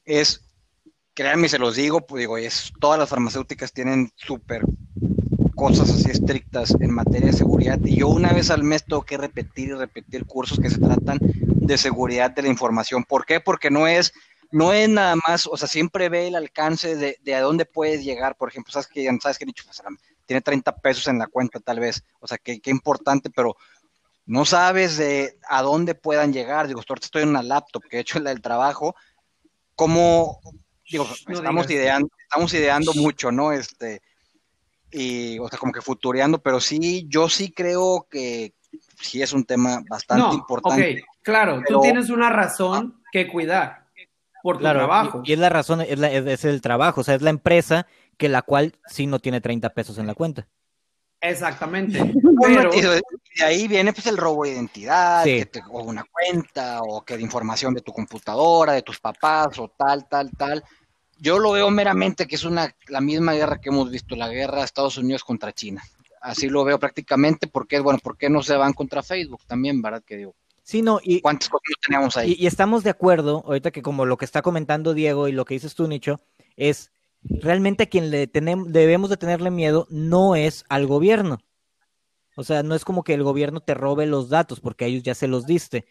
es, 0.04 0.44
créanme, 1.14 1.48
se 1.48 1.58
los 1.60 1.76
digo, 1.76 2.04
pues 2.04 2.20
digo, 2.22 2.36
es, 2.36 2.72
todas 2.80 2.98
las 2.98 3.08
farmacéuticas 3.08 3.72
tienen 3.72 4.10
súper 4.16 4.62
cosas 5.54 5.88
así 5.90 6.10
estrictas 6.10 6.74
en 6.80 6.90
materia 6.90 7.28
de 7.28 7.32
seguridad, 7.32 7.78
y 7.84 7.96
yo 8.00 8.08
una 8.08 8.32
vez 8.32 8.50
al 8.50 8.64
mes 8.64 8.84
tengo 8.84 9.02
que 9.04 9.16
repetir 9.16 9.68
y 9.68 9.74
repetir 9.74 10.26
cursos 10.26 10.58
que 10.58 10.68
se 10.68 10.78
tratan 10.78 11.18
de 11.20 11.78
seguridad 11.78 12.32
de 12.32 12.42
la 12.42 12.48
información. 12.48 13.04
¿Por 13.04 13.24
qué? 13.24 13.38
Porque 13.40 13.70
no 13.70 13.86
es, 13.86 14.12
no 14.50 14.72
es 14.72 14.88
nada 14.88 15.14
más, 15.28 15.46
o 15.46 15.56
sea, 15.56 15.68
siempre 15.68 16.08
ve 16.08 16.26
el 16.26 16.34
alcance 16.34 16.96
de, 16.96 17.18
de 17.22 17.34
a 17.36 17.40
dónde 17.40 17.66
puedes 17.66 18.04
llegar, 18.04 18.36
por 18.36 18.48
ejemplo, 18.48 18.72
sabes 18.72 18.88
que, 18.88 19.08
sabes 19.22 19.38
que 19.38 19.44
dicho, 19.46 19.64
pues, 19.64 19.80
tiene 20.26 20.40
30 20.42 20.76
pesos 20.76 21.06
en 21.08 21.18
la 21.18 21.26
cuenta 21.28 21.60
tal 21.60 21.80
vez, 21.80 22.02
o 22.20 22.26
sea, 22.26 22.36
qué, 22.38 22.60
qué 22.60 22.70
importante, 22.70 23.30
pero 23.30 23.56
no 24.26 24.44
sabes 24.44 24.96
de 24.96 25.38
a 25.48 25.62
dónde 25.62 25.94
puedan 25.94 26.32
llegar. 26.32 26.66
Digo, 26.66 26.82
ahorita 26.86 27.06
estoy 27.06 27.22
en 27.22 27.28
una 27.30 27.42
laptop 27.44 27.84
que 27.88 27.96
he 27.96 28.00
hecho 28.00 28.18
la 28.18 28.30
del 28.30 28.42
trabajo. 28.42 28.94
¿Cómo? 29.74 30.40
Digo, 30.90 31.06
No 31.28 31.34
estamos 31.38 31.66
digas. 31.66 31.82
ideando, 31.84 32.08
estamos 32.22 32.54
ideando 32.54 32.92
mucho, 32.94 33.30
¿no? 33.30 33.52
Este, 33.52 34.00
y, 34.90 35.38
o 35.38 35.48
sea, 35.48 35.58
como 35.58 35.72
que 35.72 35.80
futureando, 35.82 36.38
pero 36.42 36.60
sí, 36.60 37.06
yo 37.08 37.28
sí 37.28 37.52
creo 37.52 38.06
que 38.10 38.54
sí 39.00 39.20
es 39.22 39.32
un 39.32 39.44
tema 39.44 39.80
bastante 39.88 40.26
No, 40.28 40.32
importante. 40.34 41.02
ok, 41.02 41.08
claro, 41.22 41.62
Pero- 41.66 41.78
tú 41.78 41.82
tienes 41.82 42.08
una 42.10 42.30
razón 42.30 43.02
que 43.12 43.28
cuidar 43.28 43.86
por 44.42 44.56
tu 44.56 44.60
Claro, 44.60 44.80
trabajo. 44.80 45.22
y, 45.24 45.30
y 45.30 45.32
es 45.34 45.38
la 45.38 45.48
razón, 45.48 45.80
es, 45.82 45.98
la- 45.98 46.10
es- 46.12 46.26
es 46.26 46.44
el 46.44 46.60
trabajo, 46.60 47.00
o 47.00 47.04
sea, 47.04 47.16
es 47.16 47.22
la 47.22 47.30
empresa 47.30 47.86
que 48.16 48.28
la 48.28 48.42
cual 48.42 48.74
sí 48.86 49.06
no 49.06 49.18
tiene 49.18 49.40
30 49.40 49.70
pesos 49.74 49.98
en 49.98 50.06
la 50.06 50.14
cuenta. 50.14 50.48
Exactamente. 51.20 51.98
Pero, 52.42 52.70
de 52.70 53.44
ahí 53.44 53.68
viene 53.68 53.92
pues 53.92 54.06
el 54.06 54.16
robo 54.16 54.44
de 54.44 54.52
identidad, 54.52 55.24
Sí. 55.24 55.38
que 55.38 55.46
te- 55.46 55.62
o 55.70 55.82
una 55.82 56.04
cuenta, 56.10 56.80
o 56.82 57.02
que 57.04 57.16
de 57.16 57.22
información 57.22 57.74
de 57.74 57.80
tu 57.80 57.92
computadora, 57.92 58.72
de 58.72 58.82
tus 58.82 58.98
papás, 59.00 59.58
o 59.58 59.68
tal, 59.76 60.06
tal, 60.08 60.30
tal. 60.36 60.64
Yo 61.18 61.38
lo 61.38 61.52
veo 61.52 61.70
meramente 61.70 62.26
que 62.26 62.34
es 62.36 62.44
una 62.44 62.74
la 62.88 63.00
misma 63.00 63.32
guerra 63.32 63.58
que 63.60 63.70
hemos 63.70 63.90
visto, 63.90 64.14
la 64.16 64.28
guerra 64.28 64.58
de 64.58 64.64
Estados 64.64 64.98
Unidos 64.98 65.24
contra 65.24 65.52
China. 65.52 65.82
Así 66.20 66.48
lo 66.48 66.64
veo 66.64 66.78
prácticamente, 66.78 67.46
porque 67.46 67.80
bueno, 67.80 67.98
¿por 68.02 68.16
qué 68.18 68.28
no 68.28 68.42
se 68.42 68.56
van 68.56 68.72
contra 68.72 69.02
Facebook 69.02 69.42
también, 69.46 69.80
verdad? 69.80 70.02
Que 70.04 70.16
digo, 70.16 70.34
Sí, 70.62 70.82
no, 70.82 70.98
y, 71.02 71.20
¿cuántas 71.20 71.48
cosas 71.48 71.62
no 71.70 71.76
tenemos 71.86 72.16
ahí? 72.16 72.32
y, 72.36 72.42
y 72.42 72.46
estamos 72.48 72.82
de 72.82 72.90
acuerdo, 72.90 73.44
ahorita 73.46 73.70
que 73.70 73.82
como 73.82 74.04
lo 74.04 74.16
que 74.16 74.24
está 74.24 74.42
comentando 74.42 74.94
Diego 74.94 75.28
y 75.28 75.32
lo 75.32 75.44
que 75.44 75.54
dices 75.54 75.74
tú, 75.76 75.86
Nicho, 75.86 76.20
es 76.56 76.90
realmente 77.28 77.84
a 77.84 77.86
quien 77.86 78.10
le 78.10 78.26
tenemos, 78.26 78.72
debemos 78.72 79.10
de 79.10 79.16
tenerle 79.16 79.50
miedo 79.50 79.86
no 79.90 80.36
es 80.36 80.64
al 80.68 80.86
gobierno. 80.86 81.38
O 82.36 82.44
sea, 82.44 82.62
no 82.62 82.74
es 82.74 82.84
como 82.84 83.02
que 83.02 83.14
el 83.14 83.22
gobierno 83.22 83.60
te 83.60 83.74
robe 83.74 84.06
los 84.06 84.28
datos, 84.28 84.60
porque 84.60 84.84
a 84.84 84.88
ellos 84.88 85.02
ya 85.02 85.14
se 85.14 85.26
los 85.26 85.46
diste. 85.46 85.86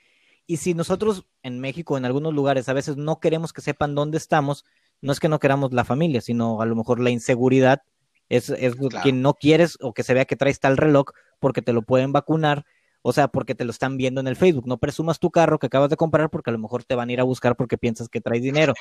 Y 0.46 0.58
si 0.58 0.76
nosotros 0.76 1.26
en 1.42 1.60
México, 1.60 1.98
en 1.98 2.06
algunos 2.06 2.34
lugares, 2.34 2.70
a 2.70 2.74
veces 2.74 2.98
no 2.98 3.20
queremos 3.20 3.52
que 3.52 3.62
sepan 3.62 3.96
dónde 3.96 4.18
estamos, 4.18 4.64
no 5.02 5.12
es 5.12 5.20
que 5.20 5.28
no 5.30 5.40
queramos 5.40 5.74
la 5.74 5.84
familia, 5.86 6.22
sino 6.22 6.62
a 6.62 6.66
lo 6.66 6.76
mejor 6.76 7.00
la 7.00 7.10
inseguridad 7.10 7.82
es, 8.30 8.50
es 8.50 8.76
Claro. 8.76 9.04
que 9.04 9.12
no 9.12 9.34
quieres 9.34 9.78
o 9.82 9.94
que 9.94 10.04
se 10.04 10.14
vea 10.14 10.26
que 10.26 10.36
traes 10.36 10.60
tal 10.60 10.78
reloj 10.78 11.08
porque 11.40 11.62
te 11.62 11.74
lo 11.74 11.82
pueden 11.82 12.12
vacunar, 12.12 12.66
o 13.08 13.14
sea, 13.14 13.28
porque 13.28 13.54
te 13.54 13.66
lo 13.66 13.70
están 13.70 13.98
viendo 13.98 14.20
en 14.20 14.26
el 14.28 14.36
Facebook. 14.36 14.66
No 14.66 14.80
presumas 14.80 15.20
tu 15.20 15.30
carro 15.30 15.60
que 15.60 15.68
acabas 15.68 15.92
de 15.92 15.96
comprar 15.96 16.32
porque 16.32 16.50
a 16.50 16.54
lo 16.54 16.58
mejor 16.58 16.84
te 16.86 16.96
van 16.96 17.10
a 17.10 17.14
ir 17.14 17.20
a 17.20 17.24
buscar 17.24 17.56
porque 17.56 17.78
piensas 17.78 18.10
que 18.10 18.20
traes 18.20 18.42
dinero. 18.42 18.74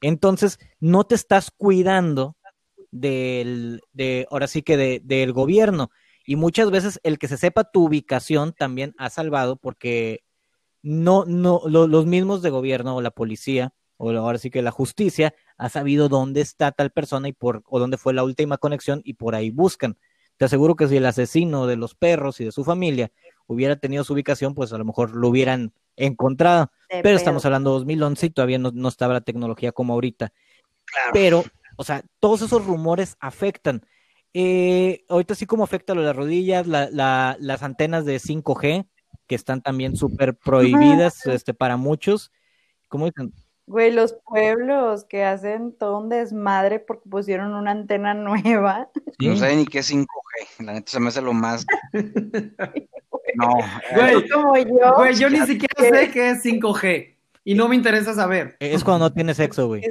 Entonces, 0.00 0.58
no 0.80 1.04
te 1.04 1.14
estás 1.14 1.52
cuidando 1.56 2.36
del, 2.90 3.80
de, 3.92 4.26
ahora 4.32 4.48
sí 4.48 4.62
que 4.62 4.76
de- 4.76 5.00
del 5.04 5.32
gobierno. 5.32 5.92
Y 6.26 6.34
muchas 6.34 6.72
veces 6.72 6.98
el 7.04 7.20
que 7.20 7.28
se 7.28 7.36
sepa 7.36 7.70
tu 7.70 7.84
ubicación 7.84 8.52
también 8.52 8.94
ha 8.98 9.10
salvado 9.10 9.54
porque 9.54 10.24
no, 10.82 11.24
no, 11.24 11.62
lo- 11.68 11.86
los 11.86 12.04
mismos 12.04 12.42
de 12.42 12.50
gobierno 12.50 12.96
o 12.96 13.00
la 13.00 13.12
policía 13.12 13.72
o 13.96 14.10
ahora 14.10 14.38
sí 14.38 14.50
que 14.50 14.60
la 14.62 14.72
justicia 14.72 15.34
ha 15.56 15.68
sabido 15.68 16.08
dónde 16.08 16.40
está 16.40 16.72
tal 16.72 16.90
persona 16.90 17.28
y 17.28 17.32
por, 17.32 17.62
o 17.66 17.78
dónde 17.78 17.96
fue 17.96 18.12
la 18.12 18.24
última 18.24 18.58
conexión 18.58 19.02
y 19.04 19.14
por 19.14 19.36
ahí 19.36 19.50
buscan. 19.50 19.96
Te 20.36 20.44
aseguro 20.44 20.76
que 20.76 20.86
si 20.86 20.96
el 20.96 21.06
asesino 21.06 21.66
de 21.66 21.76
los 21.76 21.94
perros 21.94 22.40
y 22.40 22.44
de 22.44 22.52
su 22.52 22.64
familia 22.64 23.10
hubiera 23.48 23.74
tenido 23.76 24.04
su 24.04 24.12
ubicación, 24.12 24.54
pues 24.54 24.72
a 24.72 24.78
lo 24.78 24.84
mejor 24.84 25.16
lo 25.16 25.28
hubieran 25.28 25.72
encontrado. 25.96 26.70
De 26.88 27.02
Pero 27.02 27.16
estamos 27.16 27.44
hablando 27.44 27.70
de 27.70 27.78
2011 27.80 28.26
y 28.26 28.30
todavía 28.30 28.58
no, 28.58 28.70
no 28.72 28.88
estaba 28.88 29.14
la 29.14 29.20
tecnología 29.22 29.72
como 29.72 29.94
ahorita. 29.94 30.32
Claro. 30.84 31.10
Pero, 31.12 31.44
o 31.76 31.82
sea, 31.84 32.04
todos 32.20 32.42
esos 32.42 32.64
rumores 32.64 33.16
afectan. 33.18 33.84
Eh, 34.34 35.04
ahorita 35.08 35.34
sí 35.34 35.46
como 35.46 35.64
afecta 35.64 35.94
lo 35.94 36.02
de 36.02 36.06
las 36.06 36.16
rodillas, 36.16 36.66
la- 36.66 36.88
la- 36.90 37.36
las 37.40 37.62
antenas 37.62 38.04
de 38.04 38.18
5G, 38.20 38.86
que 39.26 39.34
están 39.34 39.60
también 39.62 39.96
súper 39.96 40.36
prohibidas 40.36 41.26
este, 41.26 41.52
para 41.54 41.76
muchos. 41.76 42.30
¿Cómo 42.88 43.06
dicen? 43.06 43.32
Güey, 43.68 43.92
los 43.92 44.14
pueblos 44.24 45.04
que 45.04 45.24
hacen 45.24 45.72
todo 45.76 45.98
un 45.98 46.08
desmadre 46.08 46.78
porque 46.80 47.08
pusieron 47.08 47.52
una 47.54 47.70
antena 47.70 48.14
nueva. 48.14 48.88
No 49.20 49.32
Sí. 49.34 49.38
sé 49.40 49.56
ni 49.56 49.66
qué 49.66 49.80
es 49.80 49.90
5G, 49.92 50.64
la 50.64 50.72
neta 50.74 50.90
se 50.92 51.00
me 51.00 51.08
hace 51.08 51.20
lo 51.22 51.32
más... 51.32 51.66
No, 53.34 53.50
Güey, 53.94 54.16
Así 54.16 54.28
como 54.30 54.56
yo. 54.56 54.94
güey, 54.96 55.14
yo 55.14 55.28
ni 55.30 55.40
siquiera 55.46 55.74
sé 55.98 56.10
qué 56.10 56.30
es 56.30 56.42
5G 56.44 57.14
y 57.44 57.54
no 57.54 57.68
me 57.68 57.76
interesa 57.76 58.14
saber. 58.14 58.56
Es 58.58 58.82
cuando 58.82 59.06
no 59.08 59.12
tienes 59.14 59.36
sexo, 59.36 59.66
güey. 59.68 59.82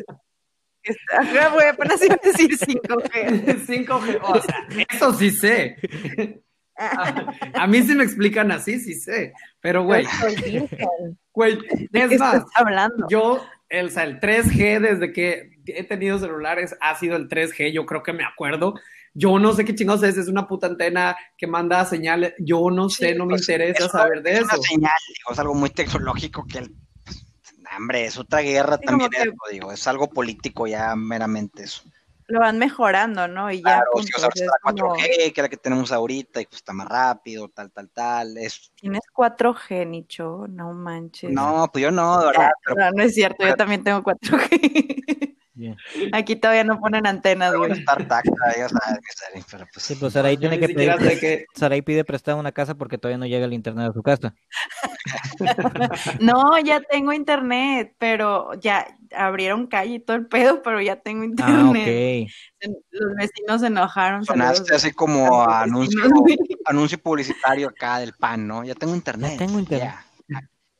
Ajá, 1.17 1.49
güey, 1.49 1.67
apenas 1.67 2.03
iba 2.03 2.15
a 2.15 2.19
decir 2.23 2.57
5G. 2.57 3.65
5G, 3.65 4.19
o 4.23 4.41
sea, 4.41 4.67
eso 4.89 5.13
sí 5.13 5.29
sé. 5.31 6.41
A, 6.77 7.33
a 7.53 7.67
mí 7.67 7.81
si 7.83 7.93
me 7.95 8.03
explican 8.03 8.51
así, 8.51 8.79
sí 8.79 8.93
sé. 8.95 9.33
Pero, 9.61 9.83
güey, 9.83 10.05
güey, 11.33 11.57
¿De 11.57 11.87
qué 11.91 12.15
es 12.15 12.19
más, 12.19 12.43
hablando? 12.55 13.05
yo, 13.09 13.43
el, 13.69 13.87
o 13.87 13.89
sea, 13.89 14.03
el 14.03 14.19
3G 14.19 14.79
desde 14.79 15.11
que 15.13 15.51
he 15.67 15.83
tenido 15.83 16.17
celulares 16.19 16.75
ha 16.81 16.95
sido 16.97 17.15
el 17.17 17.27
3G, 17.27 17.71
yo 17.73 17.85
creo 17.85 18.03
que 18.03 18.13
me 18.13 18.23
acuerdo. 18.23 18.75
Yo 19.13 19.39
no 19.39 19.53
sé 19.53 19.65
qué 19.65 19.73
chingados 19.73 20.03
es, 20.03 20.15
es 20.17 20.27
una 20.27 20.47
puta 20.47 20.67
antena 20.67 21.15
que 21.37 21.47
manda 21.47 21.83
señales. 21.85 22.33
Yo 22.39 22.69
no 22.69 22.87
sé, 22.89 23.15
no 23.15 23.25
me 23.25 23.31
pues, 23.31 23.41
interesa 23.49 23.85
es 23.85 23.91
saber 23.91 24.21
de 24.21 24.31
Es 24.33 24.37
eso. 24.41 24.45
una 24.45 24.57
señal, 24.67 24.91
digo, 25.07 25.31
es 25.31 25.39
algo 25.39 25.53
muy 25.55 25.69
tecnológico 25.71 26.45
que 26.45 26.59
el, 26.59 26.75
pues, 27.03 27.25
hombre, 27.75 28.05
es 28.05 28.17
otra 28.17 28.41
guerra 28.41 28.77
Sí, 28.77 28.85
también, 28.85 29.09
que- 29.09 29.21
eso, 29.21 29.31
digo, 29.51 29.71
es 29.71 29.87
algo 29.87 30.07
político 30.09 30.67
ya 30.67 30.95
meramente 30.95 31.63
eso. 31.63 31.83
Lo 32.27 32.39
van 32.39 32.57
mejorando, 32.57 33.27
¿no? 33.27 33.51
Y 33.51 33.57
ya. 33.57 33.61
Claro, 33.63 33.85
está 33.99 34.21
la 34.21 34.27
es 34.33 34.49
como, 34.61 34.95
4G, 34.95 35.05
que 35.05 35.27
es 35.27 35.37
la 35.37 35.49
que 35.49 35.57
tenemos 35.57 35.91
ahorita, 35.91 36.41
y 36.41 36.45
pues 36.45 36.57
está 36.57 36.73
más 36.73 36.87
rápido, 36.87 37.47
tal, 37.49 37.71
tal, 37.71 37.89
tal. 37.89 38.37
Es, 38.37 38.71
Tienes 38.75 39.01
4G, 39.15 39.87
Nicho, 39.87 40.45
no 40.49 40.73
manches. 40.73 41.31
no, 41.31 41.69
pues 41.71 41.83
yo 41.83 41.91
no, 41.91 42.19
de 42.19 42.25
verdad, 42.27 42.51
pero 42.65 42.75
No, 42.75 42.91
no 42.91 43.03
es 43.03 43.13
cierto, 43.13 43.45
yo 43.47 43.55
también 43.55 43.83
tengo 43.83 44.03
4G. 44.03 45.36
Aquí 46.13 46.35
todavía 46.35 46.63
no 46.63 46.79
ponen 46.79 47.07
antenas, 47.07 47.53
güey. 47.55 47.71
ya 47.83 48.67
pero 49.49 49.65
pues. 49.73 49.85
Sí, 49.85 49.95
pues 49.95 50.13
Saraí 50.13 50.35
Yo 50.35 50.41
tiene 50.41 50.59
que 50.59 50.73
pedir, 50.73 50.95
que- 51.19 51.45
Saraí 51.55 51.81
pide 51.81 52.03
prestada 52.03 52.37
una 52.37 52.51
casa 52.51 52.75
porque 52.75 52.97
todavía 52.97 53.17
no 53.17 53.25
llega 53.25 53.45
el 53.45 53.53
internet 53.53 53.89
a 53.89 53.93
su 53.93 54.03
casa. 54.03 54.33
No, 56.19 56.57
ya 56.59 56.81
tengo 56.81 57.13
internet, 57.13 57.95
pero 57.97 58.53
ya 58.59 58.87
abrieron 59.15 59.67
calle 59.67 59.95
y 59.95 59.99
todo 59.99 60.17
el 60.17 60.27
pedo, 60.27 60.61
pero 60.61 60.81
ya 60.81 60.97
tengo 60.97 61.23
Ah, 61.23 61.27
internet. 61.27 62.27
Los 62.91 63.15
vecinos 63.15 63.61
se 63.61 63.67
enojaron. 63.67 64.25
Sonaste 64.25 64.55
saludos 64.57 64.83
así 64.83 64.91
como 64.91 65.43
anuncio, 65.43 66.01
anuncio 66.65 66.97
publicitario 66.97 67.69
acá 67.69 67.99
del 67.99 68.13
pan, 68.13 68.47
¿no? 68.47 68.63
Ya 68.63 68.75
tengo 68.75 68.95
internet. 68.95 69.37
tengo 69.37 69.59
internet. 69.59 69.89
ya. 69.93 70.06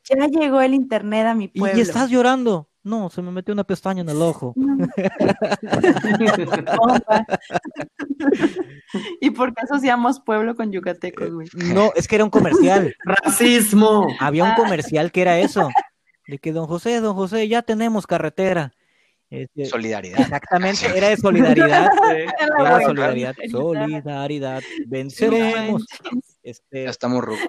Ya 0.08 0.26
llegó 0.26 0.60
el 0.60 0.74
internet 0.74 1.26
a 1.26 1.34
mi 1.34 1.50
¿Y 1.52 1.60
pueblo. 1.60 1.80
estás 1.82 2.10
llorando? 2.10 2.68
No, 2.82 3.10
se 3.10 3.20
me 3.20 3.30
metió 3.30 3.52
una 3.52 3.64
pestaña 3.64 4.00
en 4.00 4.08
el 4.08 4.22
ojo. 4.22 4.54
No. 4.56 4.88
¿Y 9.20 9.30
por 9.30 9.54
qué 9.54 9.62
asociamos 9.64 10.20
pueblo 10.20 10.54
con 10.54 10.72
yucatecos, 10.72 11.30
güey? 11.30 11.48
No, 11.74 11.92
es 11.94 12.08
que 12.08 12.14
era 12.14 12.24
un 12.24 12.30
comercial. 12.30 12.94
Racismo. 13.04 14.08
Había 14.20 14.44
un 14.44 14.54
comercial 14.54 15.12
que 15.12 15.22
era 15.22 15.38
eso. 15.40 15.68
De 16.26 16.38
que 16.38 16.52
don 16.52 16.66
José, 16.66 17.00
don 17.00 17.14
José, 17.14 17.48
ya 17.48 17.62
tenemos 17.62 18.06
carretera. 18.06 18.72
Este, 19.30 19.66
Solidaridad. 19.66 20.20
exactamente, 20.20 20.86
era 20.96 21.10
de 21.10 21.18
solidaridad. 21.18 21.90
Era 22.14 22.76
güey, 22.76 22.84
solidaridad. 22.86 23.36
solidaridad. 23.50 24.62
Venceremos. 24.86 25.84
Este, 26.42 26.84
Ya 26.84 26.90
estamos 26.90 27.22
rucos. 27.22 27.46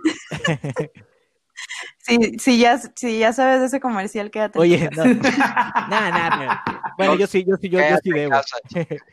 Sí, 2.39 2.59
ya, 2.59 2.77
sí, 2.95 3.19
ya 3.19 3.33
sabes 3.33 3.59
de 3.61 3.65
ese 3.67 3.79
comercial, 3.79 4.31
quédate. 4.31 4.57
oye, 4.59 4.89
no, 4.95 5.05
nada, 5.05 6.11
nada, 6.11 6.61
pero- 6.65 6.81
bueno, 6.97 7.15
yo 7.15 7.27
sí, 7.27 7.45
yo 7.47 7.55
sí, 7.57 7.69
yo, 7.69 7.79
sí 8.03 8.11
debo. 8.11 8.31
casa. 8.31 8.57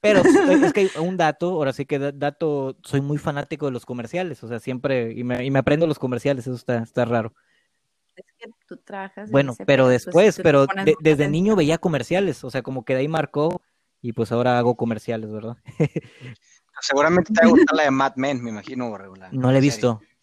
Pero 0.00 0.20
es 0.20 0.26
que 0.74 0.80
hay 0.80 0.90
un 1.00 1.16
dato, 1.16 1.48
ahora 1.52 1.72
sí 1.72 1.84
que 1.86 1.98
da- 1.98 2.12
dato, 2.12 2.76
soy 2.84 3.00
muy 3.00 3.18
fanático 3.18 3.66
de 3.66 3.72
los 3.72 3.84
comerciales, 3.86 4.42
o 4.44 4.48
sea, 4.48 4.60
siempre, 4.60 5.12
y 5.12 5.24
me, 5.24 5.44
y 5.44 5.50
me 5.50 5.58
aprendo 5.58 5.86
los 5.86 5.98
comerciales, 5.98 6.46
eso 6.46 6.54
está, 6.54 6.78
está 6.82 7.04
raro. 7.04 7.32
Es 8.14 8.24
que 8.38 8.50
tú 8.68 8.76
trabajas 8.76 9.28
en 9.28 9.32
Bueno, 9.32 9.54
pero 9.66 9.84
pues, 9.84 10.04
después, 10.04 10.40
pero 10.42 10.66
de- 10.66 10.74
desde 10.84 10.94
atención. 11.24 11.32
niño 11.32 11.56
veía 11.56 11.78
comerciales, 11.78 12.44
o 12.44 12.50
sea, 12.50 12.62
como 12.62 12.84
que 12.84 12.92
de 12.94 13.00
ahí 13.00 13.08
marcó, 13.08 13.60
y 14.00 14.12
pues 14.12 14.30
ahora 14.30 14.58
hago 14.58 14.76
comerciales, 14.76 15.30
¿verdad? 15.32 15.56
Seguramente 16.80 17.32
te 17.32 17.40
va 17.40 17.46
a 17.48 17.50
gustar 17.50 17.74
la 17.76 17.82
de 17.84 17.90
Mad 17.90 18.12
Men, 18.16 18.42
me 18.44 18.50
imagino, 18.50 18.96
la- 19.16 19.30
No 19.32 19.50
la 19.50 19.58
he 19.58 19.60
visto. 19.60 19.98
serie. 20.00 20.15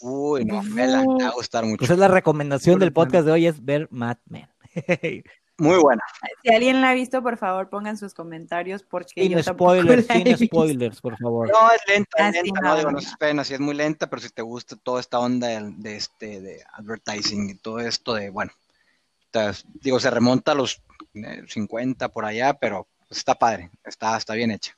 Uy, 0.00 0.44
no, 0.44 0.62
vela, 0.64 1.02
te 1.18 1.24
va 1.24 1.30
a 1.30 1.34
gustar 1.34 1.64
mucho. 1.64 1.78
Pues 1.78 1.90
es 1.90 1.98
la 1.98 2.08
recomendación 2.08 2.78
del 2.78 2.92
podcast 2.92 3.26
de 3.26 3.32
hoy 3.32 3.46
es 3.46 3.64
ver 3.64 3.88
Mad 3.90 4.18
Men. 4.26 4.48
Muy 5.58 5.78
buena. 5.78 6.02
Si 6.42 6.52
alguien 6.54 6.82
la 6.82 6.90
ha 6.90 6.94
visto, 6.94 7.22
por 7.22 7.38
favor, 7.38 7.70
pongan 7.70 7.96
sus 7.96 8.12
comentarios 8.12 8.82
porque 8.82 9.22
sin 9.22 9.32
yo 9.32 9.42
spoilers, 9.42 10.06
la 10.06 10.14
he 10.14 10.18
sin 10.18 10.24
visto. 10.24 10.44
spoilers, 10.46 11.00
por 11.00 11.16
favor. 11.16 11.48
No, 11.50 11.70
es 11.70 11.80
lenta, 11.88 12.28
es 12.28 12.34
lenta, 12.42 12.60
no, 12.60 12.68
no, 12.68 12.76
digo, 12.76 12.90
no 12.90 12.96
no. 12.96 13.00
se 13.00 13.08
esperen, 13.08 13.38
así 13.40 13.54
es 13.54 13.60
muy 13.60 13.74
lenta, 13.74 14.10
pero 14.10 14.20
si 14.20 14.28
te 14.28 14.42
gusta 14.42 14.76
toda 14.76 15.00
esta 15.00 15.18
onda 15.18 15.48
de, 15.48 15.72
de 15.78 15.96
este, 15.96 16.42
de 16.42 16.62
advertising 16.74 17.48
y 17.48 17.54
todo 17.54 17.80
esto 17.80 18.12
de, 18.12 18.28
bueno, 18.28 18.52
te- 19.30 19.50
digo, 19.80 19.98
se 19.98 20.10
remonta 20.10 20.52
a 20.52 20.56
los 20.56 20.82
eh, 21.14 21.42
50 21.48 22.10
por 22.10 22.26
allá, 22.26 22.52
pero 22.52 22.86
pues, 23.08 23.16
está 23.20 23.34
padre, 23.34 23.70
está, 23.82 24.14
está 24.18 24.34
bien 24.34 24.50
hecha. 24.50 24.76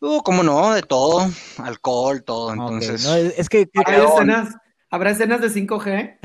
Uh, 0.00 0.22
cómo 0.22 0.42
no, 0.42 0.72
de 0.74 0.82
todo, 0.82 1.28
alcohol, 1.58 2.22
todo, 2.22 2.52
entonces, 2.52 3.04
no, 3.04 3.14
es 3.16 3.48
que, 3.48 3.66
que- 3.66 3.80
¿Habrá 3.84 4.04
escenas, 4.04 4.54
¿Habrá 4.90 5.10
escenas 5.10 5.40
de 5.40 5.48
5G? 5.50 6.18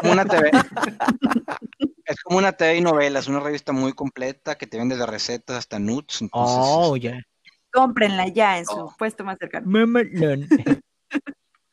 como 0.00 0.12
una 0.12 0.24
TV. 0.24 0.50
es 2.06 2.20
como 2.22 2.38
una 2.38 2.52
TV 2.52 2.76
y 2.76 2.80
novelas, 2.80 3.28
una 3.28 3.40
revista 3.40 3.72
muy 3.72 3.92
completa 3.92 4.56
que 4.56 4.66
te 4.66 4.78
vende 4.78 4.96
de 4.96 5.04
recetas 5.06 5.56
hasta 5.58 5.78
nuts, 5.78 6.22
entonces, 6.22 6.56
Oh, 6.58 6.96
este, 6.96 7.08
ya. 7.08 7.22
Cómprenla 7.72 8.28
ya 8.28 8.58
en 8.58 8.64
su 8.64 8.72
Oh. 8.72 8.94
puesto 8.98 9.24
más 9.24 9.36
cercano. 9.38 9.66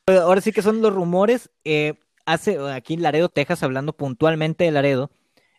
Ahora 0.08 0.42
sí 0.42 0.52
que 0.52 0.62
son 0.62 0.82
los 0.82 0.94
rumores. 0.94 1.50
eh, 1.64 1.94
hace 2.26 2.60
aquí 2.72 2.96
en 2.96 3.02
Laredo, 3.04 3.30
Texas, 3.30 3.64
hablando 3.64 3.94
puntualmente 3.94 4.64
de 4.66 4.72
Laredo, 4.72 5.10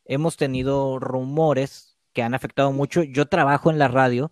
hemos 0.05 0.37
tenido 0.37 0.99
rumores 0.99 1.97
que 2.13 2.23
han 2.23 2.35
afectado 2.35 2.71
mucho. 2.73 3.03
Yo 3.03 3.27
trabajo 3.27 3.71
en 3.71 3.79
la 3.79 3.89
radio, 3.89 4.31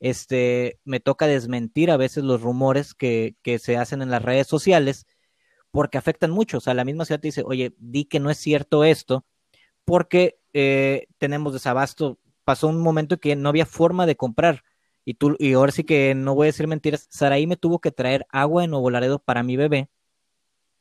este, 0.00 0.78
me 0.84 1.00
toca 1.00 1.26
desmentir 1.26 1.90
a 1.90 1.96
veces 1.96 2.24
los 2.24 2.42
rumores 2.42 2.94
que, 2.94 3.36
que 3.42 3.58
se 3.58 3.76
hacen 3.76 4.02
en 4.02 4.10
las 4.10 4.22
redes 4.22 4.46
sociales 4.46 5.06
porque 5.76 5.98
afectan 5.98 6.30
mucho. 6.30 6.58
O 6.58 6.60
sea, 6.60 6.74
la 6.74 6.84
misma 6.84 7.04
ciudad 7.04 7.20
te 7.20 7.28
dice, 7.28 7.42
oye, 7.44 7.74
di 7.78 8.06
que 8.06 8.20
no 8.20 8.30
es 8.30 8.38
cierto 8.38 8.84
esto, 8.84 9.26
porque 9.84 10.38
eh, 10.54 11.06
tenemos 11.18 11.52
desabasto. 11.52 12.18
Pasó 12.44 12.68
un 12.68 12.80
momento 12.80 13.18
que 13.18 13.36
no 13.36 13.50
había 13.50 13.66
forma 13.66 14.06
de 14.06 14.16
comprar. 14.16 14.64
Y 15.04 15.14
tú, 15.14 15.36
y 15.38 15.52
ahora 15.52 15.72
sí 15.72 15.84
que 15.84 16.14
no 16.14 16.34
voy 16.34 16.46
a 16.46 16.48
decir 16.48 16.66
mentiras, 16.66 17.06
Saraí 17.10 17.46
me 17.46 17.56
tuvo 17.56 17.80
que 17.80 17.92
traer 17.92 18.26
agua 18.30 18.62
de 18.62 18.68
Nuevo 18.68 18.90
Laredo 18.90 19.18
para 19.18 19.42
mi 19.42 19.56
bebé, 19.56 19.90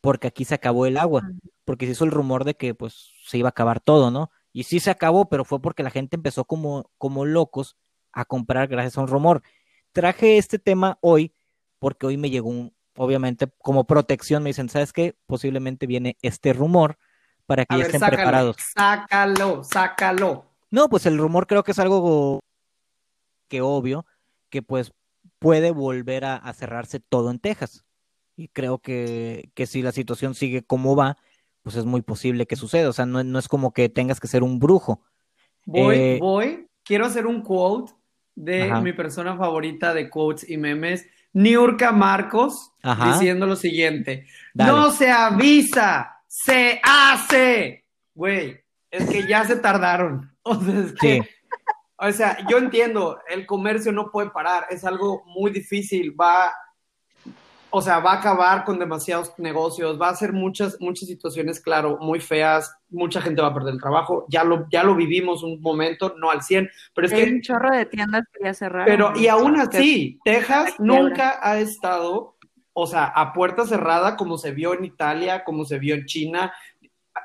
porque 0.01 0.27
aquí 0.27 0.45
se 0.45 0.55
acabó 0.55 0.85
el 0.85 0.97
agua, 0.97 1.29
porque 1.65 1.85
se 1.85 1.91
hizo 1.91 2.05
el 2.05 2.11
rumor 2.11 2.45
de 2.45 2.55
que 2.55 2.73
pues 2.73 3.11
se 3.25 3.37
iba 3.37 3.49
a 3.49 3.51
acabar 3.51 3.81
todo, 3.81 4.11
¿no? 4.11 4.31
Y 4.53 4.63
sí 4.63 4.79
se 4.79 4.91
acabó, 4.91 5.29
pero 5.29 5.45
fue 5.45 5.61
porque 5.61 5.83
la 5.83 5.91
gente 5.91 6.15
empezó 6.15 6.45
como, 6.45 6.89
como 6.97 7.25
locos 7.25 7.75
a 8.15 8.25
comprar 8.25 8.67
gracias 8.67 8.97
a 8.97 9.01
un 9.01 9.07
rumor. 9.07 9.43
Traje 9.91 10.37
este 10.39 10.57
tema 10.57 10.97
hoy 11.01 11.33
porque 11.77 12.07
hoy 12.07 12.17
me 12.17 12.29
llegó 12.31 12.49
un, 12.49 12.73
obviamente, 12.97 13.47
como 13.59 13.85
protección, 13.85 14.41
me 14.41 14.49
dicen, 14.49 14.69
¿sabes 14.69 14.91
qué? 14.91 15.15
Posiblemente 15.27 15.85
viene 15.85 16.17
este 16.23 16.53
rumor 16.53 16.97
para 17.45 17.65
que 17.65 17.75
A 17.75 17.77
ya 17.77 17.83
ver, 17.83 17.85
estén 17.87 17.99
sácalo, 17.99 18.17
preparados. 18.17 18.55
sácalo, 18.73 19.63
sácalo. 19.63 20.45
No, 20.71 20.89
pues 20.89 21.05
el 21.05 21.17
rumor 21.17 21.45
creo 21.45 21.63
que 21.63 21.71
es 21.71 21.79
algo 21.79 22.39
que 23.47 23.61
obvio, 23.61 24.05
que 24.49 24.61
pues 24.61 24.91
puede 25.39 25.71
volver 25.71 26.25
a, 26.25 26.35
a 26.37 26.53
cerrarse 26.53 26.99
todo 26.99 27.29
en 27.29 27.39
Texas. 27.39 27.85
Y 28.35 28.47
creo 28.49 28.79
que, 28.79 29.49
que 29.53 29.65
si 29.67 29.81
la 29.81 29.91
situación 29.91 30.33
sigue 30.35 30.63
como 30.63 30.95
va, 30.95 31.17
pues 31.61 31.75
es 31.75 31.85
muy 31.85 32.01
posible 32.01 32.45
que 32.47 32.55
suceda. 32.55 32.89
O 32.89 32.93
sea, 32.93 33.05
no, 33.05 33.23
no 33.23 33.39
es 33.39 33.47
como 33.47 33.71
que 33.71 33.87
tengas 33.89 34.19
que 34.19 34.27
ser 34.27 34.43
un 34.43 34.59
brujo. 34.59 35.01
Voy, 35.65 35.95
Eh, 35.95 36.17
voy, 36.19 36.67
quiero 36.83 37.05
hacer 37.05 37.27
un 37.27 37.41
quote 37.41 37.93
de 38.35 38.71
Ajá. 38.71 38.81
mi 38.81 38.93
persona 38.93 39.35
favorita 39.37 39.93
de 39.93 40.09
quotes 40.09 40.49
y 40.49 40.57
memes, 40.57 41.07
Niurka 41.33 41.91
Marcos, 41.91 42.71
Ajá. 42.83 43.13
diciendo 43.13 43.45
lo 43.45 43.55
siguiente: 43.55 44.27
Dale. 44.53 44.71
No 44.71 44.91
se 44.91 45.09
avisa, 45.11 46.17
se 46.27 46.79
hace. 46.83 47.85
Güey, 48.13 48.59
es 48.91 49.09
que 49.09 49.27
ya 49.27 49.43
se 49.45 49.55
tardaron. 49.57 50.31
O 50.47 50.61
sea, 50.61 50.79
es 50.79 50.93
que, 50.93 51.21
Sí, 51.23 51.29
o 51.97 52.11
sea, 52.11 52.37
yo 52.47 52.59
entiendo, 52.59 53.19
el 53.27 53.47
comercio 53.47 53.91
no 53.91 54.11
puede 54.11 54.29
parar, 54.29 54.67
es 54.69 54.83
algo 54.85 55.23
muy 55.25 55.49
difícil, 55.49 56.15
va, 56.19 56.53
o 57.77 57.81
sea, 57.81 57.99
va 57.99 58.13
a 58.13 58.19
acabar 58.19 58.63
con 58.63 58.79
demasiados 58.79 59.33
negocios, 59.37 59.99
va 60.01 60.07
a 60.07 60.15
ser 60.15 60.31
muchas, 60.31 60.79
muchas 60.79 61.09
situaciones, 61.09 61.59
claro, 61.59 61.97
muy 61.99 62.21
feas, 62.21 62.73
mucha 62.89 63.19
gente 63.19 63.41
va 63.41 63.49
a 63.49 63.53
perder 63.53 63.73
el 63.73 63.81
trabajo, 63.81 64.25
ya 64.29 64.45
lo, 64.45 64.65
ya 64.71 64.81
lo 64.81 64.95
vivimos 64.95 65.43
un 65.43 65.59
momento, 65.59 66.15
no 66.17 66.31
al 66.31 66.41
100, 66.41 66.69
pero 66.93 67.07
es 67.07 67.11
Hay 67.11 67.25
que, 67.25 67.31
un 67.33 67.41
chorro 67.41 67.75
de 67.75 67.85
tiendas 67.85 68.23
que 68.31 68.45
ya 68.45 68.53
cerraron. 68.53 68.85
pero 68.85 69.11
y 69.19 69.27
aún 69.27 69.59
así, 69.59 70.17
Texas 70.23 70.75
nunca 70.79 71.37
ha 71.41 71.59
estado, 71.59 72.37
o 72.71 72.87
sea, 72.87 73.07
a 73.07 73.33
puerta 73.33 73.65
cerrada 73.65 74.15
como 74.15 74.37
se 74.37 74.51
vio 74.51 74.73
en 74.73 74.85
Italia, 74.85 75.43
como 75.43 75.65
se 75.65 75.77
vio 75.77 75.95
en 75.95 76.05
China, 76.05 76.53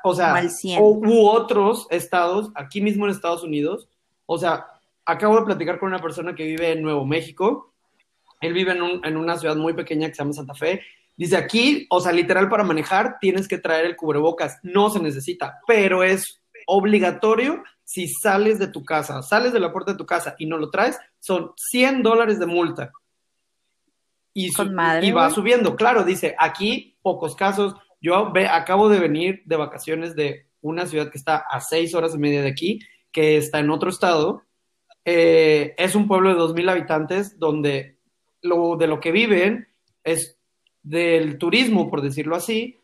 o 0.03 0.13
sea, 0.13 0.31
Como 0.31 0.37
al 0.39 0.49
100. 0.49 0.81
o, 0.81 0.89
u 0.89 1.27
otros 1.29 1.87
estados, 1.91 2.51
aquí 2.55 2.81
mismo 2.81 3.05
en 3.05 3.11
Estados 3.11 3.45
Unidos. 3.45 3.87
O 4.25 4.37
sea, 4.37 4.65
acabo 5.05 5.37
de 5.37 5.45
platicar 5.45 5.79
con 5.79 5.87
una 5.87 6.01
persona 6.01 6.35
que 6.35 6.43
vive 6.43 6.73
en 6.73 6.81
Nuevo 6.81 7.05
México. 7.05 7.70
Él 8.41 8.53
vive 8.53 8.71
en, 8.73 8.81
un- 8.81 9.05
en 9.05 9.15
una 9.17 9.37
ciudad 9.37 9.55
muy 9.55 9.73
pequeña 9.73 10.07
que 10.07 10.15
se 10.15 10.21
llama 10.23 10.33
Santa 10.33 10.53
Fe. 10.55 10.81
Dice 11.15 11.37
aquí, 11.37 11.85
o 11.89 11.99
sea, 12.01 12.11
literal 12.11 12.49
para 12.49 12.63
manejar 12.63 13.17
tienes 13.21 13.47
que 13.47 13.57
traer 13.59 13.85
el 13.85 13.95
cubrebocas. 13.95 14.59
No 14.63 14.89
se 14.89 14.99
necesita, 14.99 15.59
pero 15.67 16.03
es 16.03 16.41
obligatorio 16.67 17.63
si 17.83 18.07
sales 18.07 18.57
de 18.59 18.67
tu 18.67 18.83
casa, 18.85 19.21
sales 19.21 19.51
de 19.53 19.59
la 19.59 19.71
puerta 19.71 19.91
de 19.91 19.97
tu 19.97 20.05
casa 20.05 20.35
y 20.39 20.45
no 20.45 20.57
lo 20.57 20.69
traes, 20.69 20.97
son 21.19 21.51
100 21.57 22.03
dólares 22.03 22.39
de 22.39 22.45
multa. 22.45 22.91
Y, 24.33 24.49
su- 24.49 24.57
Con 24.63 24.73
madre, 24.73 25.05
y 25.05 25.11
va 25.11 25.29
subiendo. 25.29 25.75
Claro, 25.75 26.03
dice, 26.03 26.35
aquí 26.39 26.97
pocos 27.01 27.35
casos. 27.35 27.75
Yo 27.99 28.31
ve- 28.31 28.47
acabo 28.47 28.87
de 28.89 28.99
venir 28.99 29.41
de 29.45 29.57
vacaciones 29.57 30.15
de 30.15 30.47
una 30.61 30.85
ciudad 30.85 31.11
que 31.11 31.17
está 31.17 31.37
a 31.37 31.59
seis 31.59 31.93
horas 31.93 32.15
y 32.15 32.17
media 32.17 32.41
de 32.41 32.47
aquí, 32.49 32.79
que 33.11 33.35
está 33.37 33.59
en 33.59 33.69
otro 33.69 33.89
estado. 33.89 34.43
Eh, 35.03 35.75
es 35.77 35.95
un 35.95 36.07
pueblo 36.07 36.29
de 36.29 36.35
dos 36.35 36.53
mil 36.53 36.69
habitantes 36.69 37.37
donde 37.39 37.97
lo, 38.41 38.75
de 38.75 38.87
lo 38.87 38.99
que 38.99 39.11
viven 39.11 39.67
es 40.03 40.37
del 40.83 41.37
turismo, 41.37 41.89
por 41.89 42.01
decirlo 42.01 42.35
así, 42.35 42.79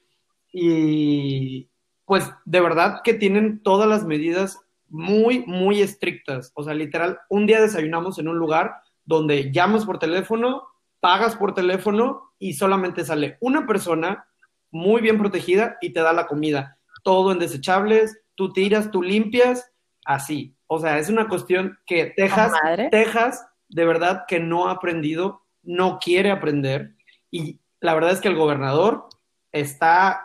y 0.52 1.70
pues 2.06 2.32
de 2.46 2.62
verdad 2.62 3.02
que 3.04 3.14
tienen 3.14 3.62
todas 3.62 3.88
las 3.88 4.06
medidas 4.06 4.60
muy, 4.90 5.44
muy 5.46 5.82
estrictas. 5.82 6.52
O 6.56 6.64
sea, 6.64 6.74
literal, 6.74 7.20
un 7.30 7.46
día 7.46 7.62
desayunamos 7.62 8.20
en 8.20 8.28
un 8.28 8.38
lugar 8.38 8.76
donde 9.06 9.52
llamas 9.52 9.86
por 9.86 10.00
teléfono, 10.00 10.68
pagas 11.00 11.36
por 11.36 11.54
teléfono 11.54 12.34
y 12.40 12.54
solamente 12.54 13.04
sale 13.04 13.38
una 13.42 13.66
persona 13.68 14.28
muy 14.72 15.02
bien 15.02 15.18
protegida 15.18 15.78
y 15.82 15.92
te 15.92 16.02
da 16.02 16.14
la 16.14 16.28
comida. 16.28 16.78
Todo 17.04 17.32
en 17.32 17.40
desechables, 17.40 18.22
tú 18.36 18.54
tiras, 18.54 18.92
tú 18.92 19.02
limpias, 19.02 19.72
así. 20.06 20.56
O 20.68 20.80
sea, 20.80 20.98
es 21.00 21.10
una 21.10 21.28
cuestión 21.28 21.78
que 21.86 22.14
Texas, 22.16 22.54
Texas 22.92 23.46
de 23.70 23.86
verdad 23.86 24.26
que 24.28 24.40
no 24.40 24.68
ha 24.68 24.72
aprendido, 24.72 25.44
no 25.68 26.00
quiere 26.00 26.32
aprender 26.32 26.96
y 27.30 27.60
la 27.80 27.94
verdad 27.94 28.12
es 28.12 28.22
que 28.22 28.30
el 28.30 28.36
gobernador 28.36 29.08
está 29.52 30.22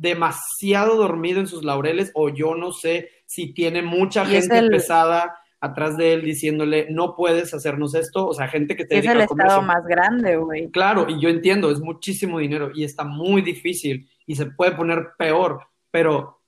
demasiado 0.00 0.96
dormido 0.96 1.40
en 1.40 1.46
sus 1.46 1.64
laureles 1.64 2.10
o 2.14 2.28
yo 2.28 2.54
no 2.54 2.72
sé 2.72 3.10
si 3.26 3.52
tiene 3.52 3.82
mucha 3.82 4.24
gente 4.26 4.68
pesada 4.68 5.36
atrás 5.60 5.96
de 5.96 6.12
él 6.12 6.22
diciéndole, 6.22 6.88
no 6.90 7.16
puedes 7.16 7.54
hacernos 7.54 7.94
esto, 7.94 8.26
o 8.26 8.34
sea, 8.34 8.48
gente 8.48 8.76
que 8.76 8.84
te... 8.84 8.98
Es 8.98 9.06
el 9.06 9.22
estado 9.22 9.62
más 9.62 9.86
grande, 9.86 10.36
güey. 10.36 10.70
Claro, 10.70 11.06
y 11.08 11.18
yo 11.18 11.30
entiendo, 11.30 11.70
es 11.70 11.80
muchísimo 11.80 12.38
dinero 12.38 12.70
y 12.74 12.84
está 12.84 13.04
muy 13.04 13.40
difícil 13.40 14.06
y 14.26 14.36
se 14.36 14.46
puede 14.46 14.72
poner 14.72 15.12
peor, 15.16 15.66
pero 15.90 16.42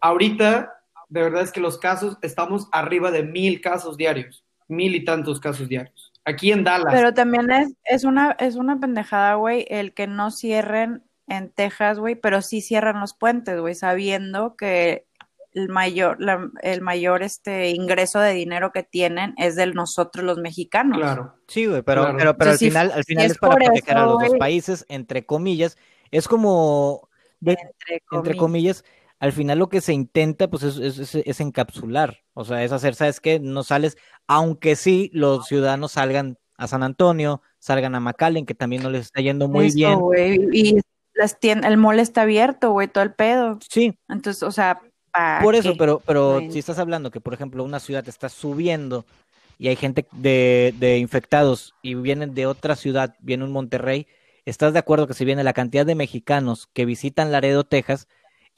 ahorita, 0.00 0.72
de 1.08 1.22
verdad 1.22 1.42
es 1.42 1.50
que 1.50 1.60
los 1.60 1.78
casos, 1.78 2.16
estamos 2.22 2.68
arriba 2.70 3.10
de 3.10 3.24
mil 3.24 3.60
casos 3.60 3.96
diarios, 3.96 4.44
mil 4.68 4.94
y 4.94 5.04
tantos 5.04 5.40
casos 5.40 5.68
diarios. 5.68 6.09
Aquí 6.24 6.52
en 6.52 6.64
Dallas. 6.64 6.92
Pero 6.92 7.14
también 7.14 7.50
es, 7.50 7.74
es, 7.84 8.04
una, 8.04 8.32
es 8.38 8.56
una 8.56 8.78
pendejada, 8.78 9.34
güey, 9.34 9.66
el 9.68 9.94
que 9.94 10.06
no 10.06 10.30
cierren 10.30 11.04
en 11.26 11.50
Texas, 11.50 11.98
güey, 11.98 12.16
pero 12.16 12.42
sí 12.42 12.60
cierran 12.60 13.00
los 13.00 13.14
puentes, 13.14 13.58
güey, 13.60 13.74
sabiendo 13.74 14.56
que 14.56 15.06
el 15.52 15.68
mayor, 15.68 16.18
el 16.62 16.80
mayor 16.80 17.22
este 17.22 17.70
ingreso 17.70 18.20
de 18.20 18.32
dinero 18.32 18.70
que 18.72 18.82
tienen 18.82 19.34
es 19.36 19.56
de 19.56 19.66
nosotros 19.66 20.24
los 20.24 20.38
mexicanos. 20.38 20.98
Claro. 20.98 21.34
Sí, 21.48 21.66
güey, 21.66 21.82
pero, 21.82 22.14
pero, 22.16 22.36
pero 22.36 22.50
al 22.52 22.58
final, 22.58 22.92
al 22.92 23.04
final 23.04 23.26
es, 23.26 23.38
para 23.38 23.56
proteger 23.56 23.96
a 23.96 24.06
los 24.06 24.20
dos 24.20 24.38
países, 24.38 24.84
entre 24.88 25.26
comillas. 25.26 25.76
Es 26.10 26.28
como, 26.28 27.08
entre, 27.44 28.36
comillas. 28.36 28.84
Al 29.20 29.32
final 29.32 29.58
lo 29.58 29.68
que 29.68 29.82
se 29.82 29.92
intenta, 29.92 30.48
pues, 30.48 30.62
es, 30.62 31.14
es, 31.14 31.40
encapsular. 31.40 32.18
O 32.32 32.44
sea, 32.44 32.64
es 32.64 32.72
hacer, 32.72 32.94
¿sabes 32.94 33.20
qué? 33.20 33.38
No 33.38 33.62
sales, 33.62 33.98
aunque 34.26 34.76
sí 34.76 35.10
los 35.12 35.46
ciudadanos 35.46 35.92
salgan 35.92 36.38
a 36.56 36.66
San 36.66 36.82
Antonio, 36.82 37.42
salgan 37.58 37.94
a 37.94 38.00
McAllen, 38.00 38.46
que 38.46 38.54
también 38.54 38.82
no 38.82 38.90
les 38.90 39.02
está 39.02 39.20
yendo 39.20 39.46
muy 39.46 39.72
bien. 39.72 39.98
y 40.52 40.80
las 41.14 41.36
el 41.42 41.76
mall 41.76 42.00
está 42.00 42.22
abierto, 42.22 42.72
güey, 42.72 42.88
todo 42.88 43.04
el 43.04 43.12
pedo. 43.12 43.58
Sí. 43.68 43.94
Entonces, 44.08 44.42
o 44.42 44.50
sea, 44.50 44.80
por 45.42 45.54
eso, 45.54 45.74
pero, 45.76 46.00
pero 46.06 46.40
si 46.50 46.58
estás 46.58 46.78
hablando 46.78 47.10
que, 47.10 47.20
por 47.20 47.34
ejemplo, 47.34 47.64
una 47.64 47.80
ciudad 47.80 48.08
está 48.08 48.28
subiendo 48.28 49.04
y 49.58 49.68
hay 49.68 49.76
gente 49.76 50.06
de, 50.12 50.72
de 50.78 50.98
infectados 50.98 51.74
y 51.82 51.94
vienen 51.94 52.34
de 52.34 52.46
otra 52.46 52.74
ciudad, 52.74 53.16
viene 53.20 53.44
un 53.44 53.52
Monterrey, 53.52 54.06
¿estás 54.46 54.72
de 54.72 54.78
acuerdo 54.78 55.06
que 55.06 55.14
si 55.14 55.24
viene 55.26 55.44
la 55.44 55.52
cantidad 55.52 55.84
de 55.84 55.94
mexicanos 55.94 56.68
que 56.72 56.86
visitan 56.86 57.32
Laredo, 57.32 57.64
Texas, 57.64 58.08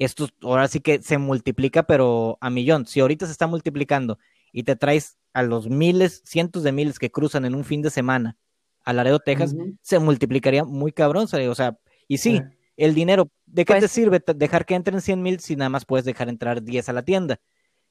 esto 0.05 0.29
ahora 0.43 0.69
sí 0.69 0.81
que 0.81 1.03
se 1.03 1.19
multiplica, 1.19 1.85
pero 1.85 2.39
a 2.41 2.51
millón. 2.51 2.87
Si 2.87 3.01
ahorita 3.01 3.27
se 3.27 3.33
está 3.33 3.47
multiplicando 3.47 4.19
y 4.53 4.63
te 4.63 4.77
traes 4.77 5.19
a 5.33 5.43
los 5.43 5.69
miles, 5.69 6.23
cientos 6.25 6.63
de 6.63 6.73
miles 6.73 6.99
que 6.99 7.11
cruzan 7.11 7.45
en 7.45 7.55
un 7.55 7.65
fin 7.65 7.83
de 7.83 7.91
semana 7.91 8.37
a 8.85 8.93
Laredo, 8.93 9.21
Texas, 9.21 9.55
se 9.81 9.99
multiplicaría 9.99 10.65
muy 10.65 10.93
cabrón. 10.93 11.29
O 11.31 11.55
sea, 11.55 11.79
y 12.09 12.19
sí, 12.19 12.43
el 12.77 12.95
dinero, 12.95 13.31
¿de 13.47 13.65
qué 13.65 13.75
te 13.75 13.81
pues 13.81 13.91
sirve 13.93 14.23
dejar 14.35 14.67
que 14.67 14.75
entren 14.75 15.01
100 15.01 15.23
mil 15.23 15.41
si 15.41 15.57
nada 15.57 15.69
más 15.69 15.85
puedes 15.85 16.05
dejar 16.05 16.29
entrar 16.29 16.63
10 16.63 16.89
a 16.89 16.93
la 16.93 17.03
tienda? 17.03 17.41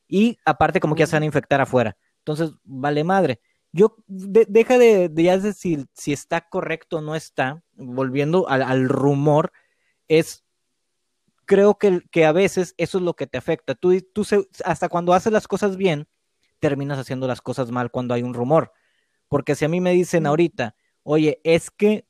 Y 0.07 0.37
aparte 0.45 0.79
como 0.79 0.95
que 0.95 1.01
ya 1.01 1.07
se 1.07 1.15
van 1.15 1.23
a 1.23 1.27
infectar 1.27 1.61
afuera. 1.61 1.97
Entonces, 2.19 2.51
vale 2.63 3.03
madre. 3.03 3.39
Yo, 3.73 3.95
deja 4.07 4.77
de, 4.77 5.09
ya 5.15 5.37
decir 5.37 5.85
si 5.93 6.11
está 6.11 6.41
correcto 6.49 6.97
o 6.97 7.01
no 7.01 7.15
está, 7.15 7.63
volviendo 7.73 8.49
al, 8.49 8.89
rumor, 8.89 9.53
es, 10.09 10.43
creo 11.51 11.77
que, 11.77 12.01
que, 12.11 12.23
a 12.23 12.31
veces 12.31 12.73
eso 12.77 12.97
es 12.97 13.03
lo 13.03 13.13
que 13.13 13.27
te 13.27 13.37
afecta. 13.37 13.75
Tú, 13.75 13.99
tú 14.13 14.25
hasta 14.63 14.87
cuando 14.87 15.13
haces 15.13 15.33
las 15.33 15.49
cosas 15.49 15.75
bien, 15.75 16.07
terminas 16.61 16.97
haciendo 16.97 17.27
las 17.27 17.41
cosas 17.41 17.71
mal 17.71 17.91
cuando 17.91 18.13
hay 18.13 18.23
un 18.23 18.33
rumor. 18.33 18.71
Porque 19.27 19.55
si 19.55 19.65
a 19.65 19.67
mí 19.67 19.81
me 19.81 19.91
dicen 19.91 20.25
ahorita, 20.25 20.75
oye, 21.03 21.41
es 21.43 21.69
que 21.69 22.07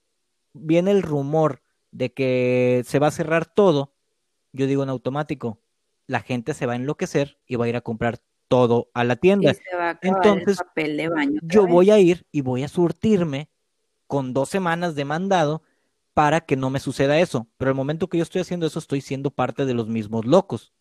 viene 0.53 0.91
el 0.91 1.01
rumor 1.01 1.63
de 1.89 2.13
que 2.13 2.83
se 2.85 2.99
va 2.99 3.07
a 3.07 3.11
cerrar 3.11 3.47
todo, 3.47 3.95
yo 4.53 4.67
digo 4.67 4.83
en 4.83 4.89
automático, 4.89 5.59
la 6.05 6.19
gente 6.19 6.53
se 6.53 6.67
va 6.67 6.73
a 6.73 6.75
enloquecer 6.75 7.39
y 7.47 7.55
va 7.55 7.65
a 7.65 7.69
ir 7.69 7.75
a 7.75 7.81
comprar 7.81 8.21
todo 8.47 8.91
a 8.93 9.03
la 9.03 9.15
tienda. 9.15 9.55
Entonces, 10.03 10.59
yo 11.41 11.65
voy 11.65 11.89
a 11.89 11.97
ir 11.97 12.27
y 12.31 12.41
voy 12.41 12.61
a 12.61 12.67
surtirme 12.67 13.49
con 14.05 14.33
dos 14.33 14.49
semanas 14.49 14.93
de 14.93 15.05
mandado 15.05 15.63
para 16.13 16.41
que 16.41 16.55
no 16.55 16.69
me 16.69 16.79
suceda 16.79 17.19
eso. 17.19 17.47
Pero 17.57 17.71
el 17.71 17.77
momento 17.77 18.07
que 18.07 18.17
yo 18.17 18.23
estoy 18.23 18.41
haciendo 18.41 18.65
eso, 18.65 18.79
estoy 18.79 19.01
siendo 19.01 19.31
parte 19.31 19.65
de 19.65 19.73
los 19.73 19.87
mismos 19.87 20.25
locos. 20.25 20.73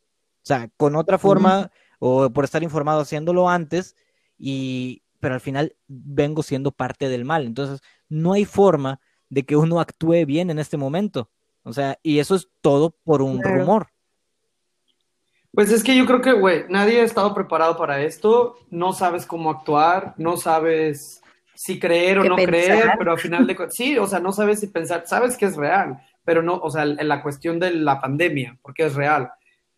O 0.43 0.47
sea, 0.47 0.71
con 0.77 0.97
otra 0.97 1.19
forma 1.19 1.71
o 1.99 2.31
por 2.31 2.45
estar 2.45 2.63
informado 2.63 3.01
haciéndolo 3.01 3.49
antes, 3.49 3.95
y, 4.39 5.03
pero 5.21 5.35
al 5.35 5.41
final 5.41 5.77
vengo 5.87 6.43
siendo 6.43 6.73
parte 6.73 7.09
del 7.09 7.25
mal. 7.25 7.47
Entonces, 7.47 7.83
no 8.09 8.33
hay 8.33 8.45
forma 8.45 9.01
de 9.29 9.45
que 9.45 9.57
uno 9.57 9.81
actúe 9.81 10.25
bien 10.27 10.51
en 10.51 10.59
este 10.59 10.77
momento. 10.77 11.31
O 11.63 11.73
sea, 11.73 11.99
y 12.03 12.19
eso 12.19 12.35
es 12.35 12.49
todo 12.61 12.97
por 13.05 13.23
un 13.23 13.43
rumor. 13.43 13.89
Pues 15.53 15.71
es 15.73 15.83
que 15.83 15.97
yo 15.97 16.07
creo 16.07 16.21
que, 16.21 16.33
güey, 16.33 16.65
nadie 16.69 17.01
ha 17.01 17.05
estado 17.05 17.35
preparado 17.35 17.77
para 17.77 18.03
esto, 18.03 18.57
no 18.71 18.93
sabes 18.93 19.27
cómo 19.27 19.51
actuar, 19.51 20.15
no 20.17 20.37
sabes 20.37 21.20
si 21.61 21.79
creer 21.79 22.19
o 22.21 22.25
no 22.25 22.37
creer, 22.37 22.93
pero 22.97 23.13
al 23.13 23.19
final 23.19 23.47
de 23.47 23.55
sí, 23.69 23.99
o 23.99 24.07
sea, 24.07 24.19
no 24.19 24.33
sabes 24.33 24.61
si 24.61 24.69
pensar, 24.69 25.03
sabes 25.07 25.37
que 25.37 25.45
es 25.45 25.57
real, 25.57 26.01
pero 26.25 26.41
no, 26.41 26.55
o 26.55 26.71
sea, 26.71 26.85
en 26.85 27.07
la 27.07 27.23
cuestión 27.23 27.59
de 27.59 27.75
la 27.75 28.01
pandemia, 28.01 28.59
porque 28.63 28.87
es 28.87 28.95
real, 28.95 29.31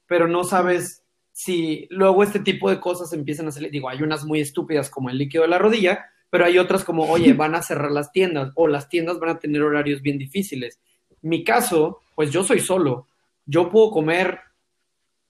pero 0.07 0.29
no 0.29 0.45
sabes 0.45 1.03
si 1.33 1.89
luego 1.91 2.23
este 2.23 2.39
tipo 2.39 2.71
de 2.71 2.79
cosas 2.79 3.13
empiezan 3.13 3.49
a 3.49 3.51
salir, 3.51 3.73
digo, 3.73 3.89
hay 3.89 4.01
unas 4.01 4.25
muy 4.25 4.41
estúpidas 4.41 4.91
como 4.91 5.11
el 5.11 5.19
líquido 5.19 5.43
de 5.43 5.49
la 5.49 5.59
rodilla, 5.59 6.07
pero 6.31 6.45
hay 6.45 6.57
otras 6.57 6.85
como, 6.85 7.03
oye, 7.11 7.33
van 7.33 7.57
a 7.57 7.63
cerrar 7.63 7.91
las 7.91 8.13
tiendas 8.13 8.53
o 8.55 8.69
las 8.69 8.89
tiendas 8.89 9.19
van 9.19 9.31
a 9.31 9.39
tener 9.41 9.61
horarios 9.61 10.03
bien 10.03 10.19
difíciles. 10.19 10.79
Mi 11.21 11.43
caso, 11.43 11.99
pues 12.15 12.31
yo 12.31 12.45
soy 12.45 12.61
solo. 12.61 13.09
Yo 13.45 13.71
puedo 13.71 13.91
comer 13.91 14.39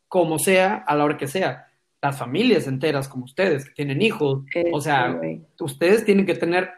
como 0.06 0.38
sea, 0.38 0.84
a 0.86 0.94
la 0.96 1.04
hora 1.04 1.16
que 1.16 1.28
sea. 1.28 1.71
Las 2.02 2.18
familias 2.18 2.66
enteras 2.66 3.08
como 3.08 3.24
ustedes, 3.24 3.64
que 3.64 3.74
tienen 3.74 4.02
hijos, 4.02 4.42
o 4.72 4.80
sea, 4.80 5.20
ustedes 5.60 6.04
tienen 6.04 6.26
que 6.26 6.34
tener 6.34 6.70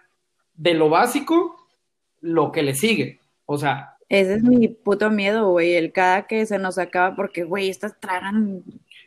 de 0.55 0.75
lo 0.75 0.91
básico 0.91 1.57
lo 2.21 2.53
que 2.53 2.63
le 2.63 2.75
sigue. 2.75 3.21
O 3.47 3.59
sea, 3.59 3.95
ese 4.09 4.35
es 4.35 4.43
mi 4.43 4.69
puto 4.69 5.11
miedo, 5.11 5.51
güey, 5.51 5.75
el 5.75 5.93
cada 5.93 6.27
que 6.27 6.45
se 6.47 6.59
nos 6.59 6.79
acaba, 6.79 7.17
porque, 7.17 7.45
güey, 7.45 7.71
estas 7.71 7.99
tragan, 7.99 8.63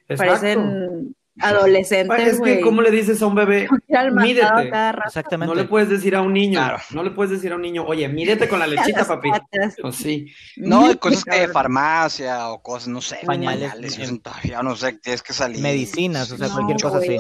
parecen 0.08 1.16
adolescentes. 1.42 2.28
Es 2.28 2.42
que, 2.42 2.62
¿cómo 2.62 2.82
le 2.82 2.92
dices 2.92 3.22
a 3.22 3.28
un 3.28 3.36
bebé? 3.36 3.68
Mídete. 4.14 4.72
Exactamente. 5.06 5.54
No 5.54 5.60
le 5.60 5.68
puedes 5.68 5.90
decir 5.90 6.16
a 6.16 6.22
un 6.22 6.34
niño, 6.34 6.62
no 6.92 7.04
le 7.04 7.12
puedes 7.12 7.32
decir 7.32 7.52
a 7.52 7.56
un 7.56 7.62
niño, 7.62 7.86
oye, 7.86 8.08
mídete 8.08 8.48
con 8.48 8.60
la 8.60 8.68
lechita, 8.68 9.06
papi. 9.06 9.30
O 9.84 9.92
sí. 9.92 10.32
No, 10.58 10.98
cosas 11.00 11.24
de 11.26 11.48
farmacia 11.48 12.50
o 12.50 12.62
cosas, 12.62 12.88
no 12.90 13.02
sé, 13.02 13.20
pañales, 13.26 13.98
ya 14.44 14.64
no 14.64 14.76
sé, 14.76 14.94
tienes 14.94 15.22
que 15.22 15.34
salir. 15.34 15.62
Medicinas, 15.62 16.32
o 16.32 16.38
sea, 16.38 16.50
cualquier 16.50 16.80
cosa 16.80 16.98
así. 16.98 17.18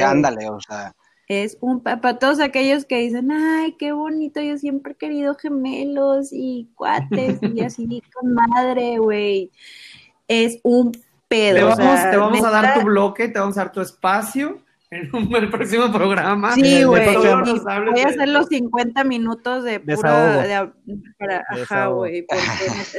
ándale, 0.00 0.48
o 0.50 0.60
sea. 0.60 0.94
Es 1.28 1.58
un 1.60 1.82
para 1.82 2.18
todos 2.20 2.38
aquellos 2.38 2.84
que 2.84 2.98
dicen, 2.98 3.32
ay, 3.32 3.74
qué 3.78 3.90
bonito, 3.90 4.40
yo 4.40 4.58
siempre 4.58 4.92
he 4.92 4.96
querido 4.96 5.34
gemelos 5.34 6.28
y 6.30 6.68
cuates 6.76 7.40
y 7.42 7.60
así 7.62 8.02
con 8.14 8.32
madre, 8.32 8.98
güey. 8.98 9.50
Es 10.28 10.58
un 10.62 10.92
te 11.28 11.62
vamos, 11.62 12.44
a 12.44 12.50
dar 12.50 12.74
tu 12.74 12.86
bloque, 12.86 13.28
te 13.28 13.38
vamos 13.38 13.56
a 13.58 13.64
dar 13.64 13.72
tu 13.72 13.80
espacio 13.80 14.62
en 14.90 15.10
el 15.34 15.50
próximo 15.50 15.92
programa. 15.92 16.54
Sí, 16.54 16.84
güey. 16.84 17.14
Voy 17.16 18.00
a 18.00 18.08
hacer 18.08 18.28
los 18.28 18.46
50 18.46 19.02
minutos 19.04 19.64
de 19.64 19.80
puro. 19.80 19.96
De, 19.96 20.70
para, 21.18 21.44
ajá, 21.48 21.86
güey. 21.88 22.26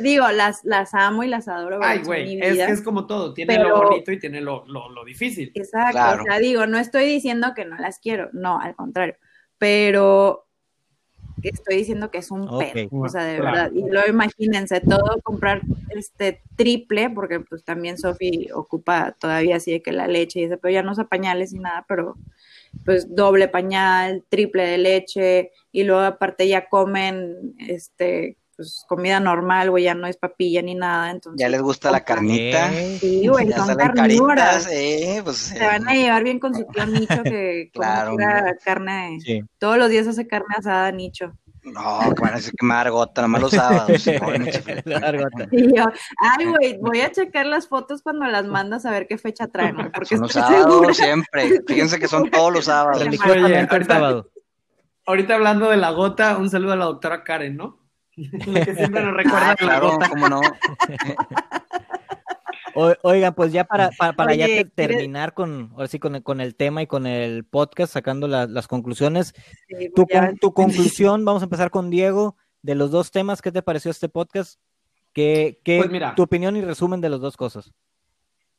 Digo, 0.02 0.30
las, 0.32 0.64
las 0.64 0.94
amo 0.94 1.24
y 1.24 1.28
las 1.28 1.48
adoro. 1.48 1.80
Ay, 1.82 2.02
güey. 2.04 2.40
Es, 2.42 2.58
es 2.58 2.82
como 2.82 3.08
todo. 3.08 3.34
Tiene 3.34 3.60
lo 3.60 3.84
bonito 3.84 4.12
y 4.12 4.20
tiene 4.20 4.42
lo, 4.42 4.66
lo, 4.68 4.90
lo 4.90 5.06
difícil. 5.06 5.52
Exacto. 5.56 6.22
O 6.22 6.24
sea, 6.24 6.40
digo, 6.40 6.68
no 6.68 6.78
estoy 6.78 7.06
diciendo 7.06 7.54
que 7.56 7.66
no 7.66 7.78
las 7.78 8.00
quiero. 8.00 8.30
No, 8.34 8.60
al 8.60 8.76
contrario. 8.76 9.16
Pero 9.58 10.47
que 11.42 11.50
estoy 11.50 11.78
diciendo 11.78 12.12
que 12.12 12.18
es 12.20 12.32
un 12.32 12.48
Ok. 12.48 12.74
pedo, 12.74 12.90
o 12.92 13.08
sea, 13.10 13.24
de 13.24 13.38
Claro. 13.40 13.58
verdad. 13.58 13.72
Y 13.74 13.90
luego 13.92 14.08
imagínense 14.10 14.82
todo 14.82 15.22
comprar 15.24 15.62
este 15.90 16.42
triple, 16.56 17.10
porque 17.10 17.40
pues 17.40 17.64
también 17.64 17.98
Sofi 17.98 18.50
ocupa 18.54 19.16
todavía 19.20 19.58
así 19.58 19.72
de 19.72 19.82
que 19.82 19.92
la 19.92 20.08
leche 20.08 20.40
y 20.40 20.44
ese, 20.44 20.58
pero 20.58 20.74
ya 20.74 20.84
no 20.84 20.92
usa 20.92 21.06
pañales 21.06 21.54
ni 21.54 21.60
nada, 21.60 21.86
pero 21.88 22.16
pues 22.86 23.14
doble 23.16 23.48
pañal, 23.48 24.24
triple 24.30 24.66
de 24.68 24.78
leche, 24.78 25.52
y 25.72 25.84
luego 25.84 26.02
aparte 26.02 26.48
ya 26.48 26.70
comen 26.70 27.56
este 27.60 28.38
pues 28.58 28.84
comida 28.88 29.20
normal, 29.22 29.70
güey, 29.70 29.86
ya 29.86 29.94
no 29.96 30.08
es 30.08 30.18
papilla 30.18 30.62
ni 30.62 30.76
nada, 30.76 31.12
entonces 31.12 31.40
Ya 31.40 31.48
les 31.48 31.62
gusta 31.62 31.92
la 31.92 32.04
carnita. 32.04 32.70
Sí, 33.00 33.28
güey, 33.28 33.48
Ya 33.48 33.58
son 33.64 33.76
carnívoras. 33.78 34.68
eh, 34.72 35.22
pues, 35.24 35.38
Se 35.38 35.60
van 35.66 35.88
a 35.88 35.96
eh, 35.96 36.00
llevar 36.02 36.24
bien 36.24 36.40
con 36.40 36.54
su 36.56 36.66
tío 36.66 36.86
Nicho 36.88 37.24
que 37.24 37.70
Claro, 37.74 38.16
carne, 38.66 39.20
Sí. 39.24 39.42
todos 39.60 39.78
los 39.78 39.90
días 39.90 40.08
hace 40.08 40.28
carne 40.28 40.56
asada 40.58 40.92
Nicho. 40.92 41.38
No, 41.64 42.00
que 42.16 42.22
van 42.22 42.34
a 42.34 42.38
decir 42.38 42.54
que 42.58 42.66
me 42.66 42.74
argota, 42.76 43.22
nomás 43.22 43.42
los 43.42 43.52
sábados. 43.52 43.90
Y 45.52 45.76
yo, 45.76 45.86
ay, 46.18 46.46
güey, 46.46 46.78
voy 46.80 47.02
a 47.02 47.12
checar 47.12 47.46
las 47.46 47.68
fotos 47.68 48.02
cuando 48.02 48.26
las 48.26 48.46
mandas 48.46 48.86
a 48.86 48.92
ver 48.92 49.06
qué 49.08 49.18
fecha 49.18 49.48
traen, 49.48 49.76
güey, 49.76 49.92
porque 49.92 50.16
Son 50.16 50.22
los 50.22 50.32
sábados 50.32 50.96
siempre. 50.98 51.62
Fíjense 51.68 52.00
que 52.00 52.08
son 52.08 52.30
todos 52.32 52.54
los 52.54 52.66
sábados. 52.66 53.02
Ahorita- 53.04 53.86
sábado. 53.86 54.30
Ahorita 55.06 55.36
hablando 55.36 55.70
de 55.70 55.78
la 55.78 55.92
gota, 55.92 56.38
un 56.38 56.50
saludo 56.50 56.74
a 56.74 56.76
la 56.78 56.86
doctora 56.86 57.24
Karen, 57.24 57.56
¿no? 57.58 57.80
Que 58.66 58.76
siempre 58.76 59.04
nos 59.04 59.14
recuerda 59.14 59.52
Ah, 59.52 59.56
claro, 59.56 59.92
gota. 59.92 60.10
cómo 60.10 60.28
no. 60.30 60.42
O- 62.76 62.94
oigan, 63.02 63.34
pues 63.34 63.52
ya 63.52 63.64
para, 63.64 63.90
para, 63.98 64.14
para 64.14 64.36
ya 64.36 64.46
te- 64.46 64.66
terminar 64.66 65.34
con, 65.34 65.72
ahora 65.74 65.88
sí, 65.88 65.98
con, 65.98 66.16
el- 66.16 66.22
con 66.24 66.42
el 66.42 66.54
tema 66.56 66.84
y 66.84 66.88
con 66.88 67.08
el 67.08 67.44
podcast, 67.44 67.92
sacando 67.94 68.28
la- 68.28 68.46
las 68.46 68.68
conclusiones. 68.68 69.34
Sí, 69.68 69.90
Tu, 69.96 70.06
con- 70.06 70.38
tu 70.38 70.54
conclusión, 71.00 71.26
vamos 71.26 71.42
a 71.42 71.46
empezar 71.46 71.72
con 71.72 71.90
Diego, 71.90 72.36
de 72.62 72.76
los 72.76 72.92
dos 72.92 73.10
temas, 73.12 73.42
¿qué 73.42 73.52
te 73.52 73.64
pareció 73.64 73.90
este 73.90 74.10
podcast? 74.10 74.60
¿Qué, 75.14 75.60
qué- 75.64 75.80
Pues 75.80 75.90
mira. 75.90 76.14
tu 76.14 76.22
opinión 76.24 76.56
y 76.56 76.62
resumen 76.62 77.02
de 77.02 77.10
las 77.10 77.20
dos 77.20 77.36
cosas? 77.36 77.74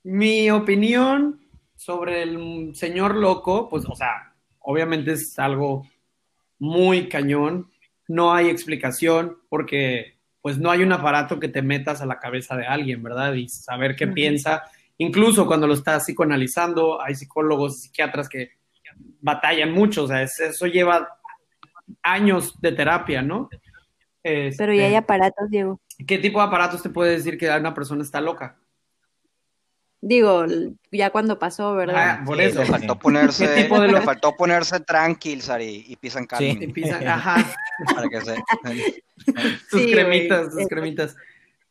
Mi 0.03 0.51
opinión 0.51 1.41
sobre 1.77 2.23
el 2.25 2.75
señor 2.75 3.15
loco, 3.15 3.69
pues, 3.69 3.85
o 3.89 3.95
sea, 3.95 4.35
obviamente 4.59 5.13
es 5.13 5.39
algo 5.39 5.87
muy 6.59 7.09
cañón. 7.09 7.71
No 8.09 8.33
hay 8.35 8.49
explicación 8.49 9.39
porque, 9.49 10.19
pues, 10.43 10.59
no 10.59 10.71
hay 10.71 10.83
un 10.83 10.93
aparato 10.93 11.39
que 11.39 11.49
te 11.49 11.63
metas 11.63 12.01
a 12.03 12.07
la 12.07 12.19
cabeza 12.19 12.57
de 12.57 12.67
alguien, 12.67 13.03
¿verdad? 13.03 13.35
Y 13.35 13.49
saber 13.49 13.95
qué 13.95 14.07
piensa. 14.09 14.65
Incluso 14.97 15.47
cuando 15.47 15.67
lo 15.69 15.75
estás 15.75 16.05
psicoanalizando, 16.05 17.01
hay 17.01 17.15
psicólogos, 17.15 17.83
psiquiatras 17.83 18.29
que 18.29 18.53
batallan 19.21 19.71
mucho. 19.73 20.05
O 20.05 20.09
sea, 20.09 20.23
es- 20.23 20.41
eso 20.41 20.67
lleva 20.67 21.09
años 22.03 22.61
de 22.61 22.73
terapia, 22.73 23.23
¿no? 23.23 23.49
Pero 24.23 24.73
ya 24.75 24.83
hay 24.83 24.87
Este, 24.89 24.97
aparatos, 24.97 25.49
Diego. 25.51 25.81
¿Qué 26.07 26.19
tipo 26.19 26.41
de 26.41 26.47
aparatos 26.47 26.83
te 26.83 26.91
puede 26.91 27.13
decir 27.13 27.39
que 27.39 27.49
una 27.51 27.75
persona 27.75 28.03
está 28.03 28.21
loca? 28.21 28.59
Digo, 30.01 30.47
ya 30.93 31.11
cuando 31.11 31.39
pasó, 31.41 31.75
¿verdad? 31.75 32.19
Ah, 32.21 32.23
por 32.25 32.37
Sí. 32.39 32.43
Le 32.53 32.65
faltó 32.67 32.99
ponerse, 33.01 33.47
¿Qué 33.53 33.63
tipo 33.63 33.81
de 33.81 33.89
le 33.89 33.93
lo- 33.95 34.03
faltó 34.03 34.37
ponerse 34.37 34.79
tranquil, 34.81 35.43
Sari, 35.43 35.85
y 35.89 35.97
pisan 35.97 36.27
carne. 36.27 36.53
Sí. 36.53 36.65
Empieza- 36.65 36.99
ajá, 37.15 37.45
Para 37.95 38.09
que 38.09 38.21
se. 38.21 38.35
sus 39.71 39.83
Sí, 39.83 39.93
cremitas, 39.93 40.53
sus 40.53 40.67
cremitas. 40.69 41.17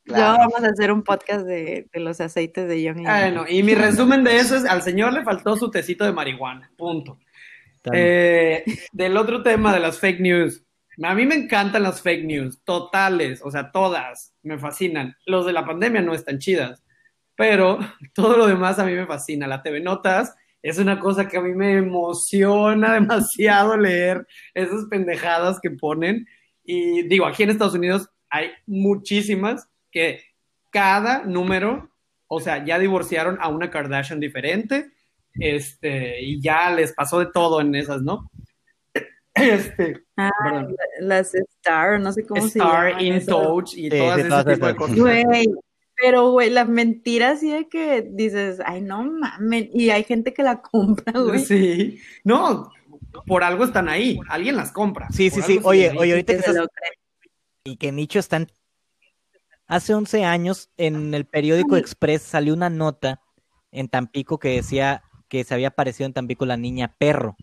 Claro. 0.04 0.24
Luego 0.38 0.38
vamos 0.54 0.64
a 0.70 0.72
hacer 0.72 0.92
un 0.92 1.04
podcast 1.04 1.46
de, 1.46 1.88
de 1.92 2.00
los 2.00 2.20
aceites 2.22 2.68
de 2.68 2.82
Young. 2.82 3.06
Ah, 3.08 3.22
Bueno, 3.22 3.46
y 3.48 3.62
mi 3.64 3.76
resumen 3.76 4.24
de 4.24 4.38
eso 4.38 4.56
es, 4.56 4.66
al 4.66 4.82
señor 4.82 5.12
le 5.14 5.24
faltó 5.24 5.56
su 5.58 5.70
tecito 5.72 6.06
de 6.06 6.14
marihuana, 6.14 6.72
punto. 6.78 7.20
Eh, 7.94 8.64
del 8.92 9.16
otro 9.18 9.44
tema 9.44 9.74
de 9.74 9.80
las 9.80 10.00
fake 10.00 10.20
news. 10.20 10.64
A 11.04 11.14
mí 11.14 11.26
me 11.26 11.36
encantan 11.36 11.84
las 11.84 12.02
fake 12.02 12.26
news, 12.26 12.60
totales, 12.64 13.42
o 13.44 13.52
sea, 13.52 13.72
todas, 13.72 14.34
me 14.44 14.58
fascinan. 14.58 15.16
Los 15.26 15.46
de 15.46 15.54
la 15.54 15.66
pandemia 15.66 16.02
no 16.02 16.14
están 16.14 16.40
chidas, 16.40 16.82
pero 17.38 17.80
todo 18.14 18.36
lo 18.36 18.48
demás 18.48 18.78
a 18.80 18.84
mí 18.86 18.92
me 18.94 19.06
fascina. 19.08 19.48
La 19.48 19.64
TV 19.64 19.80
Notas 19.80 20.36
es 20.62 20.78
una 20.80 21.00
cosa 21.00 21.30
que 21.30 21.38
a 21.38 21.42
mí 21.42 21.54
me 21.54 21.78
emociona 21.78 22.94
demasiado 23.00 23.78
leer 23.78 24.28
esas 24.54 24.86
pendejadas 24.90 25.60
que 25.62 25.72
ponen. 25.72 26.28
Y 26.66 27.04
digo, 27.04 27.26
aquí 27.26 27.44
en 27.44 27.52
Estados 27.52 27.76
Unidos 27.76 28.10
hay 28.30 28.50
muchísimas 28.66 29.70
que 29.90 30.20
cada 30.72 31.24
número, 31.24 31.90
o 32.28 32.42
sea, 32.42 32.66
ya 32.66 32.78
divorciaron 32.78 33.38
a 33.40 33.48
una 33.48 33.70
Kardashian 33.70 34.20
diferente, 34.20 34.92
este, 35.40 36.20
y 36.22 36.42
ya 36.42 36.72
les 36.72 36.92
pasó 36.92 37.20
de 37.20 37.28
todo 37.28 37.62
en 37.62 37.74
esas, 37.76 38.02
¿no? 38.02 38.30
Este, 39.34 40.04
Ah, 40.18 40.32
perdón. 40.44 40.76
las 41.00 41.36
Star, 41.36 42.00
no 42.00 42.12
sé 42.12 42.26
cómo 42.26 42.42
se 42.42 42.58
Star, 42.58 42.90
llaman 42.90 43.06
In. 43.06 43.26
Touch 43.26 43.74
y 43.76 43.84
Sí, 43.84 43.90
todas 43.90 44.16
sí, 44.20 44.28
ese 44.28 44.38
tipo 44.38 44.48
de 44.48 44.54
esas. 44.72 44.76
cosas. 44.76 44.96
Güey, 44.98 45.48
pero 46.00 46.32
güey, 46.32 46.50
la 46.50 46.64
mentira 46.66 47.32
así 47.32 47.50
de 47.52 47.68
que 47.68 48.08
dices, 48.10 48.60
ay, 48.66 48.82
no 48.82 49.04
mames, 49.04 49.68
y 49.74 49.90
hay 49.90 50.04
gente 50.04 50.34
que 50.34 50.44
la 50.44 50.62
compra, 50.62 51.12
güey. 51.20 51.40
Sí, 51.44 52.00
no, 52.24 52.72
por 53.26 53.44
algo 53.44 53.64
están 53.66 53.90
ahí, 53.90 54.20
alguien 54.30 54.56
las 54.56 54.72
compra. 54.72 55.08
Sí, 55.12 55.30
sí, 55.30 55.42
sí. 55.42 55.60
Oye, 55.64 55.92
oye, 55.98 56.12
ahorita 56.12 56.34
que 56.34 56.40
estás 56.40 56.56
y 57.64 57.76
que 57.78 57.92
Nicho 57.92 58.20
está 58.20 58.38
en- 58.38 58.48
Hace 59.70 59.94
11 59.94 60.24
años 60.24 60.70
en 60.78 61.14
el 61.14 61.26
periódico 61.26 61.76
Ay. 61.76 61.82
Express 61.82 62.22
salió 62.22 62.54
una 62.54 62.70
nota 62.70 63.20
en 63.72 63.90
Tampico 63.90 64.40
que 64.40 64.50
decía 64.56 65.04
que 65.28 65.44
se 65.44 65.54
había 65.54 65.68
aparecido 65.68 66.08
en 66.08 66.14
Tampico 66.14 66.46
la 66.46 66.56
niña 66.56 66.96
perro. 66.98 67.36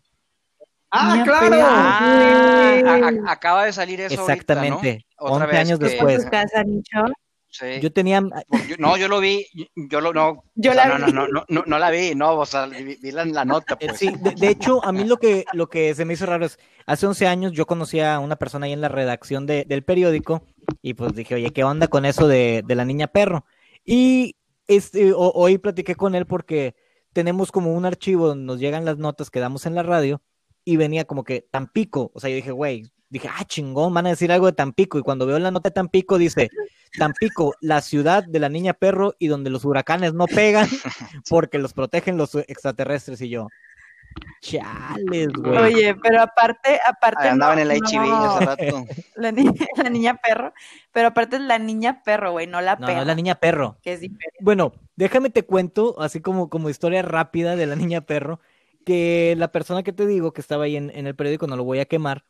Ah, 0.91 1.13
Niña 1.13 1.25
claro. 1.25 1.57
Ah, 1.61 2.77
Güey. 2.81 2.89
a- 2.89 3.09
a- 3.29 3.33
acaba 3.33 3.67
de 3.67 3.75
salir 3.75 4.01
eso 4.01 4.15
Exactamente. 4.23 4.75
ahorita, 4.75 5.07
¿no? 5.21 5.27
Otra 5.27 5.35
11 5.35 5.47
vez 5.49 5.61
años 5.61 5.79
que- 5.79 5.85
después. 5.85 6.15
¿En 6.19 6.25
tu 6.25 6.31
casa, 6.31 6.65
Nicho? 6.65 6.99
Sí. 7.57 7.79
Yo 7.81 7.93
tenía 7.93 8.21
yo- 8.21 8.77
no, 8.81 8.97
yo 8.97 9.07
lo 9.07 9.21
vi, 9.21 9.47
yo, 9.77 10.01
lo 10.01 10.13
no, 10.13 10.43
Yo 10.57 10.73
o 10.73 10.75
sea, 10.75 10.89
la 10.89 10.99
no, 10.99 11.07
vi. 11.07 11.13
no, 11.13 11.29
no, 11.29 11.29
no, 11.29 11.45
no, 11.49 11.63
no 11.65 11.79
la 11.79 11.89
vi, 11.91 12.13
no, 12.17 12.33
o 12.35 12.45
sea, 12.45 12.67
vi, 12.67 12.97
vi 13.01 13.13
la, 13.13 13.25
la 13.25 13.45
nota, 13.45 13.75
Eh, 13.79 13.87
pues. 13.87 13.99
Sí, 14.01 14.11
de, 14.21 14.33
de 14.33 14.49
hecho, 14.49 14.85
a 14.85 14.91
mí 14.91 15.05
lo 15.05 15.19
que, 15.19 15.45
lo 15.53 15.69
que 15.69 15.95
se 15.95 16.05
me 16.05 16.15
hizo 16.15 16.27
raro 16.27 16.45
es, 16.47 16.59
hace 16.85 17.07
11 17.07 17.29
años 17.29 17.53
yo 17.53 17.65
conocía 17.67 18.17
a 18.17 18.19
una 18.19 18.35
persona 18.35 18.67
ahí 18.67 18.73
en 18.73 18.81
la 18.81 18.89
redacción 18.89 19.47
de- 19.47 19.65
del 19.69 19.85
periódico 19.85 20.43
y 20.83 20.95
pues 20.95 21.15
dije, 21.15 21.37
oye, 21.37 21.53
¿qué 21.53 21.63
onda 21.63 21.87
con 21.87 22.05
eso 22.07 22.27
de, 22.27 22.65
de 22.67 22.75
la 22.75 22.85
niña 22.85 23.07
perro? 23.07 23.47
Y 23.85 24.35
este, 24.67 25.13
ho- 25.13 25.33
hoy 25.35 25.59
platiqué 25.59 25.95
con 25.95 26.17
él 26.17 26.27
porque 26.27 26.75
tenemos 27.13 27.53
como 27.53 27.73
un 27.73 27.85
archivo 27.87 28.27
donde 28.27 28.47
nos 28.47 28.59
llegan 28.59 28.85
las 28.85 28.99
notas 28.99 29.31
que 29.31 29.39
damos 29.39 29.65
en 29.67 29.77
la 29.77 29.85
radio 29.85 30.21
y 30.65 30.77
venía 30.77 31.05
como 31.05 31.23
que 31.23 31.47
Tampico, 31.53 32.11
o 32.15 32.19
sea, 32.19 32.31
yo 32.31 32.37
dije, 32.37 32.51
güey, 32.51 32.91
dije, 33.09 33.29
ah, 33.29 33.45
chingón, 33.45 33.93
van 33.95 34.07
a 34.07 34.11
decir 34.11 34.33
algo 34.33 34.47
de 34.47 34.53
Tampico 34.53 34.99
y 34.99 35.03
cuando 35.03 35.27
veo 35.27 35.39
la 35.39 35.51
nota 35.51 35.69
de 35.71 35.75
Tampico 35.75 36.19
dice, 36.19 36.51
Tampico, 36.99 37.55
la 37.61 37.81
ciudad 37.81 38.25
de 38.25 38.39
la 38.41 38.49
niña 38.49 38.73
perro 38.75 39.15
y 39.19 39.27
donde 39.29 39.51
los 39.51 39.65
huracanes 39.65 40.15
no 40.15 40.27
pegan 40.27 40.69
porque 41.29 41.59
los 41.59 41.73
protegen 41.73 42.17
los 42.17 42.35
extraterrestres 42.35 43.21
y 43.21 43.29
yo. 43.29 43.49
Chales, 44.41 45.29
güey. 45.33 45.57
Oye, 45.59 45.95
pero 46.03 46.23
aparte, 46.23 46.79
aparte 46.87 47.29
andaba 47.29 47.55
no- 47.57 47.63
en 47.63 47.71
el 47.71 47.77
HIV 47.79 48.01
no, 48.07 48.25
hace 48.27 48.45
rato. 48.47 48.85
la, 49.17 49.33
niña, 49.33 49.53
la 49.77 49.91
niña 49.91 50.15
perro, 50.23 50.53
pero 50.93 51.09
aparte 51.09 51.37
es 51.37 51.43
la 51.43 51.59
niña 51.59 52.03
perro, 52.05 52.33
güey, 52.33 52.47
no 52.47 52.61
la 52.61 52.77
No, 52.77 52.87
perra, 52.87 52.95
no 52.97 53.01
es 53.03 53.07
la 53.09 53.15
niña 53.15 53.35
perro. 53.37 53.79
que 53.83 53.95
es 53.95 54.01
diferente. 54.01 54.37
Bueno, 54.41 54.73
déjame 54.97 55.31
te 55.31 55.45
cuento, 55.45 56.01
así 56.01 56.21
como, 56.21 56.49
como 56.49 56.69
historia 56.71 57.03
rápida 57.03 57.57
de 57.57 57.67
la 57.67 57.75
niña 57.77 58.03
perro, 58.03 58.41
que 58.85 59.35
la 59.39 59.49
persona 59.51 59.83
que 59.83 59.93
te 59.93 60.07
digo 60.07 60.33
que 60.33 60.41
estaba 60.43 60.65
ahí 60.65 60.77
en, 60.77 60.91
en 60.95 61.07
el 61.07 61.17
periódico, 61.17 61.47
no 61.47 61.57
lo 61.57 61.65
voy 61.65 61.81
a 61.81 61.87
quemar, 61.87 62.25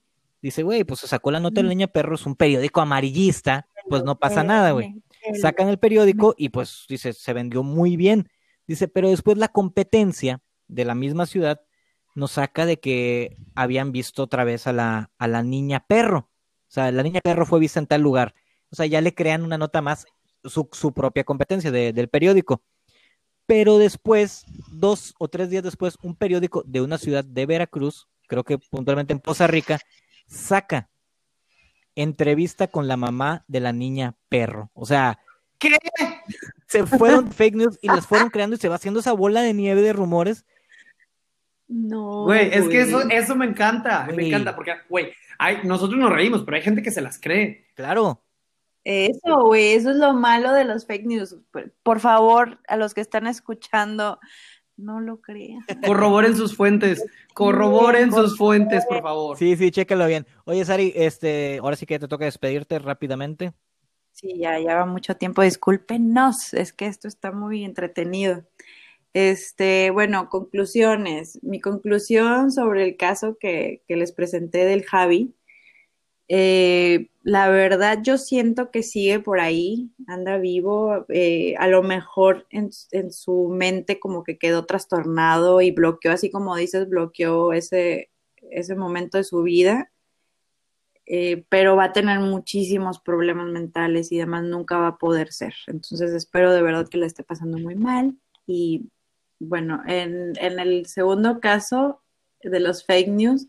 dice, 0.45 0.63
güey, 0.63 0.85
pues 0.85 1.01
se 1.01 1.09
sacó 1.09 1.31
la 1.31 1.41
nota 1.41 1.57
de 1.57 1.63
la 1.65 1.69
niña 1.71 1.87
perro, 1.87 2.15
es 2.17 2.27
un 2.27 2.37
periódico 2.37 2.81
amarillista, 2.83 3.67
pues 3.89 4.05
no 4.05 4.19
pasa 4.19 4.45
nada, 4.45 4.73
güey. 4.73 5.03
Sacan 5.41 5.69
el 5.69 5.79
periódico 5.79 6.35
y 6.37 6.51
pues 6.51 6.85
dice, 6.89 7.15
se 7.15 7.33
vendió 7.33 7.63
muy 7.63 7.97
bien. 7.97 8.29
Dice, 8.67 8.89
pero 8.89 9.09
después 9.09 9.39
la 9.39 9.49
competencia 9.49 10.43
de 10.69 10.85
la 10.85 10.95
misma 10.95 11.25
ciudad 11.27 11.63
nos 12.15 12.33
saca 12.33 12.67
de 12.67 12.79
que 12.79 13.37
habían 13.55 13.91
visto 13.91 14.23
otra 14.23 14.45
vez 14.45 14.67
a 14.67 14.73
la, 14.75 15.11
a 15.19 15.27
la 15.29 15.43
niña 15.43 15.85
perro. 15.89 16.29
O 16.69 16.71
sea, 16.75 16.93
la 16.93 17.03
niña 17.03 17.21
perro 17.23 17.47
fue 17.47 17.59
vista 17.59 17.81
en 17.81 17.87
tal 17.87 18.03
lugar. 18.03 18.35
O 18.71 18.77
sea, 18.77 18.85
ya 18.87 19.01
le 19.01 19.15
crean 19.15 19.43
una 19.45 19.57
nota 19.57 19.81
más, 19.81 20.05
su, 20.45 20.69
su 20.73 20.93
propia 20.93 21.25
competencia 21.25 21.71
de- 21.71 21.93
del 21.95 22.09
periódico. 22.09 22.63
Pero 23.47 23.79
después, 23.79 24.45
dos 24.71 25.15
o 25.19 25.29
tres 25.29 25.49
días 25.51 25.63
después, 25.63 25.97
un 26.03 26.17
periódico 26.17 26.63
de 26.67 26.81
una 26.83 26.99
ciudad 26.99 27.25
de 27.25 27.47
Veracruz, 27.47 28.09
creo 28.27 28.45
que 28.45 28.59
puntualmente 28.59 29.13
en 29.13 29.21
Poza 29.21 29.47
Rica, 29.47 29.79
saca 30.27 30.89
entrevista 31.97 32.67
con 32.67 32.89
la 32.89 32.97
mamá 32.97 33.45
de 33.49 33.61
la 33.61 33.73
niña 33.73 34.15
perro. 34.29 34.71
O 34.75 34.87
sea, 34.87 35.19
¿Qué? 35.59 35.77
se 36.67 36.87
fueron 36.87 37.31
fake 37.33 37.55
news 37.55 37.79
y 37.81 37.89
las 37.89 38.07
fueron 38.07 38.31
creando 38.31 38.57
y 38.57 38.59
se 38.59 38.69
va 38.69 38.77
haciendo 38.77 39.01
esa 39.01 39.13
bola 39.13 39.43
de 39.43 39.55
nieve 39.55 39.83
de 39.83 39.93
rumores. 39.93 40.45
No, 41.67 42.25
Güey, 42.25 42.51
es 42.53 42.69
que 42.69 42.83
eso, 42.83 43.03
eso 43.09 43.35
me 43.35 43.47
encanta, 43.47 44.07
me 44.15 44.27
encanta, 44.27 44.55
porque, 44.55 44.75
güey, 44.89 45.13
hay, 45.39 45.59
nosotros 45.65 45.99
nos 45.99 46.13
reímos, 46.13 46.43
pero 46.45 46.57
hay 46.57 46.63
gente 46.63 46.83
que 46.83 46.91
se 46.91 47.01
las 47.01 47.19
cree. 47.19 47.67
Claro. 47.75 48.23
Eso, 48.85 49.45
güey, 49.47 49.73
eso 49.73 49.91
es 49.91 49.97
lo 49.97 50.13
malo 50.13 50.53
de 50.53 50.65
los 50.65 50.87
fake 50.87 51.07
news. 51.07 51.37
Por 51.83 52.01
favor, 52.01 52.59
a 52.69 52.77
los 52.77 52.93
que 52.93 53.01
están 53.01 53.27
escuchando, 53.27 54.21
No 54.77 55.01
lo 55.01 55.21
crean. 55.21 55.65
Corroboren 55.87 56.37
sus 56.37 56.57
fuentes. 56.57 57.05
Corroboren 57.33 58.13
sus 58.13 58.37
fuentes, 58.37 58.85
por 58.87 59.03
favor. 59.03 59.37
Sí, 59.39 59.57
sí, 59.57 59.71
chécalo 59.71 60.07
bien. 60.07 60.27
Oye, 60.45 60.65
Sari, 60.65 60.93
este, 60.95 61.59
ahora 61.63 61.77
sí 61.77 61.87
que 61.87 61.99
te 61.99 62.09
toca 62.09 62.25
despedirte 62.25 62.79
rápidamente. 62.79 63.53
Sí, 64.13 64.39
ya, 64.39 64.59
ya 64.61 64.77
va 64.77 64.87
mucho 64.87 65.17
tiempo. 65.17 65.43
Discúlpenos, 65.43 66.55
es 66.55 66.73
que 66.73 66.87
esto 66.87 67.09
está 67.09 67.33
muy 67.33 67.65
entretenido. 67.65 68.45
Este, 69.13 69.91
bueno, 69.91 70.29
conclusiones. 70.29 71.39
Mi 71.43 71.61
conclusión 71.61 72.51
sobre 72.51 72.85
el 72.85 72.97
caso 72.97 73.37
que, 73.39 73.83
que 73.87 73.97
les 73.97 74.13
presenté 74.13 74.65
del 74.65 74.85
Javi. 74.85 75.35
Eh, 76.29 77.11
la 77.23 77.49
verdad, 77.51 77.99
yo 78.03 78.19
siento 78.19 78.71
que 78.71 78.83
sigue 78.83 79.21
por 79.21 79.41
ahí, 79.41 79.91
anda 80.07 80.39
vivo. 80.39 81.07
Eh, 81.09 81.55
a 81.59 81.69
lo 81.69 81.83
mejor 81.83 82.47
en, 82.51 82.71
en, 82.93 83.13
su 83.13 83.49
mente 83.49 84.01
como 84.01 84.25
que 84.25 84.39
quedó 84.39 84.65
trastornado 84.67 85.61
y 85.61 85.71
bloqueó, 85.71 86.13
así 86.13 86.31
como 86.31 86.57
dices, 86.57 86.89
bloqueó 86.89 87.53
ese, 87.53 88.11
ese 88.51 88.75
momento 88.75 89.19
de 89.19 89.25
su 89.25 89.43
vida 89.43 89.91
eh, 91.07 91.45
pero 91.51 91.77
va 91.77 91.85
a 91.85 91.93
tener 91.93 92.19
muchísimos 92.21 92.99
problemas 92.99 93.49
mentales 93.49 94.11
y 94.11 94.19
demás, 94.19 94.45
nunca 94.45 94.79
va 94.79 94.89
a 94.89 94.99
poder 94.99 95.33
ser. 95.33 95.55
Entonces 95.67 96.13
espero 96.13 96.53
de 96.53 96.63
verdad 96.63 96.89
que 96.89 96.99
le 96.99 97.07
esté 97.07 97.23
pasando 97.23 97.59
muy 97.59 97.75
mal. 97.75 98.17
Y 98.47 98.91
bueno, 99.39 99.83
en, 99.87 100.33
en 100.39 100.59
el 100.59 100.87
segundo 100.87 101.41
caso 101.41 102.03
de 102.43 102.61
los 102.61 102.85
fake 102.87 103.09
news, 103.09 103.47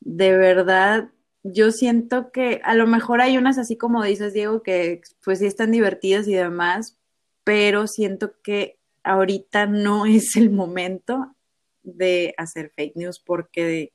de 0.00 0.36
verdad, 0.36 1.10
yo 1.42 1.72
siento 1.72 2.30
que 2.32 2.60
a 2.64 2.74
lo 2.74 2.86
mejor 2.86 3.20
hay 3.20 3.36
unas 3.36 3.58
así 3.58 3.76
como 3.76 4.04
dices, 4.04 4.32
Diego, 4.32 4.62
que 4.62 5.00
pues 5.24 5.40
sí 5.40 5.46
están 5.46 5.72
divertidas 5.72 6.28
y 6.28 6.34
demás, 6.34 6.98
pero 7.44 7.86
siento 7.86 8.34
que 8.42 8.78
ahorita 9.02 9.66
no 9.66 10.06
es 10.06 10.36
el 10.36 10.50
momento 10.50 11.34
de 11.82 12.34
hacer 12.38 12.70
fake 12.76 12.96
news 12.96 13.18
porque 13.18 13.92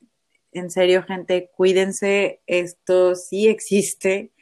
en 0.52 0.70
serio, 0.70 1.02
gente, 1.02 1.50
cuídense, 1.56 2.40
esto 2.46 3.14
sí 3.14 3.48
existe 3.48 4.32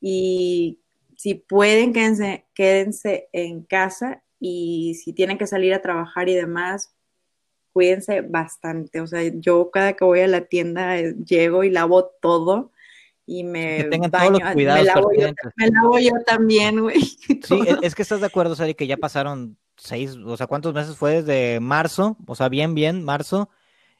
y 0.00 0.80
si 1.16 1.34
pueden, 1.34 1.92
quédense, 1.92 2.46
quédense 2.54 3.28
en 3.32 3.62
casa 3.62 4.22
y 4.38 4.94
si 5.02 5.12
tienen 5.12 5.38
que 5.38 5.46
salir 5.46 5.72
a 5.72 5.82
trabajar 5.82 6.28
y 6.28 6.34
demás, 6.34 6.93
cuídense 7.74 8.22
bastante. 8.22 9.02
O 9.02 9.06
sea, 9.06 9.20
yo 9.34 9.70
cada 9.70 9.92
que 9.92 10.06
voy 10.06 10.20
a 10.20 10.28
la 10.28 10.46
tienda 10.46 10.98
eh, 10.98 11.14
llego 11.26 11.62
y 11.62 11.70
lavo 11.70 12.06
todo 12.22 12.72
y 13.26 13.44
me 13.44 13.90
que 13.90 14.08
todos 14.08 14.30
los 14.30 14.52
cuidados 14.52 14.80
me, 14.80 14.86
lavo 14.86 15.10
yo, 15.12 15.28
me 15.56 15.66
lavo 15.68 15.98
yo 15.98 16.12
también, 16.24 16.80
güey. 16.80 16.96
Sí, 17.44 17.60
es 17.82 17.94
que 17.94 18.02
estás 18.02 18.20
de 18.20 18.26
acuerdo, 18.26 18.56
Sari, 18.56 18.74
que 18.74 18.86
ya 18.86 18.96
pasaron 18.96 19.58
seis, 19.76 20.16
o 20.16 20.36
sea, 20.38 20.46
¿cuántos 20.46 20.72
meses 20.72 20.96
fue 20.96 21.22
desde 21.22 21.60
marzo? 21.60 22.16
O 22.26 22.34
sea, 22.34 22.48
bien, 22.48 22.74
bien, 22.74 23.04
marzo 23.04 23.50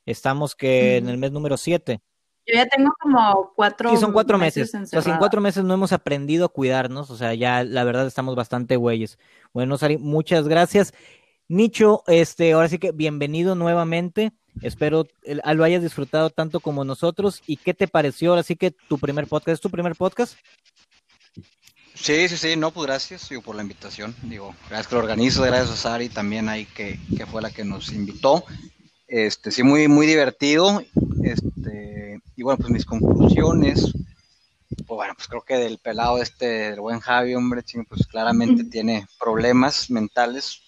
Estamos 0.06 0.54
que 0.54 0.98
en 0.98 1.08
el 1.08 1.18
mes 1.18 1.32
número 1.32 1.56
7. 1.56 2.00
Yo 2.46 2.54
ya 2.54 2.66
tengo 2.66 2.92
como 3.00 3.52
cuatro 3.56 3.88
Sí, 3.90 3.96
son 3.96 4.12
cuatro 4.12 4.36
meses. 4.36 4.74
O 4.74 5.00
sea, 5.00 5.12
en 5.14 5.18
cuatro 5.18 5.40
meses 5.40 5.64
no 5.64 5.72
hemos 5.72 5.92
aprendido 5.92 6.44
a 6.44 6.48
cuidarnos, 6.50 7.10
o 7.10 7.16
sea, 7.16 7.32
ya 7.32 7.64
la 7.64 7.84
verdad 7.84 8.06
estamos 8.06 8.36
bastante 8.36 8.76
güeyes. 8.76 9.18
Bueno, 9.54 9.78
Sari, 9.78 9.96
muchas 9.96 10.46
gracias. 10.46 10.92
Nicho, 11.48 12.02
este, 12.06 12.52
ahora 12.52 12.68
sí 12.68 12.78
que 12.78 12.92
bienvenido 12.92 13.54
nuevamente. 13.54 14.32
Espero 14.62 15.06
lo 15.24 15.64
hayas 15.64 15.82
disfrutado 15.82 16.30
tanto 16.30 16.60
como 16.60 16.84
nosotros. 16.84 17.42
¿Y 17.46 17.56
qué 17.58 17.74
te 17.74 17.88
pareció? 17.88 18.30
Ahora 18.30 18.42
sí 18.42 18.56
que 18.56 18.70
tu 18.70 18.98
primer 18.98 19.26
podcast, 19.26 19.54
¿es 19.54 19.60
tu 19.60 19.70
primer 19.70 19.94
podcast? 19.94 20.38
Sí, 21.94 22.28
sí, 22.28 22.36
sí, 22.36 22.56
no, 22.56 22.70
pues 22.70 22.86
gracias 22.86 23.28
digo, 23.28 23.42
por 23.42 23.56
la 23.56 23.62
invitación. 23.62 24.14
Digo, 24.22 24.54
gracias 24.68 24.88
que 24.88 24.94
lo 24.94 25.00
organizo, 25.02 25.42
gracias 25.42 25.70
a 25.70 25.76
Sari 25.76 26.08
también 26.08 26.48
ahí 26.48 26.66
que, 26.66 26.98
que 27.16 27.26
fue 27.26 27.42
la 27.42 27.50
que 27.50 27.64
nos 27.64 27.92
invitó. 27.92 28.44
Este, 29.06 29.50
sí, 29.50 29.62
muy, 29.62 29.86
muy 29.86 30.06
divertido. 30.06 30.82
Este, 31.22 32.20
y 32.36 32.42
bueno, 32.42 32.58
pues 32.58 32.70
mis 32.70 32.84
conclusiones. 32.84 33.92
Pues 34.68 34.88
bueno, 34.88 35.14
pues 35.14 35.28
creo 35.28 35.42
que 35.42 35.56
del 35.56 35.78
pelado 35.78 36.20
este, 36.20 36.70
del 36.70 36.80
buen 36.80 37.00
Javi, 37.00 37.34
hombre, 37.34 37.62
pues 37.88 38.06
claramente 38.06 38.64
tiene 38.64 39.06
problemas 39.18 39.90
mentales. 39.90 40.63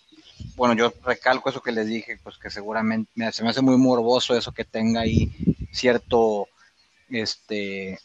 Bueno, 0.54 0.74
yo 0.74 0.92
recalco 1.04 1.50
eso 1.50 1.62
que 1.62 1.72
les 1.72 1.86
dije, 1.86 2.18
pues 2.22 2.38
que 2.38 2.50
seguramente 2.50 3.10
se 3.32 3.42
me 3.42 3.50
hace 3.50 3.62
muy 3.62 3.76
morboso 3.76 4.36
eso 4.36 4.52
que 4.52 4.64
tenga 4.64 5.00
ahí 5.00 5.32
cierto, 5.72 6.48
este, 7.08 7.98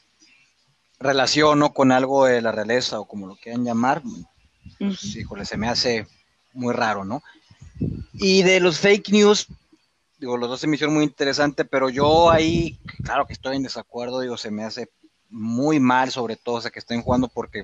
relación 1.00 1.60
¿no? 1.60 1.74
con 1.74 1.92
algo 1.92 2.26
de 2.26 2.42
la 2.42 2.52
realeza 2.52 3.00
o 3.00 3.06
como 3.06 3.28
lo 3.28 3.36
quieran 3.36 3.66
llamar. 3.66 4.02
Pues, 4.78 5.16
híjole, 5.16 5.46
se 5.46 5.58
me 5.58 5.68
hace 5.68 6.08
muy 6.54 6.74
raro, 6.74 7.04
¿no? 7.04 7.22
Y 8.14 8.44
de 8.44 8.60
los 8.60 8.80
fake 8.80 9.10
news, 9.10 9.48
digo, 10.18 10.38
los 10.38 10.50
dos 10.50 10.60
se 10.60 10.68
me 10.68 10.76
hicieron 10.76 10.96
muy 10.96 11.04
interesante, 11.04 11.66
pero 11.66 11.90
yo 11.90 12.30
ahí, 12.30 12.80
claro 13.04 13.26
que 13.26 13.34
estoy 13.34 13.56
en 13.56 13.64
desacuerdo, 13.64 14.20
digo, 14.20 14.38
se 14.38 14.52
me 14.52 14.64
hace 14.64 14.90
muy 15.30 15.80
mal, 15.80 16.12
sobre 16.12 16.36
todo, 16.36 16.56
o 16.56 16.62
sea, 16.62 16.72
que 16.72 16.80
estén 16.80 17.02
jugando 17.02 17.28
porque 17.28 17.64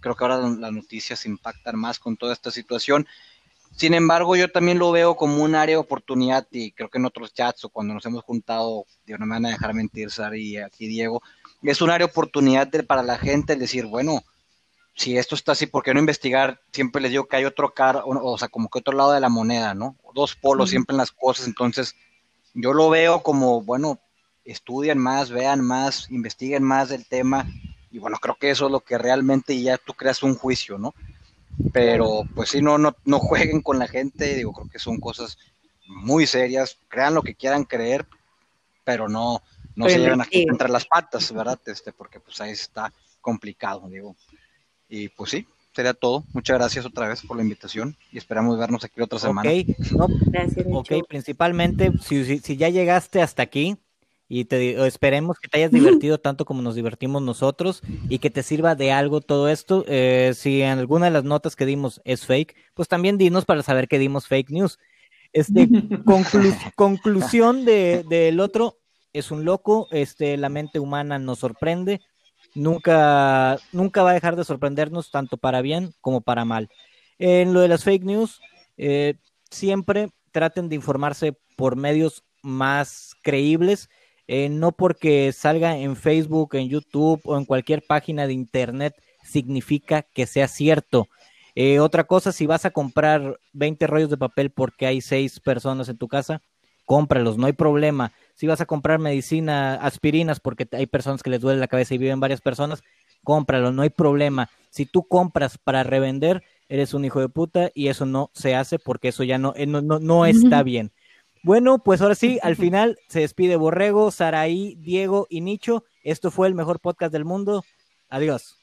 creo 0.00 0.16
que 0.16 0.24
ahora 0.24 0.38
las 0.38 0.72
noticias 0.72 1.26
impactan 1.26 1.78
más 1.78 1.98
con 1.98 2.16
toda 2.16 2.32
esta 2.32 2.50
situación. 2.50 3.06
Sin 3.80 3.94
embargo, 3.94 4.36
yo 4.36 4.52
también 4.52 4.78
lo 4.78 4.92
veo 4.92 5.16
como 5.16 5.42
un 5.42 5.54
área 5.54 5.76
de 5.76 5.80
oportunidad 5.80 6.46
y 6.50 6.72
creo 6.72 6.90
que 6.90 6.98
en 6.98 7.06
otros 7.06 7.32
chats 7.32 7.64
o 7.64 7.70
cuando 7.70 7.94
nos 7.94 8.04
hemos 8.04 8.22
juntado, 8.24 8.84
digo, 9.06 9.18
no 9.18 9.24
me 9.24 9.36
van 9.36 9.46
a 9.46 9.48
dejar 9.52 9.72
mentir, 9.72 10.10
Sari 10.10 10.50
y 10.50 10.56
aquí 10.58 10.86
Diego, 10.86 11.22
es 11.62 11.80
un 11.80 11.88
área 11.88 12.06
de 12.06 12.10
oportunidad 12.10 12.68
para 12.86 13.02
la 13.02 13.16
gente 13.16 13.54
el 13.54 13.58
decir, 13.58 13.86
bueno, 13.86 14.22
si 14.94 15.16
esto 15.16 15.34
está 15.34 15.52
así, 15.52 15.64
¿por 15.64 15.82
qué 15.82 15.94
no 15.94 16.00
investigar? 16.00 16.60
Siempre 16.72 17.00
les 17.00 17.10
digo 17.10 17.26
que 17.26 17.36
hay 17.36 17.46
otro 17.46 17.72
cara, 17.72 18.02
o, 18.04 18.36
sea, 18.36 18.48
como 18.48 18.68
que 18.68 18.80
otro 18.80 18.94
lado 18.94 19.12
de 19.12 19.20
la 19.20 19.30
moneda, 19.30 19.72
¿no? 19.72 19.96
Dos 20.14 20.36
polos 20.36 20.68
siempre 20.68 20.92
en 20.92 20.98
las 20.98 21.12
cosas, 21.12 21.46
entonces 21.46 21.96
yo 22.52 22.74
lo 22.74 22.90
veo 22.90 23.22
como, 23.22 23.62
bueno, 23.62 23.98
estudian 24.44 24.98
más, 24.98 25.30
vean 25.30 25.62
más, 25.62 26.10
investiguen 26.10 26.64
más 26.64 26.90
del 26.90 27.08
tema, 27.08 27.46
y 27.90 27.98
bueno, 27.98 28.18
creo 28.20 28.36
que 28.38 28.50
eso 28.50 28.66
es 28.66 28.72
lo 28.72 28.80
que 28.80 28.98
realmente 28.98 29.58
ya 29.62 29.78
tú 29.78 29.94
creas 29.94 30.22
un 30.22 30.34
juicio, 30.34 30.76
¿no? 30.76 30.92
Pero 31.72 32.22
pues 32.34 32.50
sí, 32.50 32.62
no, 32.62 32.78
no, 32.78 32.96
no 33.04 33.18
jueguen 33.18 33.60
con 33.60 33.78
la 33.78 33.88
gente, 33.88 34.36
digo, 34.36 34.52
creo 34.52 34.68
que 34.68 34.78
son 34.78 34.98
cosas 34.98 35.38
muy 35.86 36.26
serias, 36.26 36.78
crean 36.88 37.14
lo 37.14 37.22
que 37.22 37.34
quieran 37.34 37.64
creer, 37.64 38.06
pero 38.84 39.08
no, 39.08 39.42
no 39.74 39.88
se 39.88 39.98
lleven 39.98 40.20
aquí 40.20 40.42
entre 40.48 40.68
las 40.68 40.86
patas, 40.86 41.32
¿verdad? 41.32 41.60
Este, 41.66 41.92
porque 41.92 42.20
pues 42.20 42.40
ahí 42.40 42.50
está 42.50 42.92
complicado, 43.20 43.88
digo. 43.88 44.16
Y 44.88 45.08
pues 45.08 45.30
sí, 45.30 45.46
sería 45.72 45.94
todo. 45.94 46.24
Muchas 46.32 46.58
gracias 46.58 46.86
otra 46.86 47.08
vez 47.08 47.22
por 47.22 47.36
la 47.36 47.42
invitación 47.42 47.96
y 48.12 48.18
esperamos 48.18 48.58
vernos 48.58 48.84
aquí 48.84 49.00
otra 49.00 49.18
semana. 49.18 49.50
Ok, 50.72 50.92
principalmente 51.08 51.92
si, 52.02 52.38
si, 52.38 52.56
ya 52.56 52.68
llegaste 52.68 53.22
hasta 53.22 53.42
aquí 53.42 53.76
y 54.32 54.44
te 54.44 54.86
esperemos 54.86 55.40
que 55.40 55.48
te 55.48 55.58
hayas 55.58 55.72
divertido 55.72 56.18
tanto 56.18 56.44
como 56.44 56.62
nos 56.62 56.76
divertimos 56.76 57.20
nosotros 57.20 57.82
y 58.08 58.20
que 58.20 58.30
te 58.30 58.44
sirva 58.44 58.76
de 58.76 58.92
algo 58.92 59.20
todo 59.20 59.48
esto. 59.48 59.84
Eh, 59.88 60.34
si 60.36 60.62
en 60.62 60.78
alguna 60.78 61.06
de 61.06 61.10
las 61.10 61.24
notas 61.24 61.56
que 61.56 61.66
dimos 61.66 62.00
es 62.04 62.26
fake, 62.26 62.54
pues 62.74 62.86
también 62.86 63.18
dinos 63.18 63.44
para 63.44 63.64
saber 63.64 63.88
que 63.88 63.98
dimos 63.98 64.28
fake 64.28 64.50
news. 64.50 64.78
Este, 65.32 65.68
conclusión 66.76 67.64
del 67.64 68.08
de, 68.08 68.36
otro, 68.40 68.78
es 69.12 69.32
un 69.32 69.44
loco, 69.44 69.88
este, 69.90 70.36
la 70.36 70.48
mente 70.48 70.78
humana 70.78 71.18
nos 71.18 71.40
sorprende, 71.40 72.00
nunca, 72.54 73.58
nunca 73.72 74.04
va 74.04 74.10
a 74.10 74.14
dejar 74.14 74.36
de 74.36 74.44
sorprendernos 74.44 75.10
tanto 75.10 75.38
para 75.38 75.60
bien 75.60 75.92
como 76.00 76.20
para 76.20 76.44
mal. 76.44 76.68
En 77.18 77.52
lo 77.52 77.62
de 77.62 77.68
las 77.68 77.82
fake 77.82 78.04
news, 78.04 78.40
eh, 78.76 79.14
siempre 79.50 80.10
traten 80.30 80.68
de 80.68 80.76
informarse 80.76 81.36
por 81.56 81.74
medios 81.74 82.22
más 82.42 83.16
creíbles, 83.22 83.90
eh, 84.32 84.48
no 84.48 84.70
porque 84.70 85.32
salga 85.32 85.76
en 85.76 85.96
Facebook, 85.96 86.54
en 86.54 86.68
YouTube 86.68 87.20
o 87.24 87.36
en 87.36 87.44
cualquier 87.44 87.82
página 87.82 88.28
de 88.28 88.32
internet 88.32 88.94
significa 89.24 90.02
que 90.02 90.24
sea 90.24 90.46
cierto. 90.46 91.08
Eh, 91.56 91.80
otra 91.80 92.04
cosa, 92.04 92.30
si 92.30 92.46
vas 92.46 92.64
a 92.64 92.70
comprar 92.70 93.40
20 93.54 93.88
rollos 93.88 94.08
de 94.08 94.16
papel 94.16 94.50
porque 94.50 94.86
hay 94.86 95.00
seis 95.00 95.40
personas 95.40 95.88
en 95.88 95.98
tu 95.98 96.06
casa, 96.06 96.42
cómpralos, 96.84 97.38
no 97.38 97.48
hay 97.48 97.54
problema. 97.54 98.12
Si 98.36 98.46
vas 98.46 98.60
a 98.60 98.66
comprar 98.66 99.00
medicina, 99.00 99.74
aspirinas, 99.74 100.38
porque 100.38 100.68
hay 100.70 100.86
personas 100.86 101.24
que 101.24 101.30
les 101.30 101.40
duele 101.40 101.58
la 101.58 101.66
cabeza 101.66 101.94
y 101.94 101.98
viven 101.98 102.20
varias 102.20 102.40
personas, 102.40 102.84
cómpralo, 103.24 103.72
no 103.72 103.82
hay 103.82 103.90
problema. 103.90 104.48
Si 104.70 104.86
tú 104.86 105.08
compras 105.08 105.58
para 105.58 105.82
revender, 105.82 106.44
eres 106.68 106.94
un 106.94 107.04
hijo 107.04 107.18
de 107.18 107.30
puta 107.30 107.72
y 107.74 107.88
eso 107.88 108.06
no 108.06 108.30
se 108.32 108.54
hace 108.54 108.78
porque 108.78 109.08
eso 109.08 109.24
ya 109.24 109.38
no, 109.38 109.54
eh, 109.56 109.66
no, 109.66 109.80
no, 109.80 110.24
está 110.24 110.62
bien. 110.62 110.92
Bueno, 111.42 111.78
pues 111.78 112.00
ahora 112.00 112.14
sí, 112.14 112.38
al 112.42 112.56
final 112.56 112.98
se 113.08 113.20
despide 113.20 113.56
Borrego, 113.56 114.10
Saraí, 114.10 114.76
Diego 114.76 115.26
y 115.30 115.40
Nicho. 115.40 115.84
Esto 116.02 116.30
fue 116.30 116.48
el 116.48 116.54
mejor 116.54 116.80
podcast 116.80 117.12
del 117.12 117.24
mundo. 117.24 117.64
Adiós. 118.08 118.56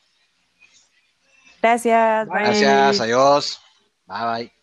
Gracias. 1.61 2.27
Gracias, 2.27 3.01
adiós. 3.01 3.61
Bye 4.05 4.25
bye. 4.25 4.53